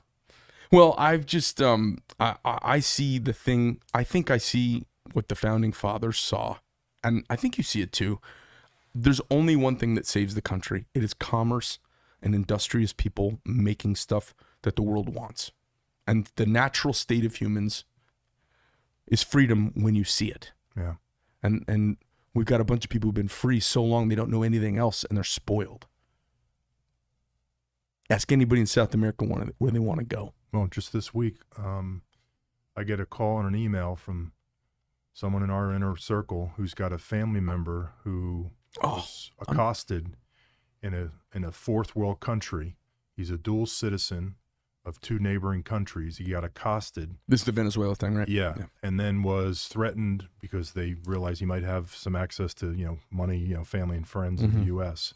Well, 0.69 0.93
I've 0.97 1.25
just 1.25 1.61
um 1.61 1.99
I 2.19 2.35
I 2.43 2.59
I 2.61 2.79
see 2.81 3.17
the 3.17 3.31
thing. 3.31 3.79
I 3.93 4.03
think 4.03 4.29
I 4.29 4.37
see 4.37 4.87
what 5.13 5.29
the 5.29 5.35
founding 5.35 5.71
fathers 5.71 6.19
saw, 6.19 6.57
and 7.03 7.25
I 7.29 7.35
think 7.35 7.57
you 7.57 7.63
see 7.63 7.81
it 7.81 7.91
too. 7.91 8.19
There's 8.93 9.21
only 9.29 9.55
one 9.55 9.77
thing 9.77 9.95
that 9.95 10.05
saves 10.05 10.35
the 10.35 10.41
country. 10.41 10.85
It 10.93 11.03
is 11.03 11.13
commerce 11.13 11.79
and 12.21 12.35
industrious 12.35 12.93
people 12.93 13.39
making 13.45 13.95
stuff 13.95 14.33
that 14.63 14.75
the 14.75 14.81
world 14.81 15.13
wants. 15.13 15.51
And 16.05 16.29
the 16.35 16.45
natural 16.45 16.93
state 16.93 17.25
of 17.25 17.35
humans 17.35 17.85
is 19.07 19.23
freedom 19.23 19.71
when 19.75 19.95
you 19.95 20.03
see 20.03 20.27
it. 20.27 20.51
Yeah. 20.75 20.95
And 21.41 21.63
and 21.67 21.97
we've 22.33 22.45
got 22.45 22.61
a 22.61 22.65
bunch 22.65 22.85
of 22.85 22.89
people 22.89 23.07
who've 23.07 23.15
been 23.15 23.27
free 23.27 23.59
so 23.59 23.83
long 23.83 24.07
they 24.07 24.15
don't 24.15 24.31
know 24.31 24.43
anything 24.43 24.77
else 24.77 25.03
and 25.03 25.17
they're 25.17 25.23
spoiled. 25.23 25.87
Ask 28.09 28.31
anybody 28.31 28.61
in 28.61 28.67
South 28.67 28.93
America 28.93 29.25
where 29.57 29.71
they 29.71 29.79
want 29.79 29.99
to 29.99 30.05
go. 30.05 30.33
Well, 30.51 30.67
just 30.67 30.91
this 30.91 31.13
week, 31.13 31.37
um, 31.57 32.01
I 32.75 32.83
get 32.83 32.99
a 32.99 33.05
call 33.05 33.39
and 33.39 33.47
an 33.47 33.55
email 33.55 33.95
from 33.95 34.33
someone 35.13 35.43
in 35.43 35.49
our 35.49 35.73
inner 35.73 35.95
circle 35.95 36.53
who's 36.55 36.73
got 36.73 36.93
a 36.93 36.97
family 36.97 37.39
member 37.41 37.93
who 38.03 38.51
Oh, 38.81 38.95
was 38.95 39.31
accosted 39.39 40.15
in 40.81 40.93
a 40.93 41.11
in 41.35 41.43
a 41.43 41.51
fourth 41.51 41.95
world 41.95 42.19
country. 42.21 42.77
He's 43.15 43.29
a 43.29 43.37
dual 43.37 43.65
citizen 43.65 44.35
of 44.85 44.99
two 45.01 45.19
neighboring 45.19 45.61
countries. 45.63 46.17
He 46.17 46.23
got 46.31 46.43
accosted, 46.43 47.15
This 47.27 47.41
is 47.41 47.45
the 47.45 47.51
Venezuela 47.51 47.95
thing, 47.95 48.15
right? 48.15 48.27
yeah, 48.27 48.55
Yeah. 48.57 48.65
and 48.81 48.99
then 48.99 49.21
was 49.23 49.67
threatened 49.67 50.27
because 50.39 50.71
they 50.71 50.95
realized 51.05 51.39
he 51.39 51.45
might 51.45 51.63
have 51.63 51.93
some 51.93 52.15
access 52.15 52.53
to 52.55 52.73
you 52.73 52.85
know 52.85 52.97
money, 53.11 53.37
you 53.37 53.53
know, 53.55 53.63
family 53.63 53.97
and 53.97 54.07
friends 54.07 54.41
in 54.41 54.51
Mhm. 54.51 54.59
the 54.61 54.65
U.S. 54.67 55.13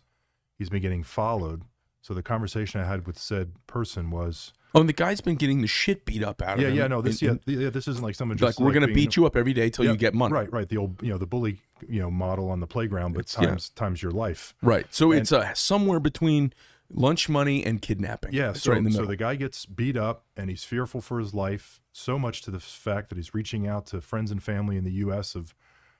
He's 0.57 0.69
been 0.69 0.81
getting 0.81 1.03
followed. 1.03 1.63
So 2.01 2.13
the 2.13 2.21
conversation 2.21 2.79
I 2.81 2.85
had 2.85 3.07
with 3.07 3.17
said 3.17 3.53
person 3.65 4.11
was, 4.11 4.53
Oh, 4.75 4.81
and 4.81 4.89
the 4.89 4.93
guy's 4.93 5.21
been 5.21 5.35
getting 5.35 5.61
the 5.61 5.67
shit 5.67 6.03
beat 6.05 6.21
up 6.21 6.41
out 6.41 6.57
of 6.57 6.61
yeah, 6.61 6.67
him. 6.67 6.75
yeah, 6.75 6.87
no, 6.87 7.01
this, 7.01 7.21
And- 7.21 7.39
yeah, 7.45 7.59
yeah, 7.59 7.69
this 7.69 7.87
isn't 7.87 8.03
like 8.03 8.13
someone 8.15 8.37
just 8.37 8.59
like 8.59 8.65
we're 8.65 8.73
gonna 8.73 8.87
being- 8.87 8.95
beat 8.95 9.15
you 9.15 9.25
up 9.25 9.35
every 9.37 9.53
day 9.53 9.69
till 9.69 9.85
Yeah, 9.85 9.91
you 9.91 9.97
get 9.97 10.13
money. 10.13 10.33
Right, 10.33 10.51
right. 10.51 10.67
The 10.69 10.77
old, 10.77 11.01
you 11.01 11.09
know, 11.09 11.17
the 11.17 11.25
bully, 11.25 11.61
you 11.87 12.01
know, 12.01 12.11
model 12.11 12.49
on 12.51 12.59
the 12.59 12.67
playground, 12.67 13.13
but 13.13 13.21
It's- 13.21 13.37
yeah. 13.41 13.47
times 13.49 13.69
times 13.69 14.03
your 14.03 14.11
life. 14.11 14.53
Right. 14.61 14.85
So 14.93 15.11
And- 15.11 15.21
it's 15.21 15.31
uh, 15.31 15.53
somewhere 15.53 15.99
between 16.01 16.51
lunch 16.93 17.29
money 17.29 17.65
and 17.65 17.81
kidnapping. 17.81 18.33
Yeah, 18.33 18.49
It's 18.51 18.63
so, 18.63 18.71
right 18.73 18.77
in 18.77 18.83
the 18.83 18.91
so 18.91 19.05
the 19.05 19.15
guy 19.15 19.35
gets 19.35 19.65
beat 19.65 19.97
up 19.97 20.25
and 20.37 20.49
he's 20.49 20.63
fearful 20.65 21.01
for 21.01 21.19
his 21.19 21.33
life 21.33 21.81
so 21.93 22.19
much 22.19 22.41
to 22.43 22.51
the 22.51 22.59
fact 22.59 23.09
that 23.09 23.15
he's 23.15 23.33
reaching 23.33 23.65
out 23.65 23.87
to 23.87 24.01
friends 24.01 24.29
and 24.29 24.43
family 24.43 24.75
in 24.77 24.83
the 24.83 24.91
U.S. 24.95 25.33
of, 25.35 25.55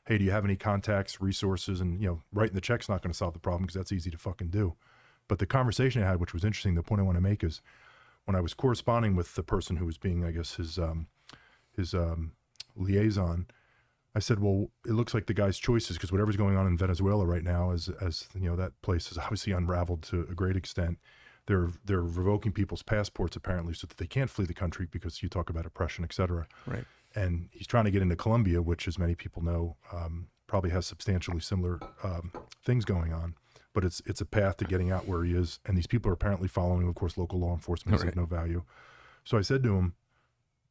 hey, 0.06 0.18
do 0.18 0.26
you 0.26 0.32
have 0.32 0.44
any 0.46 0.56
contacts, 0.58 1.22
resources, 1.22 1.80
and 1.82 2.02
you 2.02 2.08
know, 2.08 2.22
writing 2.34 2.54
the 2.56 2.62
check's 2.62 2.90
not 2.90 3.02
going 3.02 3.12
to 3.12 3.18
solve 3.18 3.34
the 3.34 3.40
problem 3.40 3.64
because 3.64 3.76
that's 3.76 3.92
easy 3.94 4.12
to 4.12 4.18
fucking 4.18 4.50
do. 4.50 4.76
But 5.30 5.40
the 5.40 5.48
conversation 5.48 6.04
I 6.04 6.08
had, 6.10 6.20
which 6.20 6.34
was 6.34 6.44
interesting, 6.44 6.76
the 6.76 6.84
point 6.84 7.00
I 7.00 7.04
want 7.06 7.16
to 7.18 7.22
make 7.22 7.44
is 7.44 7.62
when 8.26 8.36
I 8.36 8.42
was 8.42 8.54
corresponding 8.54 9.16
with 9.16 9.36
the 9.36 9.44
person 9.44 9.78
who 9.78 9.86
was 9.86 9.98
being, 9.98 10.24
I 10.26 10.32
guess, 10.32 10.56
his 10.56 10.78
um, 10.78 11.08
his 11.76 11.94
um, 11.94 12.34
liaison. 12.76 13.48
I 14.14 14.20
said, 14.20 14.40
"Well, 14.40 14.72
it 14.86 14.94
looks 14.94 15.14
like 15.14 15.26
the 15.26 15.34
guy's 15.34 15.58
choices 15.58 15.98
because 15.98 16.12
whatever's 16.12 16.38
going 16.38 16.56
on 16.56 16.68
in 16.68 16.78
Venezuela 16.78 17.26
right 17.26 17.44
now, 17.44 17.72
as 17.72 17.90
as 18.02 18.28
you 18.34 18.50
know, 18.50 18.56
that 18.56 18.80
place 18.82 19.12
is 19.12 19.18
obviously 19.18 19.54
unraveled 19.54 20.04
to 20.04 20.22
a 20.30 20.34
great 20.34 20.56
extent. 20.56 21.00
They're 21.48 21.70
they're 21.84 22.02
revoking 22.02 22.52
people's 22.52 22.82
passports 22.82 23.36
apparently 23.36 23.74
so 23.74 23.88
that 23.88 23.98
they 23.98 24.08
can't 24.08 24.30
flee 24.30 24.46
the 24.46 24.54
country 24.54 24.88
because 24.90 25.22
you 25.22 25.30
talk 25.30 25.50
about 25.50 25.66
oppression, 25.66 26.04
et 26.04 26.14
cetera. 26.14 26.48
right. 26.66 26.86
And 27.18 27.48
he's 27.52 27.68
trying 27.68 27.86
to 27.86 27.92
get 27.92 28.02
into 28.02 28.18
Colombia, 28.18 28.62
which, 28.62 28.90
as 28.90 29.00
many 29.00 29.16
people 29.16 29.42
know, 29.42 29.78
um, 29.94 30.28
probably 30.48 30.72
has 30.72 30.86
substantially 30.86 31.40
similar 31.40 31.80
um, 32.04 32.32
things 32.64 32.84
going 32.84 33.14
on. 33.14 33.36
But 33.76 33.84
it's 33.86 34.02
it's 34.08 34.22
a 34.22 34.26
path 34.26 34.58
to 34.58 34.66
getting 34.66 34.90
out 34.90 35.08
where 35.08 35.24
he 35.24 35.36
is, 35.36 35.60
and 35.66 35.78
these 35.78 35.86
people 35.86 36.10
are 36.10 36.14
apparently 36.16 36.48
following. 36.48 36.88
Of 36.88 36.96
course, 36.96 37.18
local 37.18 37.40
law 37.40 37.54
enforcement 37.54 37.96
is 37.96 38.02
Right. 38.04 38.10
of 38.10 38.16
no 38.16 38.26
value. 38.26 38.64
So 39.24 39.38
I 39.38 39.42
said 39.42 39.62
to 39.64 39.76
him, 39.76 39.94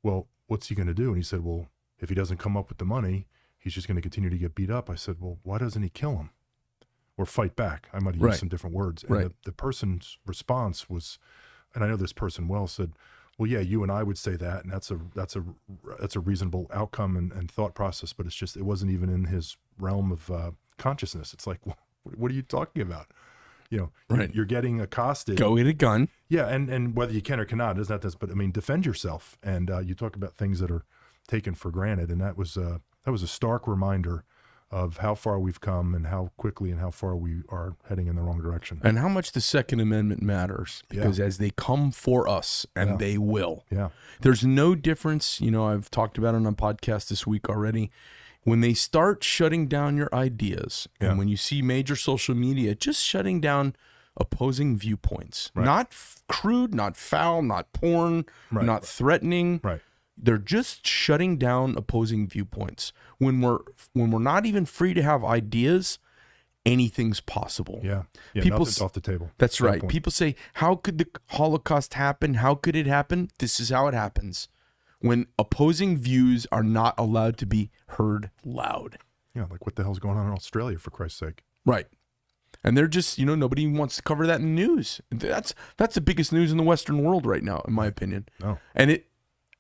"Well, 0.03 0.27
what's 0.47 0.69
he 0.69 0.75
going 0.75 0.89
to 0.89 0.95
do?" 0.95 1.09
And 1.09 1.17
he 1.19 1.23
said, 1.23 1.45
"Well, 1.45 1.69
if 2.01 2.09
he 2.09 2.15
doesn't 2.15 2.39
come 2.39 2.57
up 2.57 2.69
with 2.71 2.79
the 2.79 2.85
money, 2.85 3.29
he's 3.59 3.75
just 3.75 3.87
going 3.87 3.97
to 3.97 4.03
continue 4.03 4.31
to 4.31 4.39
get 4.39 4.55
beat 4.55 4.71
up." 4.71 4.89
I 4.91 4.95
said, 4.97 5.17
"Well, 5.21 5.39
why 5.43 5.59
doesn't 5.59 5.83
he 5.83 5.91
kill 5.91 6.17
him 6.17 6.31
or 7.19 7.27
fight 7.27 7.55
back?" 7.57 7.89
I 7.93 8.01
might 8.01 8.15
have 8.15 8.23
Right. 8.23 8.31
used 8.31 8.41
some 8.41 8.49
different 8.49 8.75
words. 8.75 9.03
And 9.05 9.13
Right. 9.13 9.25
the, 9.29 9.35
the 9.45 9.53
person's 9.53 10.19
response 10.25 10.89
was, 10.89 11.19
and 11.75 11.85
I 11.85 11.89
know 11.89 11.97
this 11.97 12.15
person 12.15 12.49
well, 12.49 12.67
said, 12.67 12.93
"Well, 13.37 13.51
yeah, 13.51 13.61
you 13.61 13.83
and 13.83 13.93
I 13.93 14.03
would 14.03 14.17
say 14.17 14.37
that, 14.37 14.65
and 14.65 14.73
that's 14.73 14.91
a 14.91 14.99
that's 15.15 15.37
a 15.37 15.45
that's 16.01 16.17
a 16.17 16.21
reasonable 16.21 16.71
outcome 16.73 17.19
and, 17.19 17.33
and 17.33 17.51
thought 17.51 17.75
process, 17.75 18.15
but 18.15 18.25
it's 18.25 18.35
just 18.35 18.57
it 18.57 18.65
wasn't 18.65 18.93
even 18.93 19.11
in 19.11 19.25
his 19.25 19.59
realm 19.79 20.11
of 20.11 20.31
uh, 20.31 20.53
consciousness. 20.79 21.35
It's 21.35 21.47
like, 21.47 21.59
what, 21.67 21.77
what 22.17 22.31
are 22.31 22.35
you 22.35 22.43
talking 22.43 22.83
about?" 22.83 23.07
You 23.71 23.79
know, 23.79 23.91
Right. 24.09 24.33
you're 24.35 24.45
getting 24.45 24.81
accosted. 24.81 25.37
Go 25.37 25.57
get 25.57 25.67
a 25.67 25.73
gun. 25.73 26.09
Yeah, 26.29 26.47
and 26.49 26.69
and 26.71 26.95
whether 26.97 27.13
you 27.13 27.23
can 27.23 27.41
or 27.41 27.45
cannot 27.45 27.79
is 27.79 27.89
not 27.89 28.03
this, 28.03 28.15
but 28.15 28.31
I 28.31 28.35
mean, 28.35 28.53
defend 28.53 28.87
yourself. 28.87 29.37
And 29.43 29.71
uh, 29.71 29.79
you 29.81 29.95
talk 29.95 30.15
about 30.17 30.35
things 30.35 30.61
that 30.61 30.71
are 30.71 30.85
taken 31.27 31.55
for 31.55 31.71
granted, 31.71 32.11
and 32.11 32.21
that 32.21 32.37
was 32.37 32.57
uh, 32.57 32.79
that 33.05 33.11
was 33.11 33.23
a 33.23 33.27
stark 33.29 33.67
reminder 33.67 34.25
of 34.71 34.97
how 34.99 35.15
far 35.15 35.39
we've 35.39 35.61
come 35.61 35.95
and 35.95 36.09
how 36.09 36.31
quickly 36.37 36.71
and 36.71 36.81
how 36.81 36.91
far 36.91 37.15
we 37.15 37.43
are 37.49 37.77
heading 37.89 38.07
in 38.09 38.17
the 38.17 38.23
wrong 38.23 38.41
direction. 38.43 38.81
And 38.83 38.99
how 38.99 39.09
much 39.09 39.31
the 39.33 39.41
Second 39.41 39.79
Amendment 39.81 40.21
matters. 40.23 40.83
Yeah. 40.91 41.01
Because 41.03 41.21
as 41.21 41.39
they 41.39 41.51
come 41.51 41.93
for 41.93 42.29
us, 42.29 42.67
and 42.75 42.91
Yeah. 42.91 42.97
they 42.97 43.19
will, 43.19 43.65
Yeah, 43.71 43.91
there's 44.23 44.45
no 44.45 44.75
difference. 44.75 45.41
You 45.41 45.51
know, 45.53 45.67
I've 45.69 45.91
talked 45.91 46.19
about 46.19 46.35
it 46.35 46.39
on 46.39 46.47
a 46.47 46.53
podcast 46.53 47.09
this 47.09 47.25
week 47.27 47.49
already. 47.49 47.91
When 48.45 48.61
they 48.61 48.75
start 48.75 49.25
shutting 49.25 49.67
down 49.69 49.97
your 49.97 50.09
ideas, 50.15 50.87
Yeah. 51.01 51.11
and 51.11 51.19
when 51.19 51.29
you 51.29 51.37
see 51.37 51.63
major 51.63 51.97
social 51.97 52.35
media 52.35 52.75
just 52.75 53.03
shutting 53.03 53.41
down 53.41 53.75
opposing 54.17 54.77
viewpoints, 54.77 55.51
Right. 55.55 55.65
not 55.65 55.93
crude, 56.29 56.75
not 56.75 56.97
foul, 56.97 57.43
not 57.43 57.73
porn, 57.73 58.27
Right. 58.53 58.65
not 58.65 58.85
threatening, 58.85 59.61
right. 59.65 59.81
they're 60.17 60.39
just 60.39 60.87
shutting 60.87 61.37
down 61.39 61.75
opposing 61.77 62.29
viewpoints. 62.29 62.93
When 63.19 63.41
we're 63.41 63.59
when 63.93 64.11
we're 64.11 64.21
not 64.21 64.47
even 64.47 64.67
free 64.67 64.95
to 64.95 65.03
have 65.03 65.25
ideas, 65.25 65.99
anything's 66.67 67.21
possible. 67.21 67.81
Yeah, 67.83 68.05
yeah. 68.35 68.43
People 68.43 68.67
off 68.81 68.93
the 68.93 69.01
table. 69.01 69.31
That's 69.39 69.61
right. 69.61 69.81
point. 69.81 69.91
People 69.93 70.13
say, 70.13 70.35
"How 70.55 70.77
could 70.77 70.99
the 70.99 71.07
Holocaust 71.31 71.95
happen? 71.95 72.35
How 72.35 72.55
could 72.55 72.77
it 72.77 72.87
happen?" 72.87 73.31
This 73.39 73.59
is 73.61 73.71
how 73.71 73.89
it 73.89 73.95
happens. 73.95 74.49
When 75.05 75.27
opposing 75.39 75.99
views 75.99 76.47
are 76.51 76.63
not 76.63 76.95
allowed 76.97 77.37
to 77.39 77.47
be 77.47 77.71
heard 77.89 78.31
loud. 78.45 78.97
Yeah, 79.35 79.47
like 79.51 79.67
what 79.67 79.75
the 79.77 79.83
hell's 79.83 79.99
going 79.99 80.17
on 80.17 80.27
in 80.27 80.33
Australia 80.33 80.79
for 80.79 80.91
Christ's 80.91 81.19
sake? 81.19 81.43
Right. 81.67 81.87
And 82.63 82.77
they're 82.77 82.89
just, 82.89 83.19
you 83.19 83.27
know, 83.27 83.35
nobody 83.35 83.67
wants 83.67 83.97
to 83.97 84.03
cover 84.03 84.27
that 84.27 84.41
in 84.41 84.55
the 84.55 84.63
news. 84.67 85.01
That's 85.11 85.55
that's 85.77 85.95
the 85.97 86.01
biggest 86.01 86.33
news 86.33 86.51
in 86.53 86.57
the 86.57 86.63
Western 86.63 87.03
world 87.05 87.27
right 87.27 87.43
now, 87.43 87.63
in 87.69 87.75
my 87.75 87.87
opinion. 87.87 88.27
No. 88.41 88.59
And 88.75 88.91
it 88.91 89.09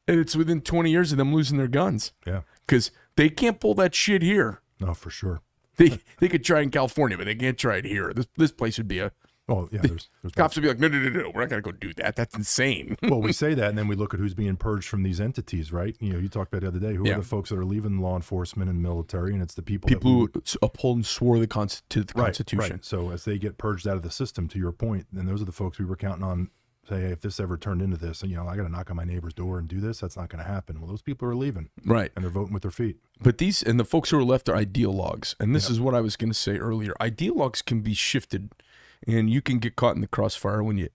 and 0.08 0.18
it's 0.18 0.34
within 0.34 0.60
20 0.62 0.90
years 0.90 1.12
of 1.12 1.18
them 1.18 1.34
losing 1.34 1.58
their 1.58 1.68
guns 1.68 2.12
Yeah, 2.26 2.42
because 2.66 2.90
they 3.16 3.28
can't 3.28 3.60
pull 3.60 3.74
that 3.74 3.94
shit 3.94 4.22
here. 4.22 4.60
no, 4.80 4.94
for 4.94 5.10
sure. 5.10 5.40
They 5.76 5.98
they 6.20 6.28
could 6.28 6.44
try 6.44 6.60
in 6.60 6.70
California, 6.70 7.18
but 7.18 7.24
they 7.26 7.34
can't 7.34 7.58
try 7.58 7.76
it 7.76 7.84
here. 7.84 8.12
This 8.14 8.28
this 8.38 8.52
place 8.52 8.78
would 8.78 8.88
be 8.88 9.00
a 9.00 9.12
Oh, 9.46 9.68
yeah. 9.70 9.80
There's, 9.82 10.08
there's 10.22 10.32
cops 10.32 10.56
would 10.56 10.62
be 10.62 10.68
like, 10.68 10.78
no, 10.78 10.88
no, 10.88 10.98
no, 10.98 11.08
no, 11.22 11.30
we're 11.34 11.42
not 11.42 11.50
gonna 11.50 11.60
go 11.62 11.70
do 11.72 11.92
that. 11.94 12.16
That's 12.16 12.34
insane. 12.34 12.96
well, 13.02 13.20
we 13.20 13.32
say 13.44 13.52
that, 13.54 13.68
and 13.68 13.76
then 13.76 13.88
we 13.88 13.94
look 13.94 14.14
at 14.14 14.20
who's 14.20 14.32
being 14.32 14.56
purged 14.56 14.88
from 14.88 15.02
these 15.02 15.20
entities, 15.20 15.70
right? 15.72 15.94
You 16.00 16.14
know, 16.14 16.18
you 16.18 16.28
talked 16.28 16.52
about 16.52 16.62
the 16.62 16.68
other 16.68 16.78
day. 16.78 16.94
Who 16.94 17.06
Yeah. 17.06 17.14
are 17.16 17.18
the 17.18 17.24
folks 17.26 17.50
that 17.50 17.58
are 17.58 17.64
leaving 17.64 17.98
law 17.98 18.16
enforcement 18.16 18.70
and 18.70 18.82
military, 18.82 19.34
and 19.34 19.42
it's 19.42 19.54
the 19.54 19.62
people, 19.62 19.88
People 19.88 20.26
that 20.28 20.48
who 20.52 20.58
uphold 20.66 20.96
and 20.96 21.06
swore 21.06 21.38
the 21.38 21.46
con- 21.46 21.68
to 21.90 22.04
the 22.04 22.12
Right, 22.16 22.24
Constitution. 22.26 22.70
Right. 22.76 22.84
So 22.84 23.10
as 23.10 23.24
they 23.26 23.36
get 23.38 23.58
purged 23.58 23.86
out 23.86 23.96
of 23.96 24.02
the 24.02 24.10
system, 24.10 24.48
to 24.48 24.58
your 24.58 24.72
point, 24.72 25.06
then 25.12 25.26
those 25.26 25.42
are 25.42 25.46
the 25.46 25.52
folks 25.52 25.78
we 25.78 25.84
were 25.84 25.96
counting 25.96 26.24
on. 26.24 26.50
Say, 26.88 27.00
hey, 27.00 27.12
if 27.12 27.22
this 27.22 27.40
ever 27.40 27.56
turned 27.56 27.80
into 27.80 27.96
this, 27.96 28.20
and 28.20 28.30
you 28.30 28.36
know, 28.36 28.46
I 28.46 28.56
got 28.56 28.64
to 28.64 28.68
knock 28.68 28.90
on 28.90 28.96
my 28.96 29.04
neighbor's 29.04 29.32
door 29.32 29.58
and 29.58 29.66
do 29.66 29.80
this. 29.80 30.00
That's 30.00 30.18
not 30.18 30.28
going 30.28 30.44
to 30.44 30.50
happen. 30.50 30.80
Well, 30.82 30.88
those 30.90 31.00
people 31.00 31.26
are 31.26 31.34
leaving, 31.34 31.70
Right. 31.86 32.12
and 32.14 32.22
they're 32.22 32.30
voting 32.30 32.52
with 32.52 32.60
their 32.60 32.70
feet. 32.70 32.98
But 33.22 33.38
these 33.38 33.62
and 33.62 33.80
the 33.80 33.86
folks 33.86 34.10
who 34.10 34.18
are 34.18 34.24
left 34.24 34.50
are 34.50 34.54
ideologues. 34.56 35.34
And 35.40 35.54
this 35.54 35.70
is 35.70 35.80
what 35.80 35.94
I 35.94 36.02
was 36.02 36.16
going 36.16 36.28
to 36.30 36.38
say 36.38 36.58
earlier. 36.58 36.92
Ideologues 37.00 37.64
can 37.64 37.80
be 37.80 37.94
shifted 37.94 38.50
and 39.06 39.30
you 39.30 39.40
can 39.42 39.58
get 39.58 39.76
caught 39.76 39.94
in 39.94 40.00
the 40.00 40.06
crossfire 40.08 40.62
when 40.62 40.78
you 40.78 40.88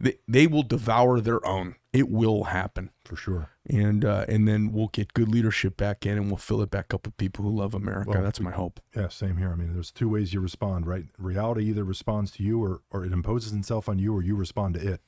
they, 0.00 0.18
they 0.26 0.46
will 0.48 0.64
devour 0.64 1.20
their 1.20 1.44
own 1.46 1.76
It 1.92 2.08
will 2.08 2.44
happen, 2.44 2.90
for 3.04 3.14
sure. 3.14 3.50
and 3.68 4.04
uh, 4.04 4.24
and 4.28 4.48
then 4.48 4.72
we'll 4.72 4.88
get 4.88 5.14
good 5.14 5.28
leadership 5.28 5.76
back 5.76 6.04
in, 6.04 6.18
and 6.18 6.26
we'll 6.26 6.38
fill 6.38 6.60
it 6.62 6.70
back 6.70 6.92
up 6.92 7.06
with 7.06 7.16
people 7.16 7.44
who 7.44 7.54
love 7.56 7.72
America. 7.74 8.10
Well, 8.10 8.22
That's 8.22 8.40
my 8.40 8.50
hope. 8.50 8.80
Yeah, 8.96 9.08
same 9.08 9.36
here. 9.36 9.52
I 9.52 9.54
mean, 9.54 9.74
there's 9.74 9.92
two 9.92 10.08
ways 10.08 10.34
you 10.34 10.40
respond, 10.40 10.86
right? 10.88 11.04
Reality 11.18 11.64
either 11.68 11.84
responds 11.84 12.32
to 12.32 12.42
you 12.42 12.60
or, 12.62 12.80
or 12.90 13.04
it 13.04 13.12
imposes 13.12 13.52
itself 13.52 13.88
on 13.88 13.98
you 14.00 14.12
or 14.14 14.22
you 14.22 14.34
respond 14.34 14.74
to 14.74 14.80
it. 14.94 15.00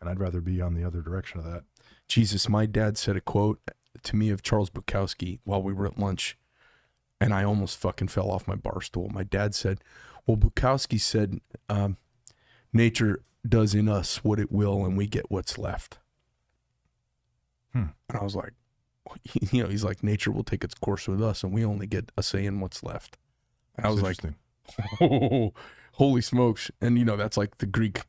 And 0.00 0.08
I'd 0.08 0.20
rather 0.20 0.40
be 0.40 0.62
on 0.62 0.74
the 0.74 0.84
other 0.84 1.02
direction 1.02 1.40
of 1.40 1.44
that. 1.46 1.64
Jesus, 2.06 2.48
my 2.48 2.64
dad 2.64 2.96
said 2.96 3.16
a 3.16 3.20
quote 3.20 3.60
to 4.04 4.16
me 4.16 4.30
of 4.30 4.42
Charles 4.42 4.70
Bukowski 4.70 5.40
while 5.44 5.60
we 5.62 5.74
were 5.74 5.84
at 5.86 5.98
lunch, 5.98 6.38
and 7.20 7.34
I 7.34 7.44
almost 7.44 7.76
fucking 7.78 8.08
fell 8.08 8.30
off 8.30 8.48
my 8.48 8.54
bar 8.54 8.80
stool. 8.80 9.10
My 9.12 9.24
dad 9.24 9.54
said, 9.54 9.80
Well, 10.28 10.36
Bukowski 10.36 11.00
said, 11.00 11.40
um, 11.70 11.96
nature 12.72 13.22
does 13.48 13.74
in 13.74 13.88
us 13.88 14.22
what 14.22 14.38
it 14.38 14.52
will, 14.52 14.84
and 14.84 14.96
we 14.96 15.06
get 15.06 15.30
what's 15.30 15.56
left. 15.56 15.98
Hmm. 17.72 17.86
And 18.10 18.18
I 18.20 18.22
was 18.22 18.36
like, 18.36 18.52
You 19.52 19.62
know, 19.62 19.70
he's 19.70 19.84
like, 19.84 20.04
Nature 20.04 20.30
will 20.30 20.44
take 20.44 20.62
its 20.62 20.74
course 20.74 21.08
with 21.08 21.22
us, 21.22 21.42
and 21.42 21.52
we 21.52 21.64
only 21.64 21.86
get 21.86 22.12
a 22.18 22.22
say 22.22 22.44
in 22.44 22.60
what's 22.60 22.82
left. 22.82 23.16
And 23.76 23.86
I 23.86 23.90
was 23.90 24.02
like, 24.02 24.18
Interesting. 24.22 25.52
holy 25.94 26.20
smokes 26.20 26.70
and 26.80 26.98
you 26.98 27.04
know 27.04 27.16
that's 27.16 27.38
like 27.38 27.56
the 27.56 27.64
greek 27.64 28.02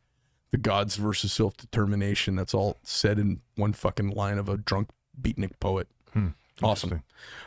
the 0.51 0.57
gods 0.57 0.97
versus 0.97 1.31
self-determination 1.31 2.35
that's 2.35 2.53
all 2.53 2.77
said 2.83 3.17
in 3.17 3.39
one 3.55 3.71
fucking 3.71 4.09
line 4.09 4.37
of 4.37 4.49
a 4.49 4.57
drunk 4.57 4.89
beatnik 5.19 5.57
poet 5.61 5.87
Hmm. 6.13 6.29
Awesome. 6.61 7.01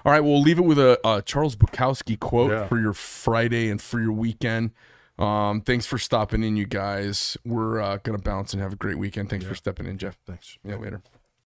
All 0.04 0.12
right 0.12 0.20
we'll 0.20 0.40
leave 0.40 0.58
it 0.58 0.64
with 0.64 0.78
a, 0.78 0.98
a 1.06 1.22
charles 1.22 1.56
bukowski 1.56 2.18
quote 2.18 2.50
Yeah. 2.50 2.66
for 2.66 2.78
your 2.80 2.92
friday 2.92 3.70
and 3.70 3.80
for 3.80 4.00
your 4.00 4.12
weekend. 4.12 4.70
Um 5.18 5.60
thanks 5.60 5.86
for 5.86 5.98
stopping 5.98 6.42
in 6.42 6.56
you 6.56 6.66
guys. 6.66 7.36
We're 7.44 7.80
uh, 7.80 7.98
gonna 8.02 8.18
bounce 8.18 8.52
and 8.52 8.62
have 8.62 8.72
a 8.72 8.76
great 8.76 8.98
weekend. 8.98 9.30
Thanks 9.30 9.44
for 9.44 9.54
stepping 9.54 9.86
in 9.86 9.98
geoff. 9.98 10.18
Thanks. 10.26 10.58
yeah 10.64 10.76
later 10.76 11.02